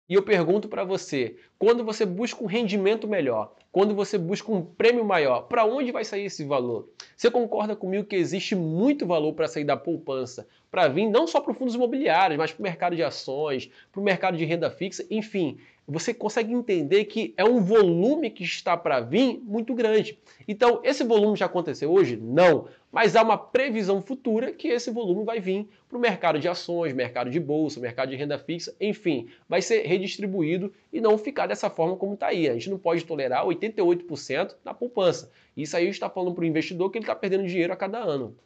E 0.09 0.15
eu 0.15 0.23
pergunto 0.23 0.69
para 0.69 0.85
você, 0.85 1.37
quando 1.61 1.85
você 1.85 2.07
busca 2.07 2.43
um 2.43 2.47
rendimento 2.47 3.07
melhor, 3.07 3.53
quando 3.71 3.95
você 3.95 4.17
busca 4.17 4.51
um 4.51 4.65
prêmio 4.65 5.05
maior, 5.05 5.43
para 5.43 5.67
onde 5.67 5.93
vai 5.93 6.07
sair 6.07 6.25
esse 6.25 6.43
valor? 6.43 6.89
Você 7.15 7.31
concorda 7.31 7.77
comigo 7.77 8.07
que 8.07 8.17
existe 8.17 8.57
muito 8.57 9.07
valor 9.07 9.35
para 9.35 9.47
sair 9.47 9.65
da 9.65 9.77
poupança, 9.77 10.49
para 10.71 10.89
vir 10.89 11.07
não 11.11 11.27
só 11.27 11.39
para 11.39 11.53
fundos 11.53 11.75
imobiliários, 11.75 12.39
mas 12.39 12.51
para 12.51 12.61
o 12.61 12.63
mercado 12.63 12.97
de 12.97 13.03
ações, 13.03 13.71
para 13.93 14.01
o 14.01 14.03
mercado 14.03 14.39
de 14.39 14.45
renda 14.47 14.71
fixa, 14.71 15.05
enfim, 15.11 15.59
você 15.91 16.15
consegue 16.15 16.53
entender 16.53 17.05
que 17.07 17.35
é 17.37 17.45
um 17.45 17.61
volume 17.61 18.31
que 18.31 18.45
está 18.45 18.77
para 18.77 19.01
vir 19.01 19.41
muito 19.43 19.75
grande. 19.75 20.17
Então, 20.47 20.81
esse 20.85 21.03
volume 21.03 21.37
já 21.37 21.47
aconteceu 21.47 21.93
hoje? 21.93 22.17
Não. 22.17 22.69
Mas 22.93 23.17
há 23.17 23.23
uma 23.23 23.37
previsão 23.37 24.01
futura 24.01 24.53
que 24.53 24.69
esse 24.69 24.91
volume 24.91 25.25
vai 25.25 25.41
vir 25.41 25.69
para 25.89 25.99
o 25.99 26.01
mercado 26.01 26.39
de 26.39 26.49
ações, 26.49 26.93
mercado 26.93 27.31
de 27.31 27.41
bolsa, 27.41 27.81
mercado 27.81 28.11
de 28.11 28.17
renda 28.17 28.39
fixa, 28.39 28.75
enfim, 28.81 29.29
vai 29.49 29.61
ser 29.61 29.83
redistribuído 29.83 30.73
e 30.93 31.01
não 31.01 31.19
ficar 31.19 31.47
dessa 31.51 31.69
forma 31.69 31.97
como 31.97 32.15
está 32.15 32.29
aí. 32.29 32.49
A 32.49 32.55
gente 32.55 32.71
não 32.71 32.79
pode 32.79 33.05
tolerar 33.05 33.45
88% 33.45 34.57
na 34.65 34.73
poupança. 34.73 35.31
Isso 35.57 35.77
aí 35.77 35.89
está 35.89 36.09
falando 36.09 36.35
para 36.35 36.43
o 36.43 36.47
investidor 36.47 36.91
que 36.91 36.99
ele 36.99 37.05
está 37.05 37.15
perdendo 37.15 37.47
dinheiro 37.47 37.73
a 37.73 37.77
cada 37.77 37.99
ano. 37.99 38.37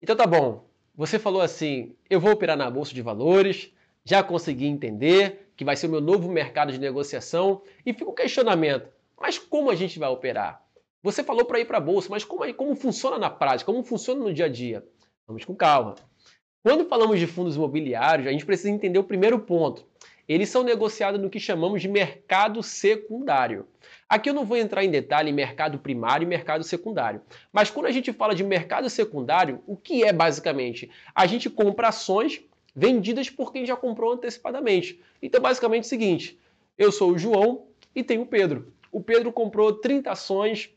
Então 0.00 0.16
tá 0.16 0.26
bom. 0.26 0.64
Você 0.94 1.18
falou 1.18 1.42
assim: 1.42 1.94
eu 2.08 2.20
vou 2.20 2.32
operar 2.32 2.56
na 2.56 2.70
bolsa 2.70 2.94
de 2.94 3.02
valores 3.02 3.72
já 4.04 4.22
consegui 4.22 4.66
entender 4.66 5.52
que 5.56 5.64
vai 5.64 5.76
ser 5.76 5.86
o 5.86 5.90
meu 5.90 6.00
novo 6.00 6.30
mercado 6.30 6.72
de 6.72 6.78
negociação 6.78 7.62
e 7.84 7.92
fica 7.92 8.10
o 8.10 8.14
questionamento: 8.14 8.88
mas 9.20 9.38
como 9.38 9.70
a 9.70 9.74
gente 9.74 9.98
vai 9.98 10.08
operar? 10.08 10.62
Você 11.02 11.24
falou 11.24 11.44
para 11.44 11.60
ir 11.60 11.64
para 11.64 11.78
a 11.78 11.80
bolsa, 11.80 12.08
mas 12.10 12.24
como, 12.24 12.52
como 12.54 12.76
funciona 12.76 13.18
na 13.18 13.30
prática? 13.30 13.70
Como 13.70 13.82
funciona 13.82 14.20
no 14.20 14.32
dia 14.32 14.46
a 14.46 14.48
dia? 14.48 14.86
Vamos 15.26 15.44
com 15.44 15.54
calma. 15.54 15.96
Quando 16.62 16.88
falamos 16.88 17.18
de 17.18 17.26
fundos 17.26 17.56
imobiliários, 17.56 18.28
a 18.28 18.30
gente 18.30 18.46
precisa 18.46 18.70
entender 18.70 18.98
o 18.98 19.04
primeiro 19.04 19.40
ponto. 19.40 19.84
Eles 20.28 20.48
são 20.48 20.62
negociados 20.62 21.20
no 21.20 21.28
que 21.28 21.40
chamamos 21.40 21.82
de 21.82 21.88
mercado 21.88 22.62
secundário. 22.62 23.66
Aqui 24.08 24.30
eu 24.30 24.34
não 24.34 24.44
vou 24.44 24.56
entrar 24.56 24.84
em 24.84 24.90
detalhe 24.90 25.30
em 25.30 25.34
mercado 25.34 25.78
primário 25.78 26.24
e 26.24 26.28
mercado 26.28 26.62
secundário. 26.62 27.22
Mas 27.52 27.70
quando 27.70 27.86
a 27.86 27.90
gente 27.90 28.12
fala 28.12 28.34
de 28.34 28.44
mercado 28.44 28.88
secundário, 28.88 29.62
o 29.66 29.76
que 29.76 30.04
é 30.04 30.12
basicamente? 30.12 30.90
A 31.14 31.26
gente 31.26 31.50
compra 31.50 31.88
ações 31.88 32.42
vendidas 32.74 33.28
por 33.28 33.52
quem 33.52 33.66
já 33.66 33.76
comprou 33.76 34.12
antecipadamente. 34.12 35.00
Então, 35.20 35.40
basicamente 35.40 35.84
é 35.84 35.86
o 35.86 35.88
seguinte: 35.88 36.38
eu 36.78 36.92
sou 36.92 37.12
o 37.12 37.18
João 37.18 37.66
e 37.94 38.02
tenho 38.02 38.22
o 38.22 38.26
Pedro. 38.26 38.72
O 38.90 39.02
Pedro 39.02 39.32
comprou 39.32 39.72
30 39.72 40.10
ações 40.10 40.70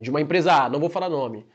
de 0.00 0.10
uma 0.10 0.20
empresa 0.20 0.52
A, 0.52 0.68
não 0.68 0.80
vou 0.80 0.90
falar 0.90 1.08
nome. 1.08 1.46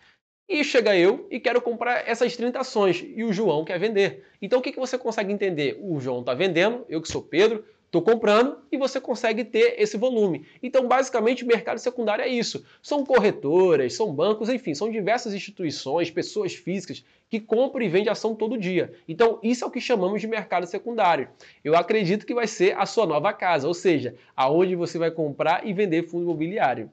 E 0.48 0.64
chega 0.64 0.96
eu 0.96 1.28
e 1.32 1.40
quero 1.40 1.62
comprar 1.62 2.08
essas 2.08 2.36
30 2.36 2.60
ações 2.60 3.04
e 3.16 3.24
o 3.24 3.32
João 3.32 3.64
quer 3.64 3.80
vender. 3.80 4.26
Então 4.42 4.60
o 4.60 4.62
que, 4.62 4.72
que 4.72 4.80
você 4.80 4.98
consegue 4.98 5.32
entender? 5.32 5.80
O 5.82 6.00
João 6.00 6.20
está 6.20 6.34
vendendo, 6.34 6.86
eu 6.90 7.02
que 7.02 7.08
sou 7.08 7.22
Pedro, 7.22 7.64
estou 7.94 8.02
comprando 8.02 8.58
e 8.72 8.78
você 8.78 9.00
consegue 9.00 9.46
ter 9.46 9.76
esse 9.78 9.98
volume. 9.98 10.48
Então, 10.64 10.88
basicamente, 10.88 11.44
o 11.44 11.48
mercado 11.48 11.78
secundário 11.78 12.24
é 12.24 12.28
isso. 12.28 12.66
São 12.82 13.06
corretoras, 13.06 13.94
são 13.94 14.12
bancos, 14.12 14.50
enfim, 14.50 14.74
são 14.74 14.90
diversas 14.90 15.36
instituições, 15.36 16.10
pessoas 16.10 16.56
físicas 16.56 17.06
que 17.30 17.40
compram 17.40 17.84
e 17.84 17.90
vendem 17.90 18.12
ação 18.12 18.34
todo 18.34 18.58
dia. 18.58 18.94
Então, 19.08 19.40
isso 19.44 19.64
é 19.64 19.68
o 19.68 19.72
que 19.72 19.80
chamamos 19.80 20.22
de 20.22 20.28
mercado 20.28 20.66
secundário. 20.66 21.30
Eu 21.64 21.76
acredito 21.76 22.26
que 22.26 22.34
vai 22.34 22.48
ser 22.48 22.76
a 22.76 22.88
sua 22.88 23.06
nova 23.06 23.32
casa, 23.32 23.68
ou 23.68 23.76
seja, 23.76 24.16
aonde 24.36 24.76
você 24.76 24.98
vai 24.98 25.12
comprar 25.12 25.66
e 25.66 25.72
vender 25.72 26.08
fundo 26.08 26.24
imobiliário. 26.24 26.92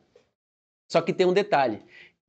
Só 0.86 1.00
que 1.00 1.12
tem 1.12 1.26
um 1.26 1.32
detalhe. 1.32 1.80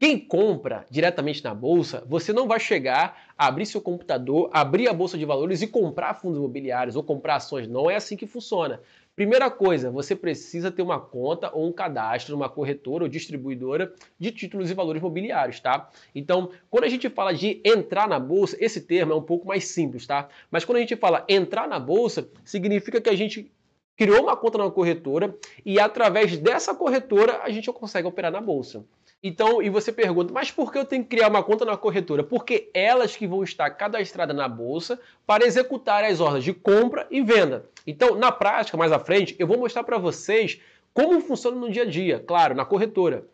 Quem 0.01 0.17
compra 0.17 0.83
diretamente 0.89 1.43
na 1.43 1.53
bolsa, 1.53 2.03
você 2.07 2.33
não 2.33 2.47
vai 2.47 2.59
chegar, 2.59 3.31
abrir 3.37 3.67
seu 3.67 3.79
computador, 3.79 4.49
abrir 4.51 4.87
a 4.87 4.93
bolsa 4.93 5.15
de 5.15 5.23
valores 5.25 5.61
e 5.61 5.67
comprar 5.67 6.15
fundos 6.15 6.39
imobiliários 6.39 6.95
ou 6.95 7.03
comprar 7.03 7.35
ações. 7.35 7.67
Não 7.67 7.87
é 7.87 7.97
assim 7.97 8.17
que 8.17 8.25
funciona. 8.25 8.81
Primeira 9.15 9.51
coisa, 9.51 9.91
você 9.91 10.15
precisa 10.15 10.71
ter 10.71 10.81
uma 10.81 10.99
conta 10.99 11.51
ou 11.53 11.67
um 11.67 11.71
cadastro 11.71 12.35
numa 12.35 12.49
corretora 12.49 13.03
ou 13.03 13.07
distribuidora 13.07 13.93
de 14.17 14.31
títulos 14.31 14.71
e 14.71 14.73
valores 14.73 14.99
imobiliários, 14.99 15.59
tá? 15.59 15.87
Então, 16.15 16.49
quando 16.67 16.85
a 16.85 16.89
gente 16.89 17.07
fala 17.07 17.31
de 17.31 17.61
entrar 17.63 18.07
na 18.07 18.19
bolsa, 18.19 18.57
esse 18.59 18.81
termo 18.81 19.13
é 19.13 19.15
um 19.15 19.21
pouco 19.21 19.47
mais 19.47 19.65
simples, 19.65 20.07
tá? 20.07 20.29
Mas 20.49 20.65
quando 20.65 20.77
a 20.77 20.81
gente 20.81 20.95
fala 20.95 21.23
entrar 21.29 21.67
na 21.67 21.79
bolsa, 21.79 22.27
significa 22.43 22.99
que 22.99 23.09
a 23.11 23.15
gente 23.15 23.51
criou 23.95 24.23
uma 24.23 24.35
conta 24.35 24.57
na 24.57 24.71
corretora 24.71 25.37
e 25.63 25.79
através 25.79 26.35
dessa 26.39 26.73
corretora 26.73 27.41
a 27.43 27.51
gente 27.51 27.71
consegue 27.71 28.07
operar 28.07 28.31
na 28.31 28.41
bolsa. 28.41 28.83
Então, 29.23 29.61
e 29.61 29.69
você 29.69 29.91
pergunta, 29.91 30.33
mas 30.33 30.49
por 30.49 30.71
que 30.71 30.79
eu 30.79 30.85
tenho 30.85 31.03
que 31.03 31.09
criar 31.09 31.29
uma 31.29 31.43
conta 31.43 31.63
na 31.63 31.77
corretora? 31.77 32.23
Porque 32.23 32.71
elas 32.73 33.15
que 33.15 33.27
vão 33.27 33.43
estar 33.43 33.69
cadastradas 33.69 34.35
na 34.35 34.47
bolsa 34.47 34.99
para 35.27 35.45
executar 35.45 36.03
as 36.03 36.19
ordens 36.19 36.43
de 36.43 36.53
compra 36.53 37.05
e 37.11 37.21
venda. 37.21 37.69
Então, 37.85 38.15
na 38.15 38.31
prática, 38.31 38.77
mais 38.77 38.91
à 38.91 38.97
frente, 38.97 39.35
eu 39.37 39.45
vou 39.45 39.59
mostrar 39.59 39.83
para 39.83 39.99
vocês 39.99 40.59
como 40.91 41.21
funciona 41.21 41.57
no 41.57 41.69
dia 41.69 41.83
a 41.83 41.85
dia, 41.85 42.19
claro, 42.19 42.55
na 42.55 42.65
corretora. 42.65 43.27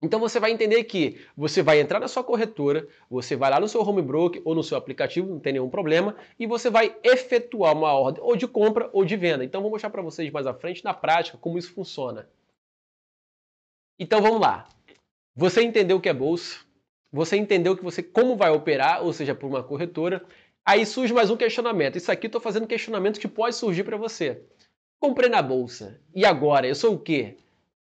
Então 0.00 0.20
você 0.20 0.38
vai 0.38 0.52
entender 0.52 0.84
que 0.84 1.20
você 1.36 1.60
vai 1.60 1.80
entrar 1.80 1.98
na 1.98 2.06
sua 2.06 2.22
corretora, 2.22 2.86
você 3.10 3.34
vai 3.34 3.50
lá 3.50 3.58
no 3.58 3.68
seu 3.68 3.82
home 3.82 4.00
broker 4.00 4.40
ou 4.44 4.54
no 4.54 4.62
seu 4.62 4.78
aplicativo, 4.78 5.28
não 5.28 5.40
tem 5.40 5.54
nenhum 5.54 5.68
problema, 5.68 6.14
e 6.38 6.46
você 6.46 6.70
vai 6.70 6.96
efetuar 7.02 7.76
uma 7.76 7.92
ordem 7.92 8.22
ou 8.22 8.36
de 8.36 8.46
compra 8.46 8.88
ou 8.92 9.04
de 9.04 9.16
venda. 9.16 9.44
Então 9.44 9.60
vou 9.60 9.70
mostrar 9.70 9.90
para 9.90 10.02
vocês 10.02 10.30
mais 10.30 10.46
à 10.46 10.54
frente 10.54 10.84
na 10.84 10.94
prática 10.94 11.36
como 11.38 11.58
isso 11.58 11.72
funciona. 11.72 12.28
Então 13.98 14.22
vamos 14.22 14.40
lá. 14.40 14.68
Você 15.38 15.62
entendeu 15.62 15.98
o 15.98 16.00
que 16.00 16.08
é 16.08 16.12
bolsa, 16.12 16.58
você 17.12 17.36
entendeu 17.36 17.76
que 17.76 17.84
você 17.84 18.02
como 18.02 18.34
vai 18.34 18.50
operar, 18.50 19.04
ou 19.04 19.12
seja, 19.12 19.36
por 19.36 19.46
uma 19.46 19.62
corretora. 19.62 20.20
Aí 20.66 20.84
surge 20.84 21.14
mais 21.14 21.30
um 21.30 21.36
questionamento. 21.36 21.94
Isso 21.94 22.10
aqui 22.10 22.26
estou 22.26 22.40
fazendo 22.40 22.66
questionamento 22.66 23.20
que 23.20 23.28
pode 23.28 23.54
surgir 23.54 23.84
para 23.84 23.96
você. 23.96 24.42
Comprei 24.98 25.30
na 25.30 25.40
bolsa. 25.40 26.00
E 26.12 26.26
agora? 26.26 26.66
Eu 26.66 26.74
sou 26.74 26.94
o 26.94 26.98
quê? 26.98 27.36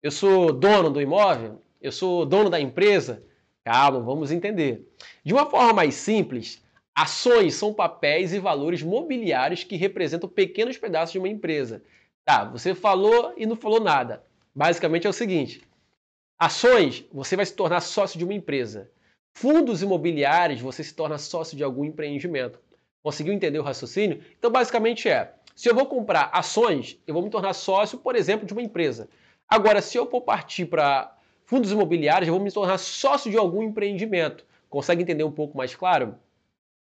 Eu 0.03 0.11
sou 0.11 0.51
dono 0.51 0.89
do 0.89 0.99
imóvel? 0.99 1.61
Eu 1.79 1.93
sou 1.93 2.25
dono 2.25 2.49
da 2.49 2.59
empresa? 2.59 3.23
Calma, 3.63 4.01
vamos 4.01 4.33
entender. 4.33 4.91
De 5.23 5.35
uma 5.35 5.45
forma 5.45 5.75
mais 5.75 5.93
simples, 5.93 6.63
ações 6.95 7.53
são 7.53 7.75
papéis 7.75 8.33
e 8.33 8.39
valores 8.39 8.83
mobiliários 8.83 9.63
que 9.63 9.77
representam 9.77 10.27
pequenos 10.27 10.79
pedaços 10.79 11.13
de 11.13 11.19
uma 11.19 11.29
empresa. 11.29 11.83
Tá, 12.25 12.47
você 12.47 12.75
falou 12.75 13.35
e 13.37 13.45
não 13.45 13.57
falou 13.57 13.79
nada. 13.79 14.25
Basicamente 14.55 15.07
é 15.07 15.11
o 15.11 15.13
seguinte: 15.13 15.61
Ações, 16.45 17.05
você 17.13 17.37
vai 17.37 17.47
se 17.47 17.55
tornar 17.55 17.81
sócio 17.81 18.19
de 18.19 18.25
uma 18.25 18.35
empresa. 18.35 18.91
Fundos 19.33 19.81
imobiliários, 19.81 20.61
você 20.61 20.83
se 20.83 20.93
torna 20.93 21.17
sócio 21.17 21.57
de 21.57 21.63
algum 21.63 21.85
empreendimento. 21.85 22.59
Conseguiu 23.01 23.33
entender 23.33 23.61
o 23.61 23.63
raciocínio? 23.63 24.21
Então, 24.37 24.51
basicamente 24.51 25.09
é: 25.09 25.35
se 25.55 25.71
eu 25.71 25.75
vou 25.77 25.87
comprar 25.87 26.31
ações, 26.33 26.99
eu 27.07 27.15
vou 27.15 27.23
me 27.23 27.31
tornar 27.31 27.53
sócio, 27.53 27.97
por 27.97 28.17
exemplo, 28.17 28.45
de 28.45 28.53
uma 28.53 28.61
empresa. 28.61 29.09
Agora, 29.49 29.81
se 29.81 29.97
eu 29.97 30.11
for 30.11 30.21
partir 30.23 30.67
para 30.67 31.17
fundos 31.45 31.71
imobiliários, 31.71 32.27
eu 32.27 32.35
vou 32.35 32.43
me 32.43 32.51
tornar 32.51 32.79
sócio 32.79 33.31
de 33.31 33.37
algum 33.37 33.63
empreendimento. 33.63 34.45
Consegue 34.69 35.01
entender 35.01 35.23
um 35.23 35.31
pouco 35.31 35.57
mais 35.57 35.77
claro? 35.77 36.17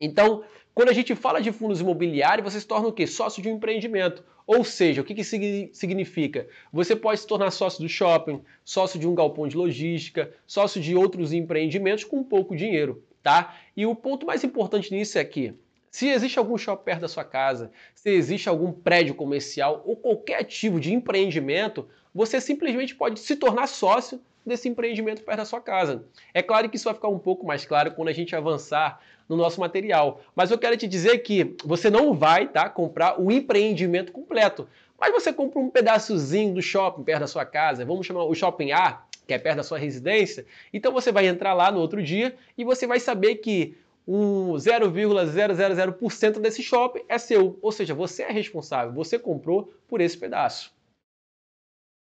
Então, 0.01 0.43
quando 0.73 0.89
a 0.89 0.93
gente 0.93 1.13
fala 1.13 1.39
de 1.39 1.51
fundos 1.51 1.79
imobiliários, 1.79 2.51
você 2.51 2.59
se 2.59 2.65
torna 2.65 2.87
o 2.87 2.91
quê? 2.91 3.05
Sócio 3.05 3.39
de 3.39 3.49
um 3.49 3.57
empreendimento. 3.57 4.23
Ou 4.45 4.63
seja, 4.63 5.01
o 5.01 5.03
que, 5.05 5.15
que 5.15 5.23
significa? 5.23 6.47
Você 6.71 6.95
pode 6.95 7.19
se 7.19 7.27
tornar 7.27 7.51
sócio 7.51 7.81
do 7.81 7.87
shopping, 7.87 8.41
sócio 8.63 8.99
de 8.99 9.07
um 9.07 9.15
galpão 9.15 9.47
de 9.47 9.55
logística, 9.55 10.33
sócio 10.45 10.81
de 10.81 10.95
outros 10.95 11.31
empreendimentos 11.31 12.03
com 12.03 12.23
pouco 12.23 12.55
dinheiro, 12.55 13.03
tá? 13.21 13.57
E 13.75 13.85
o 13.85 13.95
ponto 13.95 14.25
mais 14.25 14.43
importante 14.43 14.93
nisso 14.93 15.17
é 15.17 15.23
que 15.23 15.53
se 15.93 16.09
existe 16.09 16.39
algum 16.39 16.57
shopping 16.57 16.85
perto 16.85 17.01
da 17.01 17.07
sua 17.07 17.23
casa, 17.23 17.69
se 17.93 18.09
existe 18.09 18.49
algum 18.49 18.71
prédio 18.71 19.13
comercial 19.13 19.83
ou 19.85 19.95
qualquer 19.95 20.39
ativo 20.39 20.79
de 20.79 20.91
empreendimento, 20.91 21.87
você 22.11 22.41
simplesmente 22.41 22.95
pode 22.95 23.19
se 23.19 23.35
tornar 23.35 23.67
sócio 23.67 24.19
desse 24.43 24.67
empreendimento 24.67 25.21
perto 25.21 25.37
da 25.37 25.45
sua 25.45 25.61
casa. 25.61 26.03
É 26.33 26.41
claro 26.41 26.67
que 26.67 26.77
isso 26.77 26.85
vai 26.85 26.95
ficar 26.95 27.09
um 27.09 27.19
pouco 27.19 27.45
mais 27.45 27.63
claro 27.63 27.91
quando 27.91 28.07
a 28.07 28.11
gente 28.11 28.35
avançar 28.35 29.01
no 29.29 29.37
nosso 29.37 29.59
material, 29.59 30.19
mas 30.35 30.49
eu 30.49 30.57
quero 30.57 30.75
te 30.75 30.87
dizer 30.87 31.19
que 31.19 31.55
você 31.63 31.91
não 31.91 32.15
vai 32.15 32.47
tá, 32.47 32.67
comprar 32.67 33.21
o 33.21 33.31
empreendimento 33.31 34.11
completo, 34.11 34.67
mas 34.99 35.11
você 35.11 35.31
compra 35.31 35.59
um 35.59 35.69
pedaçozinho 35.69 36.55
do 36.55 36.61
shopping 36.61 37.03
perto 37.03 37.19
da 37.19 37.27
sua 37.27 37.45
casa, 37.45 37.85
vamos 37.85 38.07
chamar 38.07 38.23
o 38.23 38.33
shopping 38.33 38.71
A, 38.71 39.03
que 39.27 39.33
é 39.33 39.37
perto 39.37 39.57
da 39.57 39.63
sua 39.63 39.77
residência, 39.77 40.43
então 40.73 40.91
você 40.91 41.11
vai 41.11 41.27
entrar 41.27 41.53
lá 41.53 41.71
no 41.71 41.79
outro 41.79 42.01
dia 42.01 42.35
e 42.57 42.63
você 42.63 42.87
vai 42.87 42.99
saber 42.99 43.35
que 43.35 43.77
um 44.07 44.53
0,000% 44.53 46.39
desse 46.39 46.61
shopping 46.61 47.03
é 47.07 47.17
seu, 47.17 47.57
ou 47.61 47.71
seja, 47.71 47.93
você 47.93 48.23
é 48.23 48.31
responsável, 48.31 48.93
você 48.93 49.17
comprou 49.17 49.73
por 49.87 50.01
esse 50.01 50.17
pedaço. 50.17 50.73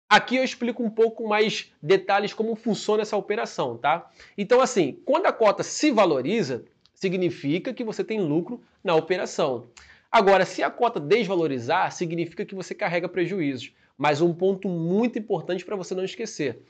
Aqui 0.09 0.35
eu 0.35 0.43
explico 0.43 0.83
um 0.83 0.89
pouco 0.89 1.27
mais 1.27 1.71
detalhes 1.81 2.33
como 2.33 2.55
funciona 2.55 3.01
essa 3.01 3.17
operação, 3.17 3.77
tá? 3.77 4.11
Então, 4.37 4.61
assim, 4.61 4.99
quando 5.03 5.25
a 5.25 5.33
cota 5.33 5.63
se 5.63 5.91
valoriza, 5.91 6.63
significa 6.93 7.73
que 7.73 7.83
você 7.83 8.03
tem 8.03 8.21
lucro 8.21 8.61
na 8.83 8.95
operação. 8.95 9.67
Agora, 10.11 10.45
se 10.45 10.63
a 10.63 10.69
cota 10.69 10.99
desvalorizar, 10.99 11.91
significa 11.91 12.45
que 12.45 12.55
você 12.55 12.73
carrega 12.75 13.09
prejuízos. 13.09 13.73
Mas 13.97 14.21
um 14.21 14.33
ponto 14.33 14.67
muito 14.67 15.17
importante 15.17 15.65
para 15.65 15.75
você 15.75 15.95
não 15.95 16.03
esquecer: 16.03 16.61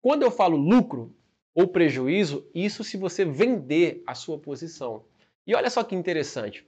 quando 0.00 0.22
eu 0.22 0.30
falo 0.30 0.56
lucro 0.56 1.14
ou 1.54 1.68
prejuízo, 1.68 2.46
isso 2.54 2.82
se 2.82 2.96
você 2.96 3.24
vender 3.24 4.02
a 4.06 4.14
sua 4.14 4.38
posição. 4.38 5.04
E 5.46 5.54
olha 5.54 5.70
só 5.70 5.84
que 5.84 5.94
interessante. 5.94 6.66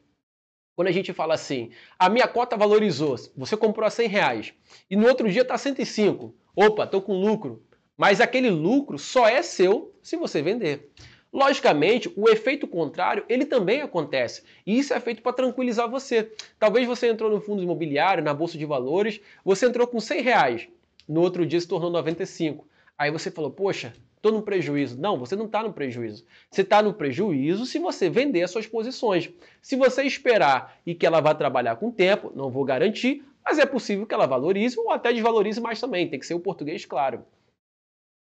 Quando 0.77 0.89
a 0.89 0.93
gente 0.93 1.13
fala 1.13 1.35
assim, 1.35 1.71
a 1.99 2.09
minha 2.09 2.29
cota 2.29 2.57
valorizou, 2.57 3.17
você 3.35 3.57
comprou 3.57 3.87
a 3.87 3.91
100 3.91 4.09
reais 4.09 4.55
e 4.91 4.95
no 4.95 5.09
outro 5.09 5.31
dia 5.31 5.43
está 5.43 5.57
105. 5.57 6.35
Opa, 6.55 6.85
estou 6.85 7.01
com 7.01 7.19
lucro. 7.19 7.63
Mas 7.97 8.21
aquele 8.21 8.51
lucro 8.51 8.99
só 8.99 9.27
é 9.27 9.43
seu 9.43 9.95
se 10.03 10.17
você 10.17 10.43
vender. 10.43 10.93
Logicamente, 11.33 12.13
o 12.15 12.29
efeito 12.29 12.67
contrário, 12.67 13.25
ele 13.29 13.47
também 13.47 13.81
acontece. 13.81 14.43
E 14.67 14.79
isso 14.79 14.93
é 14.93 15.01
feito 15.01 15.23
para 15.23 15.33
tranquilizar 15.33 15.89
você. 15.89 16.31
Talvez 16.59 16.87
você 16.87 17.09
entrou 17.09 17.31
no 17.31 17.41
fundo 17.41 17.63
imobiliário, 17.63 18.23
na 18.23 18.35
bolsa 18.35 18.57
de 18.57 18.65
valores, 18.65 19.21
você 19.45 19.67
entrou 19.67 19.87
com 19.87 19.99
100 19.99 20.23
reais. 20.23 20.69
No 21.09 21.23
outro 21.23 21.47
dia 21.47 21.61
se 21.61 21.69
tornou 21.69 21.91
95. 21.91 22.67
Aí 22.99 23.11
você 23.11 23.31
falou, 23.31 23.51
poxa, 23.51 23.93
estou 24.17 24.33
no 24.33 24.43
prejuízo. 24.43 24.99
Não, 25.01 25.19
você 25.19 25.37
não 25.37 25.47
está 25.47 25.63
no 25.63 25.73
prejuízo. 25.73 26.25
Você 26.51 26.63
está 26.63 26.83
no 26.83 26.95
prejuízo 26.95 27.67
se 27.67 27.79
você 27.79 28.09
vender 28.11 28.43
as 28.43 28.51
suas 28.51 28.67
posições. 28.67 29.31
Se 29.61 29.77
você 29.77 30.03
esperar 30.03 30.79
e 30.85 30.95
que 30.95 31.07
ela 31.07 31.21
vá 31.21 31.35
trabalhar 31.35 31.77
com 31.77 31.89
o 31.89 31.93
tempo, 31.93 32.33
não 32.35 32.51
vou 32.51 32.65
garantir, 32.65 33.25
mas 33.45 33.59
é 33.59 33.67
possível 33.67 34.07
que 34.07 34.15
ela 34.15 34.27
valorize 34.27 34.79
ou 34.79 34.91
até 34.91 35.13
desvalorize 35.13 35.61
mais 35.61 35.81
também. 35.81 36.09
Tem 36.09 36.19
que 36.19 36.27
ser 36.27 36.35
o 36.35 36.41
português 36.41 36.85
claro. 36.85 37.25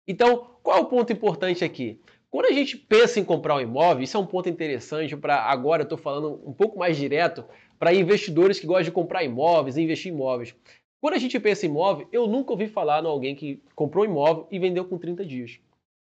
Então, 0.08 0.56
qual 0.64 0.78
é 0.78 0.82
o 0.82 0.86
ponto 0.86 1.14
importante 1.14 1.64
aqui? 1.64 2.02
Quando 2.30 2.46
a 2.46 2.52
gente 2.52 2.78
pensa 2.78 3.20
em 3.20 3.26
comprar 3.26 3.56
um 3.56 3.60
imóvel, 3.60 4.04
isso 4.04 4.16
é 4.16 4.20
um 4.20 4.26
ponto 4.26 4.48
interessante 4.48 5.16
para 5.18 5.36
agora 5.42 5.82
eu 5.82 5.84
estou 5.84 5.98
falando 5.98 6.42
um 6.46 6.54
pouco 6.54 6.80
mais 6.80 6.96
direto 6.96 7.44
para 7.78 7.94
investidores 7.94 8.60
que 8.60 8.66
gostam 8.66 8.86
de 8.86 8.92
comprar 8.92 9.24
imóveis 9.24 9.76
e 9.76 9.82
investir 9.82 10.12
em 10.12 10.16
imóveis. 10.16 10.56
Quando 11.02 11.16
a 11.16 11.18
gente 11.18 11.40
pensa 11.40 11.66
em 11.66 11.70
imóvel, 11.70 12.08
eu 12.12 12.28
nunca 12.28 12.52
ouvi 12.52 12.68
falar 12.68 13.04
em 13.04 13.08
alguém 13.08 13.36
que 13.36 13.60
comprou 13.76 14.06
um 14.06 14.08
imóvel 14.08 14.48
e 14.52 14.60
vendeu 14.60 14.86
com 14.86 15.00
30 15.00 15.26
dias. 15.26 15.60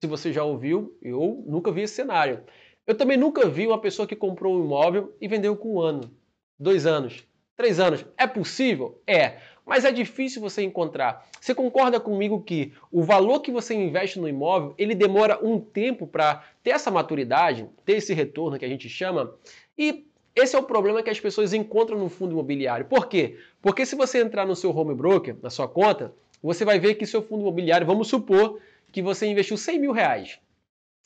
Se 0.02 0.08
você 0.08 0.32
já 0.32 0.42
ouviu, 0.42 0.98
eu 1.00 1.44
nunca 1.46 1.70
vi 1.70 1.82
esse 1.82 1.94
cenário. 1.94 2.42
Eu 2.84 2.96
também 2.96 3.16
nunca 3.16 3.48
vi 3.48 3.68
uma 3.68 3.80
pessoa 3.80 4.08
que 4.08 4.16
comprou 4.16 4.56
um 4.56 4.64
imóvel 4.64 5.14
e 5.20 5.28
vendeu 5.28 5.56
com 5.56 5.76
um 5.76 5.80
ano, 5.80 6.10
dois 6.58 6.86
anos, 6.86 7.24
três 7.56 7.78
anos. 7.78 8.04
É 8.18 8.26
possível? 8.26 9.00
É. 9.06 9.38
Mas 9.64 9.84
é 9.84 9.92
difícil 9.92 10.42
você 10.42 10.64
encontrar. 10.64 11.24
Você 11.40 11.54
concorda 11.54 12.00
comigo 12.00 12.42
que 12.42 12.72
o 12.90 13.04
valor 13.04 13.40
que 13.40 13.52
você 13.52 13.74
investe 13.74 14.18
no 14.18 14.28
imóvel, 14.28 14.74
ele 14.76 14.96
demora 14.96 15.38
um 15.40 15.60
tempo 15.60 16.04
para 16.04 16.42
ter 16.64 16.70
essa 16.70 16.90
maturidade, 16.90 17.68
ter 17.84 17.92
esse 17.92 18.12
retorno 18.12 18.58
que 18.58 18.64
a 18.64 18.68
gente 18.68 18.88
chama? 18.88 19.32
E 19.78 20.10
esse 20.34 20.56
é 20.56 20.58
o 20.58 20.64
problema 20.64 21.02
que 21.02 21.10
as 21.10 21.20
pessoas 21.20 21.52
encontram 21.52 21.98
no 21.98 22.08
fundo 22.08 22.32
imobiliário. 22.32 22.86
Por 22.86 23.08
quê? 23.08 23.38
Porque 23.62 23.84
se 23.84 23.94
você 23.94 24.20
entrar 24.20 24.46
no 24.46 24.56
seu 24.56 24.74
home 24.74 24.94
broker, 24.94 25.36
na 25.42 25.50
sua 25.50 25.68
conta, 25.68 26.14
você 26.42 26.64
vai 26.64 26.78
ver 26.78 26.94
que 26.94 27.06
seu 27.06 27.22
fundo 27.22 27.42
imobiliário, 27.42 27.86
vamos 27.86 28.08
supor 28.08 28.60
que 28.90 29.02
você 29.02 29.26
investiu 29.26 29.56
100 29.56 29.78
mil 29.78 29.92
reais. 29.92 30.38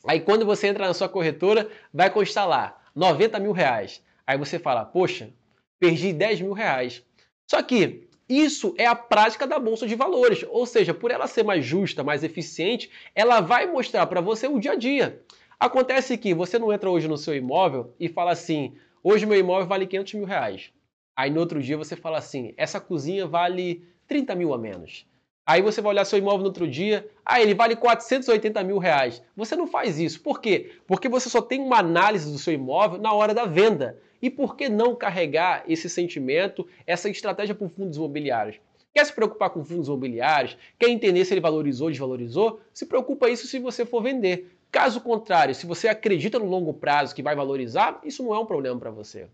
Aí 0.06 0.20
quando 0.20 0.46
você 0.46 0.68
entra 0.68 0.86
na 0.86 0.94
sua 0.94 1.08
corretora, 1.08 1.68
vai 1.92 2.10
constar 2.10 2.46
lá 2.46 2.80
90 2.94 3.38
mil 3.40 3.52
reais. 3.52 4.02
Aí 4.26 4.38
você 4.38 4.58
fala, 4.58 4.84
poxa, 4.84 5.30
perdi 5.78 6.12
10 6.12 6.42
mil 6.42 6.52
reais. 6.52 7.02
Só 7.50 7.62
que 7.62 8.06
isso 8.28 8.74
é 8.78 8.86
a 8.86 8.94
prática 8.94 9.46
da 9.46 9.58
bolsa 9.58 9.86
de 9.86 9.94
valores, 9.94 10.44
ou 10.48 10.64
seja, 10.64 10.94
por 10.94 11.10
ela 11.10 11.26
ser 11.26 11.42
mais 11.42 11.64
justa, 11.64 12.02
mais 12.02 12.24
eficiente, 12.24 12.90
ela 13.14 13.40
vai 13.40 13.66
mostrar 13.66 14.06
para 14.06 14.20
você 14.20 14.46
o 14.46 14.58
dia 14.58 14.72
a 14.72 14.76
dia. 14.76 15.22
Acontece 15.60 16.16
que 16.16 16.32
você 16.32 16.58
não 16.58 16.72
entra 16.72 16.90
hoje 16.90 17.06
no 17.06 17.18
seu 17.18 17.34
imóvel 17.34 17.94
e 18.00 18.08
fala 18.08 18.32
assim: 18.32 18.76
hoje 19.02 19.26
meu 19.26 19.38
imóvel 19.38 19.66
vale 19.66 19.86
500 19.86 20.14
mil 20.14 20.24
reais. 20.24 20.72
Aí 21.16 21.30
no 21.30 21.40
outro 21.40 21.62
dia 21.62 21.76
você 21.76 21.96
fala 21.96 22.18
assim: 22.18 22.54
essa 22.56 22.80
cozinha 22.80 23.26
vale 23.26 23.84
30 24.06 24.34
mil 24.34 24.52
a 24.52 24.58
menos. 24.58 25.06
Aí 25.46 25.60
você 25.60 25.82
vai 25.82 25.92
olhar 25.92 26.06
seu 26.06 26.18
imóvel 26.18 26.40
no 26.40 26.46
outro 26.46 26.66
dia, 26.66 27.06
ah, 27.24 27.40
ele 27.40 27.54
vale 27.54 27.76
480 27.76 28.64
mil 28.64 28.78
reais. 28.78 29.22
Você 29.36 29.54
não 29.54 29.66
faz 29.66 29.98
isso. 29.98 30.22
Por 30.22 30.40
quê? 30.40 30.72
Porque 30.86 31.06
você 31.06 31.28
só 31.28 31.42
tem 31.42 31.60
uma 31.60 31.78
análise 31.78 32.32
do 32.32 32.38
seu 32.38 32.54
imóvel 32.54 32.98
na 32.98 33.12
hora 33.12 33.34
da 33.34 33.44
venda. 33.44 33.98
E 34.22 34.30
por 34.30 34.56
que 34.56 34.70
não 34.70 34.96
carregar 34.96 35.62
esse 35.68 35.88
sentimento, 35.90 36.66
essa 36.86 37.10
estratégia 37.10 37.54
para 37.54 37.68
fundos 37.68 37.98
imobiliários? 37.98 38.56
Quer 38.94 39.04
se 39.04 39.12
preocupar 39.12 39.50
com 39.50 39.62
fundos 39.62 39.86
imobiliários? 39.86 40.56
Quer 40.78 40.88
entender 40.88 41.22
se 41.26 41.34
ele 41.34 41.42
valorizou 41.42 41.88
ou 41.88 41.90
desvalorizou? 41.90 42.60
Se 42.72 42.86
preocupa 42.86 43.28
isso 43.28 43.46
se 43.46 43.58
você 43.58 43.84
for 43.84 44.02
vender. 44.02 44.50
Caso 44.72 45.02
contrário, 45.02 45.54
se 45.54 45.66
você 45.66 45.88
acredita 45.88 46.38
no 46.38 46.46
longo 46.46 46.72
prazo 46.72 47.14
que 47.14 47.22
vai 47.22 47.36
valorizar, 47.36 48.00
isso 48.02 48.22
não 48.22 48.34
é 48.34 48.38
um 48.38 48.46
problema 48.46 48.80
para 48.80 48.90
você. 48.90 49.28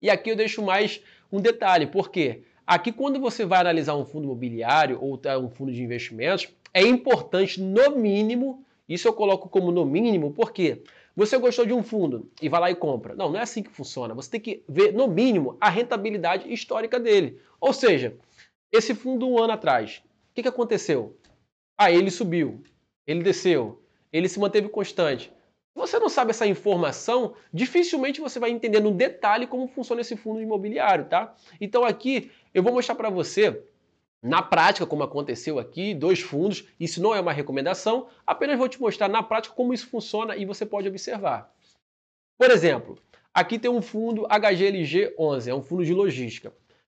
E 0.00 0.10
aqui 0.10 0.30
eu 0.30 0.36
deixo 0.36 0.62
mais 0.62 1.00
um 1.32 1.40
detalhe, 1.40 1.86
por 1.86 2.10
quê? 2.10 2.42
Aqui, 2.66 2.92
quando 2.92 3.20
você 3.20 3.44
vai 3.46 3.60
analisar 3.60 3.94
um 3.94 4.04
fundo 4.04 4.24
imobiliário 4.24 4.98
ou 5.00 5.20
um 5.40 5.48
fundo 5.48 5.72
de 5.72 5.82
investimentos, 5.82 6.48
é 6.74 6.82
importante, 6.82 7.60
no 7.60 7.96
mínimo, 7.96 8.64
isso 8.88 9.08
eu 9.08 9.12
coloco 9.12 9.48
como 9.48 9.70
no 9.70 9.86
mínimo, 9.86 10.32
porque 10.32 10.82
você 11.14 11.38
gostou 11.38 11.64
de 11.64 11.72
um 11.72 11.82
fundo 11.82 12.30
e 12.42 12.48
vai 12.48 12.60
lá 12.60 12.70
e 12.70 12.74
compra. 12.74 13.14
Não, 13.14 13.30
não 13.30 13.38
é 13.38 13.42
assim 13.42 13.62
que 13.62 13.70
funciona. 13.70 14.14
Você 14.14 14.32
tem 14.32 14.40
que 14.40 14.64
ver, 14.68 14.92
no 14.92 15.08
mínimo, 15.08 15.56
a 15.60 15.70
rentabilidade 15.70 16.52
histórica 16.52 17.00
dele. 17.00 17.40
Ou 17.60 17.72
seja, 17.72 18.16
esse 18.70 18.94
fundo 18.94 19.28
um 19.28 19.38
ano 19.38 19.52
atrás, 19.52 20.02
o 20.30 20.34
que, 20.34 20.42
que 20.42 20.48
aconteceu? 20.48 21.16
Ah, 21.78 21.90
ele 21.90 22.10
subiu, 22.10 22.62
ele 23.06 23.22
desceu, 23.22 23.82
ele 24.12 24.28
se 24.28 24.38
manteve 24.38 24.68
constante 24.68 25.32
você 25.76 25.98
não 25.98 26.08
sabe 26.08 26.30
essa 26.30 26.46
informação, 26.46 27.34
dificilmente 27.52 28.20
você 28.20 28.40
vai 28.40 28.50
entender 28.50 28.80
no 28.80 28.90
detalhe 28.90 29.46
como 29.46 29.68
funciona 29.68 30.00
esse 30.00 30.16
fundo 30.16 30.40
imobiliário, 30.40 31.04
tá? 31.04 31.34
Então 31.60 31.84
aqui 31.84 32.32
eu 32.54 32.62
vou 32.62 32.72
mostrar 32.72 32.94
para 32.94 33.10
você 33.10 33.62
na 34.22 34.40
prática, 34.42 34.86
como 34.86 35.02
aconteceu 35.02 35.58
aqui, 35.58 35.94
dois 35.94 36.20
fundos, 36.20 36.64
isso 36.80 37.00
não 37.02 37.14
é 37.14 37.20
uma 37.20 37.32
recomendação, 37.32 38.08
apenas 38.26 38.58
vou 38.58 38.68
te 38.68 38.80
mostrar 38.80 39.06
na 39.06 39.22
prática 39.22 39.54
como 39.54 39.74
isso 39.74 39.86
funciona 39.88 40.34
e 40.34 40.46
você 40.46 40.64
pode 40.64 40.88
observar. 40.88 41.54
Por 42.38 42.50
exemplo, 42.50 42.98
aqui 43.32 43.58
tem 43.58 43.70
um 43.70 43.82
fundo 43.82 44.26
HGLG 44.26 45.14
11, 45.18 45.50
é 45.50 45.54
um 45.54 45.62
fundo 45.62 45.84
de 45.84 45.92
logística. 45.92 46.52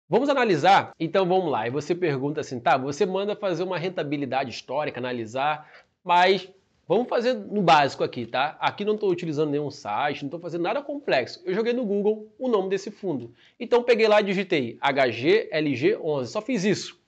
Vamos 0.08 0.28
analisar? 0.28 0.92
Então 0.98 1.24
vamos 1.24 1.50
lá. 1.50 1.66
E 1.66 1.70
você 1.70 1.94
pergunta 1.94 2.40
assim, 2.40 2.58
tá, 2.58 2.76
você 2.76 3.06
manda 3.06 3.36
fazer 3.36 3.62
uma 3.62 3.78
rentabilidade 3.78 4.50
histórica, 4.50 4.98
analisar, 5.00 5.70
mas 6.04 6.50
Vamos 6.86 7.08
fazer 7.08 7.34
no 7.34 7.62
básico 7.62 8.02
aqui, 8.02 8.26
tá? 8.26 8.56
Aqui 8.60 8.84
não 8.84 8.94
estou 8.94 9.10
utilizando 9.10 9.50
nenhum 9.50 9.70
site, 9.70 10.22
não 10.22 10.26
estou 10.26 10.40
fazendo 10.40 10.62
nada 10.62 10.82
complexo. 10.82 11.40
Eu 11.44 11.54
joguei 11.54 11.72
no 11.72 11.84
Google 11.84 12.32
o 12.38 12.48
nome 12.48 12.68
desse 12.68 12.90
fundo. 12.90 13.32
Então 13.58 13.82
peguei 13.82 14.08
lá 14.08 14.20
e 14.20 14.24
digitei 14.24 14.78
HGLG11, 14.78 16.26
só 16.26 16.42
fiz 16.42 16.64
isso. 16.64 17.00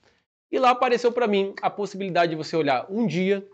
E 0.51 0.57
lá 0.57 0.69
apareceu 0.69 1.11
para 1.11 1.27
mim 1.27 1.53
a 1.61 1.69
possibilidade 1.69 2.29
de 2.29 2.35
você 2.35 2.55
olhar 2.55 2.87
um 2.89 3.05
dia, 3.05 3.45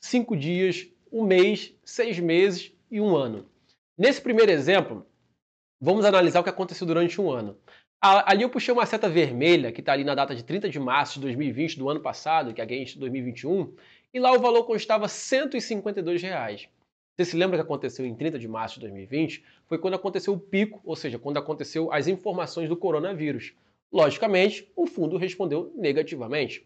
cinco 0.00 0.34
dias, 0.34 0.86
um 1.12 1.22
mês, 1.22 1.74
seis 1.84 2.18
meses 2.18 2.72
e 2.90 3.00
um 3.00 3.14
ano. 3.14 3.46
Nesse 3.98 4.20
primeiro 4.20 4.50
exemplo, 4.50 5.06
vamos 5.80 6.04
analisar 6.04 6.40
o 6.40 6.44
que 6.44 6.50
aconteceu 6.50 6.86
durante 6.86 7.20
um 7.20 7.30
ano. 7.30 7.58
Ali 8.00 8.42
eu 8.42 8.50
puxei 8.50 8.72
uma 8.72 8.86
seta 8.86 9.08
vermelha, 9.08 9.72
que 9.72 9.80
está 9.80 9.92
ali 9.92 10.04
na 10.04 10.14
data 10.14 10.34
de 10.34 10.44
30 10.44 10.68
de 10.68 10.78
março 10.78 11.14
de 11.14 11.20
2020, 11.20 11.78
do 11.78 11.88
ano 11.88 12.00
passado, 12.00 12.52
que 12.52 12.60
é 12.60 12.64
a 12.64 12.66
2021, 12.66 13.74
e 14.16 14.18
lá 14.18 14.32
o 14.32 14.40
valor 14.40 14.64
constava 14.64 15.08
152 15.08 16.22
reais. 16.22 16.66
Você 17.14 17.26
se 17.26 17.36
lembra 17.36 17.58
que 17.58 17.62
aconteceu 17.62 18.06
em 18.06 18.14
30 18.14 18.38
de 18.38 18.48
março 18.48 18.76
de 18.76 18.86
2020? 18.86 19.44
Foi 19.66 19.76
quando 19.76 19.92
aconteceu 19.92 20.32
o 20.32 20.40
pico, 20.40 20.80
ou 20.86 20.96
seja, 20.96 21.18
quando 21.18 21.36
aconteceu 21.36 21.92
as 21.92 22.08
informações 22.08 22.66
do 22.66 22.78
coronavírus. 22.78 23.52
Logicamente, 23.92 24.72
o 24.74 24.86
fundo 24.86 25.18
respondeu 25.18 25.70
negativamente. 25.76 26.64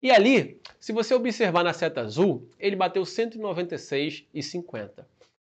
E 0.00 0.12
ali, 0.12 0.60
se 0.78 0.92
você 0.92 1.12
observar 1.14 1.64
na 1.64 1.72
seta 1.72 2.00
azul, 2.00 2.48
ele 2.60 2.76
bateu 2.76 3.02
196,50. 3.02 5.04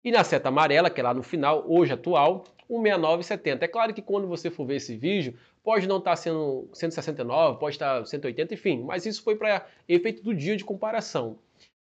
E 0.05 0.11
na 0.11 0.23
seta 0.23 0.51
amarela, 0.51 0.91
que 0.91 1.01
é 1.01 1.05
lá 1.05 1.15
no 1.15 1.23
final, 1.23 1.65
hoje 1.67 1.95
atual, 1.95 2.45
169,70. 2.71 3.63
É 3.63 3.69
claro 3.69 3.93
que 3.93 4.01
quando 4.01 4.29
você 4.29 4.51
for 4.51 4.67
ver 4.67 4.77
esse 4.77 4.97
vídeo, 4.97 5.37
pode 5.63 5.89
não 5.89 5.99
estar 5.99 6.13
tá 6.13 6.17
sendo 6.17 6.69
169, 6.73 7.59
pode 7.59 7.75
estar 7.75 8.07
180, 8.07 8.55
enfim, 8.55 8.83
mas 8.83 9.05
isso 9.05 9.23
foi 9.23 9.37
para 9.37 9.67
efeito 9.89 10.23
do 10.23 10.35
dia 10.35 10.57
de 10.57 10.65
comparação. 10.65 11.39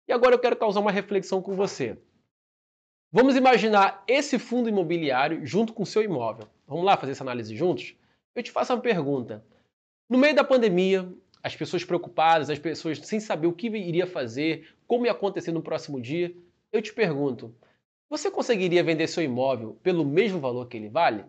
E 0.08 0.12
agora 0.12 0.34
eu 0.34 0.38
quero 0.38 0.56
causar 0.56 0.80
uma 0.80 0.92
reflexão 0.92 1.42
com 1.42 1.54
você. 1.54 1.98
Vamos 3.12 3.36
imaginar 3.36 4.04
esse 4.06 4.38
fundo 4.38 4.68
imobiliário 4.68 5.44
junto 5.44 5.72
com 5.72 5.82
o 5.82 5.86
seu 5.86 6.02
imóvel. 6.02 6.48
Vamos 6.66 6.84
lá 6.84 6.96
fazer 6.96 7.12
essa 7.12 7.24
análise 7.24 7.56
juntos? 7.56 7.94
Eu 8.34 8.42
te 8.42 8.50
faço 8.50 8.72
uma 8.72 8.80
pergunta. 8.80 9.44
No 10.08 10.18
meio 10.18 10.34
da 10.34 10.44
pandemia, 10.44 11.08
as 11.42 11.56
pessoas 11.56 11.84
preocupadas, 11.84 12.50
as 12.50 12.58
pessoas 12.58 12.98
sem 12.98 13.18
saber 13.18 13.46
o 13.46 13.52
que 13.52 13.68
iria 13.68 14.06
fazer, 14.06 14.68
como 14.86 15.06
ia 15.06 15.12
acontecer 15.12 15.52
no 15.52 15.62
próximo 15.62 16.00
dia, 16.00 16.34
eu 16.72 16.82
te 16.82 16.92
pergunto: 16.92 17.54
você 18.08 18.30
conseguiria 18.30 18.84
vender 18.84 19.06
seu 19.08 19.22
imóvel 19.22 19.78
pelo 19.82 20.04
mesmo 20.04 20.40
valor 20.40 20.68
que 20.68 20.76
ele 20.76 20.88
vale? 20.88 21.24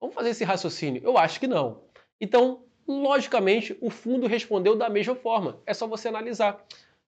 Vamos 0.00 0.14
fazer 0.14 0.30
esse 0.30 0.44
raciocínio? 0.44 1.02
Eu 1.04 1.16
acho 1.16 1.38
que 1.40 1.46
não. 1.46 1.82
Então, 2.20 2.64
logicamente, 2.86 3.76
o 3.80 3.88
fundo 3.88 4.26
respondeu 4.26 4.76
da 4.76 4.90
mesma 4.90 5.14
forma. 5.14 5.60
É 5.64 5.72
só 5.72 5.86
você 5.86 6.08
analisar. 6.08 6.64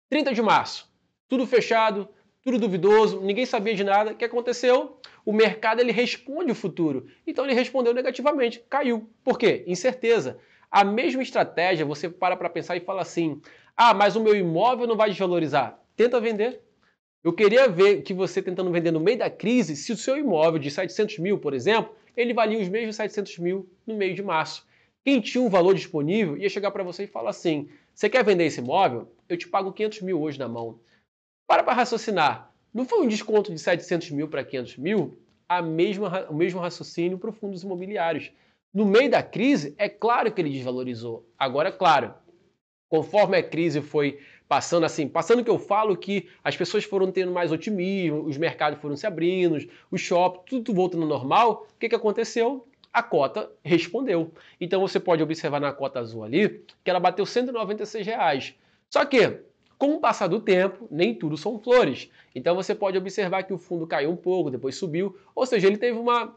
30 0.08 0.32
de 0.32 0.42
março, 0.42 0.90
tudo 1.28 1.46
fechado, 1.46 2.08
tudo 2.42 2.58
duvidoso, 2.58 3.20
ninguém 3.20 3.46
sabia 3.46 3.74
de 3.74 3.82
nada. 3.82 4.12
O 4.12 4.14
que 4.14 4.24
aconteceu? 4.24 4.98
O 5.24 5.32
mercado 5.32 5.80
ele 5.80 5.92
responde 5.92 6.52
o 6.52 6.54
futuro. 6.54 7.06
Então 7.26 7.44
ele 7.44 7.54
respondeu 7.54 7.94
negativamente, 7.94 8.62
caiu. 8.68 9.08
Por 9.24 9.38
quê? 9.38 9.64
Incerteza. 9.66 10.38
A 10.70 10.84
mesma 10.84 11.22
estratégia, 11.22 11.86
você 11.86 12.08
para 12.08 12.36
para 12.36 12.50
pensar 12.50 12.76
e 12.76 12.80
fala 12.80 13.02
assim: 13.02 13.40
ah, 13.76 13.94
mas 13.94 14.14
o 14.14 14.20
meu 14.20 14.36
imóvel 14.36 14.86
não 14.86 14.96
vai 14.96 15.08
desvalorizar. 15.10 15.80
Tenta 15.96 16.20
vender. 16.20 16.60
Eu 17.24 17.32
queria 17.32 17.66
ver 17.66 18.02
que 18.02 18.12
você 18.12 18.42
tentando 18.42 18.70
vender 18.70 18.90
no 18.90 19.00
meio 19.00 19.18
da 19.18 19.30
crise, 19.30 19.74
se 19.74 19.90
o 19.90 19.96
seu 19.96 20.18
imóvel 20.18 20.58
de 20.60 20.70
700 20.70 21.18
mil, 21.20 21.38
por 21.38 21.54
exemplo, 21.54 21.96
ele 22.14 22.34
valia 22.34 22.60
os 22.60 22.68
mesmos 22.68 22.96
700 22.96 23.38
mil 23.38 23.66
no 23.86 23.96
meio 23.96 24.14
de 24.14 24.22
março. 24.22 24.66
Quem 25.02 25.22
tinha 25.22 25.42
um 25.42 25.48
valor 25.48 25.74
disponível 25.74 26.36
ia 26.36 26.50
chegar 26.50 26.70
para 26.70 26.84
você 26.84 27.04
e 27.04 27.06
falar 27.06 27.30
assim: 27.30 27.70
você 27.94 28.10
quer 28.10 28.22
vender 28.22 28.44
esse 28.44 28.60
imóvel? 28.60 29.10
Eu 29.26 29.38
te 29.38 29.48
pago 29.48 29.72
500 29.72 30.02
mil 30.02 30.20
hoje 30.20 30.38
na 30.38 30.46
mão. 30.46 30.78
Para 31.46 31.62
para 31.62 31.72
raciocinar. 31.72 32.52
Não 32.74 32.84
foi 32.84 33.00
um 33.00 33.08
desconto 33.08 33.50
de 33.50 33.58
700 33.58 34.10
mil 34.10 34.28
para 34.28 34.44
500 34.44 34.76
mil? 34.76 35.18
A 35.48 35.62
mesma, 35.62 36.26
o 36.28 36.34
mesmo 36.34 36.60
raciocínio 36.60 37.18
para 37.18 37.32
fundos 37.32 37.62
imobiliários. 37.62 38.30
No 38.72 38.84
meio 38.84 39.10
da 39.10 39.22
crise, 39.22 39.74
é 39.78 39.88
claro 39.88 40.30
que 40.30 40.42
ele 40.42 40.50
desvalorizou. 40.50 41.26
Agora, 41.38 41.70
é 41.70 41.72
claro, 41.72 42.12
conforme 42.88 43.36
a 43.36 43.42
crise 43.42 43.80
foi 43.80 44.18
passando 44.48 44.84
assim, 44.84 45.08
passando 45.08 45.42
que 45.42 45.50
eu 45.50 45.58
falo 45.58 45.96
que 45.96 46.28
as 46.42 46.56
pessoas 46.56 46.84
foram 46.84 47.10
tendo 47.10 47.32
mais 47.32 47.50
otimismo, 47.50 48.24
os 48.24 48.36
mercados 48.36 48.80
foram 48.80 48.96
se 48.96 49.06
abrindo, 49.06 49.58
os 49.90 50.00
shoppings, 50.00 50.44
tudo 50.46 50.74
voltando 50.74 51.02
ao 51.02 51.08
normal, 51.08 51.66
o 51.74 51.78
que, 51.78 51.88
que 51.88 51.94
aconteceu? 51.94 52.66
A 52.92 53.02
cota 53.02 53.50
respondeu. 53.64 54.30
Então 54.60 54.80
você 54.80 55.00
pode 55.00 55.22
observar 55.22 55.60
na 55.60 55.72
cota 55.72 55.98
azul 55.98 56.22
ali 56.22 56.62
que 56.84 56.90
ela 56.90 57.00
bateu 57.00 57.26
196 57.26 58.06
reais. 58.06 58.54
Só 58.88 59.04
que, 59.04 59.40
com 59.76 59.94
o 59.94 60.00
passar 60.00 60.28
do 60.28 60.40
tempo, 60.40 60.86
nem 60.90 61.14
tudo 61.14 61.36
são 61.36 61.58
flores. 61.58 62.08
Então 62.34 62.54
você 62.54 62.74
pode 62.74 62.96
observar 62.96 63.42
que 63.42 63.52
o 63.52 63.58
fundo 63.58 63.86
caiu 63.86 64.10
um 64.10 64.16
pouco, 64.16 64.50
depois 64.50 64.76
subiu, 64.76 65.18
ou 65.34 65.44
seja, 65.44 65.66
ele 65.66 65.78
teve 65.78 65.98
uma 65.98 66.36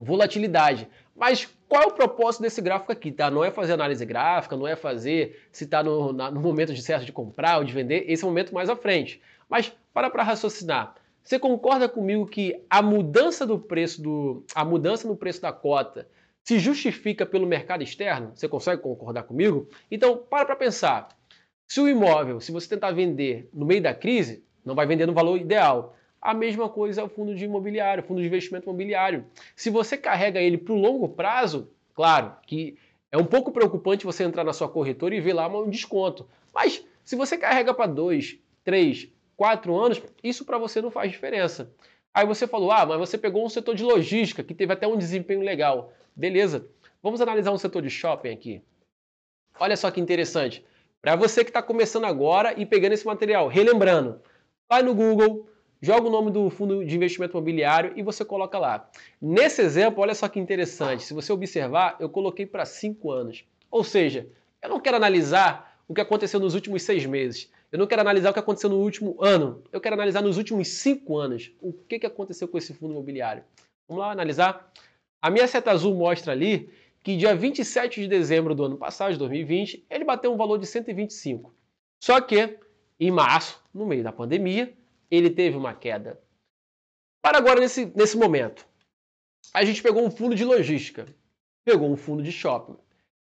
volatilidade. 0.00 0.88
Mas 1.14 1.48
qual 1.68 1.82
é 1.82 1.86
o 1.86 1.92
propósito 1.92 2.42
desse 2.42 2.62
gráfico 2.62 2.92
aqui? 2.92 3.10
Tá? 3.10 3.30
Não 3.30 3.44
é 3.44 3.50
fazer 3.50 3.72
análise 3.72 4.04
gráfica, 4.06 4.56
não 4.56 4.66
é 4.66 4.76
fazer 4.76 5.42
se 5.50 5.64
está 5.64 5.82
no, 5.82 6.12
no, 6.12 6.40
momento 6.40 6.72
de 6.72 6.80
certo 6.80 7.04
de 7.04 7.12
comprar 7.12 7.58
ou 7.58 7.64
de 7.64 7.72
vender, 7.72 8.04
esse 8.06 8.22
é 8.22 8.26
o 8.26 8.30
momento 8.30 8.54
mais 8.54 8.70
à 8.70 8.76
frente. 8.76 9.20
Mas 9.48 9.72
para 9.92 10.08
para 10.10 10.22
raciocinar. 10.22 10.94
Você 11.22 11.38
concorda 11.38 11.88
comigo 11.88 12.26
que 12.26 12.64
a 12.70 12.80
mudança 12.80 13.44
do 13.44 13.58
preço 13.58 14.00
do 14.00 14.44
a 14.54 14.64
mudança 14.64 15.06
no 15.06 15.16
preço 15.16 15.42
da 15.42 15.52
cota 15.52 16.08
se 16.42 16.58
justifica 16.58 17.26
pelo 17.26 17.46
mercado 17.46 17.82
externo? 17.82 18.32
Você 18.34 18.48
consegue 18.48 18.80
concordar 18.80 19.24
comigo? 19.24 19.68
Então, 19.90 20.16
para 20.16 20.46
para 20.46 20.56
pensar. 20.56 21.08
Se 21.66 21.80
o 21.80 21.88
imóvel, 21.88 22.40
se 22.40 22.50
você 22.50 22.66
tentar 22.66 22.92
vender 22.92 23.50
no 23.52 23.66
meio 23.66 23.82
da 23.82 23.92
crise, 23.92 24.42
não 24.64 24.74
vai 24.74 24.86
vender 24.86 25.04
no 25.04 25.12
valor 25.12 25.36
ideal. 25.36 25.97
A 26.20 26.34
mesma 26.34 26.68
coisa 26.68 27.00
é 27.00 27.04
o 27.04 27.08
fundo 27.08 27.34
de 27.34 27.44
imobiliário, 27.44 28.02
fundo 28.02 28.20
de 28.20 28.26
investimento 28.26 28.66
imobiliário. 28.66 29.24
Se 29.54 29.70
você 29.70 29.96
carrega 29.96 30.40
ele 30.40 30.58
para 30.58 30.72
o 30.72 30.78
longo 30.78 31.08
prazo, 31.08 31.70
claro 31.94 32.34
que 32.46 32.76
é 33.10 33.16
um 33.16 33.24
pouco 33.24 33.52
preocupante 33.52 34.04
você 34.04 34.24
entrar 34.24 34.44
na 34.44 34.52
sua 34.52 34.68
corretora 34.68 35.14
e 35.14 35.20
ver 35.20 35.32
lá 35.32 35.48
um 35.48 35.70
desconto. 35.70 36.28
Mas 36.52 36.84
se 37.04 37.16
você 37.16 37.38
carrega 37.38 37.72
para 37.72 37.86
dois, 37.86 38.38
3, 38.64 39.08
4 39.36 39.76
anos, 39.76 40.02
isso 40.22 40.44
para 40.44 40.58
você 40.58 40.82
não 40.82 40.90
faz 40.90 41.10
diferença. 41.10 41.72
Aí 42.12 42.26
você 42.26 42.46
falou, 42.46 42.72
ah, 42.72 42.84
mas 42.84 42.98
você 42.98 43.16
pegou 43.16 43.44
um 43.44 43.48
setor 43.48 43.74
de 43.74 43.84
logística 43.84 44.42
que 44.42 44.54
teve 44.54 44.72
até 44.72 44.86
um 44.86 44.96
desempenho 44.96 45.40
legal. 45.40 45.92
Beleza, 46.14 46.68
vamos 47.02 47.20
analisar 47.20 47.52
um 47.52 47.58
setor 47.58 47.80
de 47.80 47.90
shopping 47.90 48.30
aqui. 48.30 48.62
Olha 49.58 49.76
só 49.76 49.90
que 49.90 50.00
interessante. 50.00 50.64
Para 51.00 51.14
você 51.14 51.44
que 51.44 51.50
está 51.50 51.62
começando 51.62 52.04
agora 52.04 52.54
e 52.60 52.66
pegando 52.66 52.92
esse 52.92 53.06
material, 53.06 53.46
relembrando, 53.46 54.20
vai 54.68 54.82
no 54.82 54.94
Google, 54.94 55.47
joga 55.80 56.08
o 56.08 56.10
nome 56.10 56.30
do 56.30 56.50
fundo 56.50 56.84
de 56.84 56.94
investimento 56.94 57.36
imobiliário 57.36 57.92
e 57.96 58.02
você 58.02 58.24
coloca 58.24 58.58
lá. 58.58 58.88
Nesse 59.20 59.62
exemplo, 59.62 60.02
olha 60.02 60.14
só 60.14 60.28
que 60.28 60.40
interessante. 60.40 61.04
Se 61.04 61.14
você 61.14 61.32
observar, 61.32 61.96
eu 62.00 62.08
coloquei 62.08 62.46
para 62.46 62.64
5 62.64 63.10
anos. 63.10 63.44
Ou 63.70 63.84
seja, 63.84 64.26
eu 64.62 64.68
não 64.68 64.80
quero 64.80 64.96
analisar 64.96 65.78
o 65.86 65.94
que 65.94 66.00
aconteceu 66.00 66.38
nos 66.38 66.54
últimos 66.54 66.82
seis 66.82 67.06
meses. 67.06 67.50
Eu 67.72 67.78
não 67.78 67.86
quero 67.86 68.00
analisar 68.00 68.30
o 68.30 68.32
que 68.32 68.38
aconteceu 68.38 68.70
no 68.70 68.76
último 68.76 69.16
ano. 69.20 69.62
Eu 69.72 69.80
quero 69.80 69.94
analisar 69.94 70.22
nos 70.22 70.36
últimos 70.36 70.68
cinco 70.68 71.16
anos 71.16 71.50
o 71.60 71.72
que, 71.72 72.06
aconteceu 72.06 72.48
com 72.48 72.58
esse 72.58 72.74
fundo 72.74 72.92
imobiliário. 72.92 73.42
Vamos 73.88 74.02
lá 74.02 74.10
analisar? 74.10 74.70
A 75.20 75.30
minha 75.30 75.46
seta 75.46 75.70
azul 75.70 75.94
mostra 75.94 76.32
ali 76.32 76.70
que 77.02 77.16
dia 77.16 77.34
27 77.34 78.02
de 78.02 78.08
dezembro 78.08 78.54
do 78.54 78.64
ano 78.64 78.76
passado, 78.76 79.12
de 79.12 79.18
2020, 79.18 79.84
ele 79.88 80.04
bateu 80.04 80.32
um 80.32 80.36
valor 80.36 80.58
de 80.58 80.66
125. 80.66 81.54
Só 82.02 82.20
que, 82.20 82.58
em 83.00 83.10
março, 83.10 83.62
no 83.72 83.86
meio 83.86 84.02
da 84.02 84.12
pandemia, 84.12 84.72
ele 85.10 85.30
teve 85.30 85.56
uma 85.56 85.74
queda. 85.74 86.20
Para 87.22 87.38
agora, 87.38 87.60
nesse, 87.60 87.86
nesse 87.94 88.16
momento, 88.16 88.66
a 89.52 89.64
gente 89.64 89.82
pegou 89.82 90.04
um 90.04 90.10
fundo 90.10 90.34
de 90.34 90.44
logística, 90.44 91.06
pegou 91.64 91.90
um 91.90 91.96
fundo 91.96 92.22
de 92.22 92.32
shopping, 92.32 92.76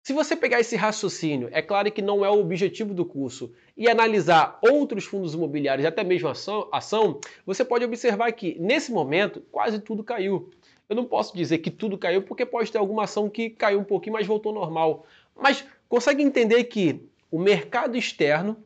se 0.04 0.14
você 0.14 0.36
pegar 0.36 0.60
esse 0.60 0.76
raciocínio, 0.76 1.48
é 1.52 1.62
claro 1.62 1.92
que 1.92 2.02
não 2.02 2.26
é 2.26 2.30
o 2.30 2.40
objetivo 2.40 2.92
do 2.92 3.06
curso, 3.06 3.54
e 3.78 3.88
analisar 3.88 4.58
outros 4.60 5.06
fundos 5.06 5.36
imobiliários, 5.36 5.86
até 5.86 6.04
mesmo 6.04 6.28
ação, 6.28 6.68
ação, 6.72 7.20
você 7.46 7.64
pode 7.64 7.86
observar 7.86 8.32
que, 8.32 8.58
nesse 8.60 8.92
momento, 8.92 9.42
quase 9.52 9.80
tudo 9.80 10.04
caiu. 10.04 10.50
Eu 10.90 10.96
não 10.96 11.06
posso 11.06 11.38
dizer 11.38 11.60
que 11.60 11.70
tudo 11.70 12.00
caiu, 12.00 12.24
porque 12.24 12.48
pode 12.48 12.72
ter 12.72 12.80
alguma 12.80 13.04
ação 13.04 13.30
que 13.30 13.52
caiu 13.52 13.80
um 13.80 13.84
pouquinho, 13.84 14.14
mas 14.14 14.26
voltou 14.26 14.52
normal. 14.52 15.06
Mas 15.36 15.64
consegue 15.88 16.24
entender 16.24 16.64
que 16.64 17.08
o 17.30 17.38
mercado 17.38 17.96
externo 17.96 18.58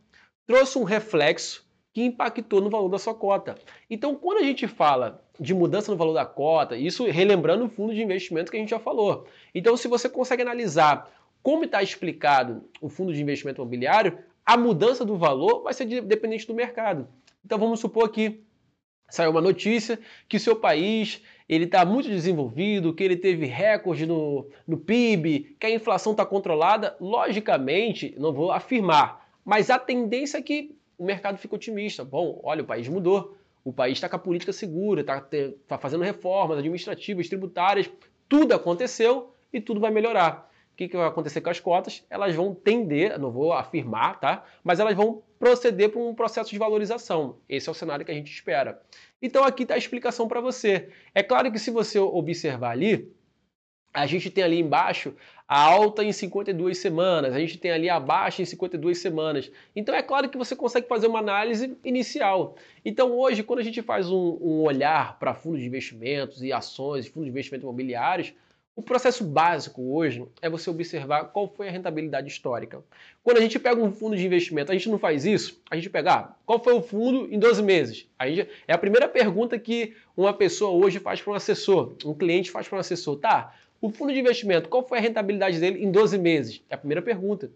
trouxe 0.47 0.78
um 0.78 0.84
reflexo 0.84 1.64
que 1.95 2.03
impactou 2.03 2.59
no 2.59 2.69
valor 2.69 2.89
da 2.89 2.99
sua 2.99 3.15
cota. 3.15 3.55
Então, 3.89 4.15
quando 4.15 4.39
a 4.39 4.43
gente 4.43 4.67
fala 4.67 5.23
de 5.39 5.53
mudança 5.53 5.89
no 5.89 5.97
valor 5.97 6.11
da 6.11 6.25
cota, 6.25 6.75
isso 6.75 7.05
relembrando 7.05 7.63
o 7.63 7.69
fundo 7.69 7.95
de 7.95 8.03
investimento 8.03 8.51
que 8.51 8.57
a 8.57 8.59
gente 8.59 8.71
já 8.71 8.79
falou. 8.79 9.25
Então, 9.53 9.77
se 9.77 9.87
você 9.87 10.09
consegue 10.09 10.41
analisar 10.41 11.09
como 11.41 11.63
está 11.63 11.81
explicado 11.81 12.65
o 12.81 12.89
fundo 12.89 13.13
de 13.13 13.21
investimento 13.21 13.61
imobiliário, 13.61 14.19
a 14.45 14.57
mudança 14.57 15.05
do 15.05 15.15
valor 15.15 15.63
vai 15.63 15.73
ser 15.73 15.85
dependente 16.01 16.45
do 16.45 16.53
mercado. 16.53 17.07
Então 17.45 17.57
vamos 17.57 17.79
supor 17.79 18.09
que 18.09 18.41
saiu 19.09 19.31
uma 19.31 19.39
notícia 19.39 19.97
que 20.27 20.35
o 20.35 20.39
seu 20.39 20.57
país 20.57 21.21
ele 21.47 21.63
está 21.63 21.85
muito 21.85 22.09
desenvolvido, 22.09 22.93
que 22.93 23.03
ele 23.05 23.15
teve 23.15 23.45
recorde 23.45 24.05
no, 24.05 24.49
no 24.67 24.77
PIB, 24.77 25.55
que 25.57 25.67
a 25.67 25.71
inflação 25.71 26.11
está 26.11 26.25
controlada. 26.25 26.97
Logicamente, 26.99 28.13
não 28.17 28.33
vou 28.33 28.51
afirmar, 28.51 29.29
mas 29.45 29.69
a 29.69 29.79
tendência 29.79 30.39
é 30.39 30.41
que 30.41 30.75
o 30.97 31.05
mercado 31.05 31.37
fica 31.37 31.55
otimista. 31.55 32.03
Bom, 32.03 32.39
olha, 32.43 32.63
o 32.63 32.65
país 32.65 32.87
mudou, 32.87 33.37
o 33.63 33.73
país 33.73 33.97
está 33.97 34.07
com 34.07 34.15
a 34.15 34.19
política 34.19 34.53
segura, 34.53 35.01
está 35.01 35.25
tá 35.67 35.77
fazendo 35.77 36.03
reformas 36.03 36.57
administrativas, 36.57 37.27
tributárias, 37.27 37.89
tudo 38.27 38.53
aconteceu 38.53 39.33
e 39.51 39.59
tudo 39.61 39.79
vai 39.79 39.91
melhorar 39.91 40.49
o 40.75 40.77
que, 40.77 40.89
que 40.89 40.97
vai 40.97 41.07
acontecer 41.07 41.39
com 41.39 41.49
as 41.49 41.57
cotas? 41.57 42.03
Elas 42.09 42.35
vão 42.35 42.53
tender, 42.53 43.17
não 43.17 43.31
vou 43.31 43.53
afirmar, 43.53 44.19
tá? 44.19 44.43
Mas 44.61 44.77
elas 44.77 44.93
vão 44.93 45.23
proceder 45.39 45.89
para 45.89 46.01
um 46.01 46.13
processo 46.13 46.49
de 46.51 46.59
valorização. 46.59 47.37
Esse 47.47 47.69
é 47.69 47.71
o 47.71 47.75
cenário 47.75 48.03
que 48.03 48.11
a 48.11 48.13
gente 48.13 48.29
espera. 48.29 48.81
Então 49.21 49.45
aqui 49.45 49.63
está 49.63 49.75
a 49.75 49.77
explicação 49.77 50.27
para 50.27 50.41
você. 50.41 50.89
É 51.13 51.23
claro 51.23 51.49
que 51.49 51.59
se 51.59 51.71
você 51.71 51.97
observar 51.97 52.71
ali, 52.71 53.09
a 53.95 54.05
gente 54.05 54.29
tem 54.29 54.43
ali 54.43 54.59
embaixo 54.59 55.15
a 55.47 55.61
alta 55.61 56.03
em 56.03 56.11
52 56.11 56.77
semanas, 56.77 57.33
a 57.33 57.39
gente 57.39 57.57
tem 57.57 57.71
ali 57.71 57.89
a 57.89 57.99
baixa 57.99 58.41
em 58.41 58.45
52 58.45 58.97
semanas. 58.97 59.51
Então 59.75 59.93
é 59.93 60.01
claro 60.01 60.27
que 60.27 60.37
você 60.37 60.55
consegue 60.55 60.87
fazer 60.87 61.07
uma 61.07 61.19
análise 61.19 61.77
inicial. 61.83 62.55
Então 62.83 63.11
hoje, 63.17 63.43
quando 63.43 63.59
a 63.59 63.63
gente 63.63 63.81
faz 63.81 64.09
um, 64.09 64.37
um 64.41 64.63
olhar 64.63 65.17
para 65.19 65.33
fundos 65.33 65.61
de 65.61 65.67
investimentos 65.67 66.43
e 66.43 66.51
ações, 66.51 67.07
fundos 67.07 67.25
de 67.25 67.29
investimento 67.29 67.63
imobiliários, 67.63 68.33
o 68.75 68.81
processo 68.81 69.23
básico 69.23 69.81
hoje 69.95 70.25
é 70.41 70.49
você 70.49 70.69
observar 70.69 71.25
qual 71.25 71.47
foi 71.47 71.69
a 71.69 71.71
rentabilidade 71.71 72.27
histórica. 72.27 72.83
Quando 73.23 73.37
a 73.37 73.41
gente 73.41 73.57
pega 73.57 73.81
um 73.81 73.93
fundo 73.93 74.17
de 74.17 74.25
investimento, 74.25 74.69
a 74.69 74.75
gente 74.75 74.89
não 74.89 74.99
faz 74.99 75.25
isso, 75.25 75.61
a 75.71 75.77
gente 75.77 75.89
pega, 75.89 76.13
ah, 76.13 76.35
qual 76.45 76.61
foi 76.61 76.73
o 76.73 76.81
fundo 76.81 77.33
em 77.33 77.39
12 77.39 77.63
meses? 77.63 78.05
A 78.19 78.27
gente, 78.27 78.49
é 78.67 78.73
a 78.73 78.77
primeira 78.77 79.07
pergunta 79.07 79.57
que 79.57 79.95
uma 80.17 80.33
pessoa 80.33 80.71
hoje 80.71 80.99
faz 80.99 81.21
para 81.21 81.31
um 81.31 81.35
assessor, 81.35 81.95
um 82.03 82.13
cliente 82.13 82.51
faz 82.51 82.67
para 82.67 82.75
um 82.75 82.81
assessor. 82.81 83.15
Tá, 83.17 83.55
o 83.82 83.89
fundo 83.89 84.13
de 84.13 84.19
investimento, 84.19 84.69
qual 84.69 84.88
foi 84.88 84.97
a 84.97 85.01
rentabilidade 85.01 85.59
dele 85.59 85.84
em 85.84 85.91
12 85.91 86.17
meses? 86.17 86.63
É 86.69 86.76
a 86.76 86.78
primeira 86.78 87.01
pergunta. 87.01 87.51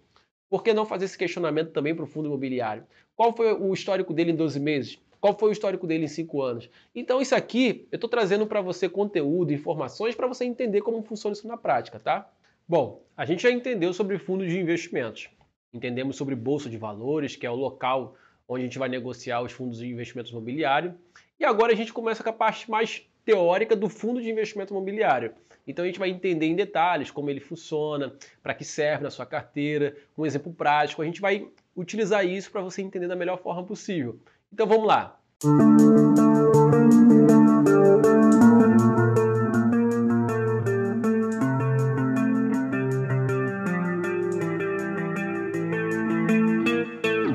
Por 0.49 0.63
que 0.63 0.73
não 0.73 0.85
fazer 0.85 1.05
esse 1.05 1.17
questionamento 1.17 1.71
também 1.71 1.95
para 1.95 2.03
o 2.03 2.07
fundo 2.07 2.27
imobiliário? 2.27 2.83
Qual 3.15 3.35
foi 3.35 3.53
o 3.53 3.73
histórico 3.73 4.13
dele 4.13 4.31
em 4.31 4.35
12 4.35 4.59
meses? 4.59 4.99
Qual 5.19 5.37
foi 5.37 5.49
o 5.49 5.51
histórico 5.51 5.85
dele 5.85 6.05
em 6.05 6.07
cinco 6.07 6.41
anos? 6.41 6.69
Então, 6.95 7.21
isso 7.21 7.35
aqui 7.35 7.87
eu 7.91 7.97
estou 7.97 8.09
trazendo 8.09 8.47
para 8.47 8.61
você 8.61 8.87
conteúdo, 8.87 9.53
informações 9.53 10.15
para 10.15 10.27
você 10.27 10.45
entender 10.45 10.81
como 10.81 11.03
funciona 11.03 11.33
isso 11.33 11.47
na 11.47 11.57
prática, 11.57 11.99
tá? 11.99 12.29
Bom, 12.67 13.03
a 13.17 13.25
gente 13.25 13.43
já 13.43 13.51
entendeu 13.51 13.93
sobre 13.93 14.17
fundos 14.17 14.47
de 14.47 14.57
investimentos. 14.57 15.29
Entendemos 15.73 16.15
sobre 16.15 16.35
bolsa 16.35 16.69
de 16.69 16.77
valores, 16.77 17.35
que 17.35 17.45
é 17.45 17.51
o 17.51 17.55
local 17.55 18.15
onde 18.47 18.63
a 18.63 18.65
gente 18.65 18.79
vai 18.79 18.89
negociar 18.89 19.41
os 19.41 19.51
fundos 19.51 19.77
de 19.77 19.87
investimento 19.87 20.31
imobiliário. 20.31 20.95
E 21.39 21.45
agora 21.45 21.73
a 21.73 21.75
gente 21.75 21.93
começa 21.93 22.23
com 22.23 22.29
a 22.29 22.33
parte 22.33 22.69
mais 22.69 23.03
teórica 23.25 23.75
do 23.75 23.89
fundo 23.89 24.21
de 24.21 24.29
investimento 24.29 24.73
imobiliário. 24.73 25.33
Então 25.67 25.83
a 25.83 25.87
gente 25.87 25.99
vai 25.99 26.09
entender 26.09 26.47
em 26.47 26.55
detalhes 26.55 27.11
como 27.11 27.29
ele 27.29 27.39
funciona, 27.39 28.13
para 28.41 28.53
que 28.53 28.63
serve 28.63 29.03
na 29.03 29.11
sua 29.11 29.25
carteira, 29.25 29.95
um 30.17 30.25
exemplo 30.25 30.53
prático. 30.53 31.01
A 31.01 31.05
gente 31.05 31.21
vai 31.21 31.47
utilizar 31.75 32.25
isso 32.25 32.51
para 32.51 32.61
você 32.61 32.81
entender 32.81 33.07
da 33.07 33.15
melhor 33.15 33.37
forma 33.37 33.63
possível. 33.63 34.19
Então 34.51 34.67
vamos 34.67 34.87
lá. 34.87 35.19
Música 35.43 36.18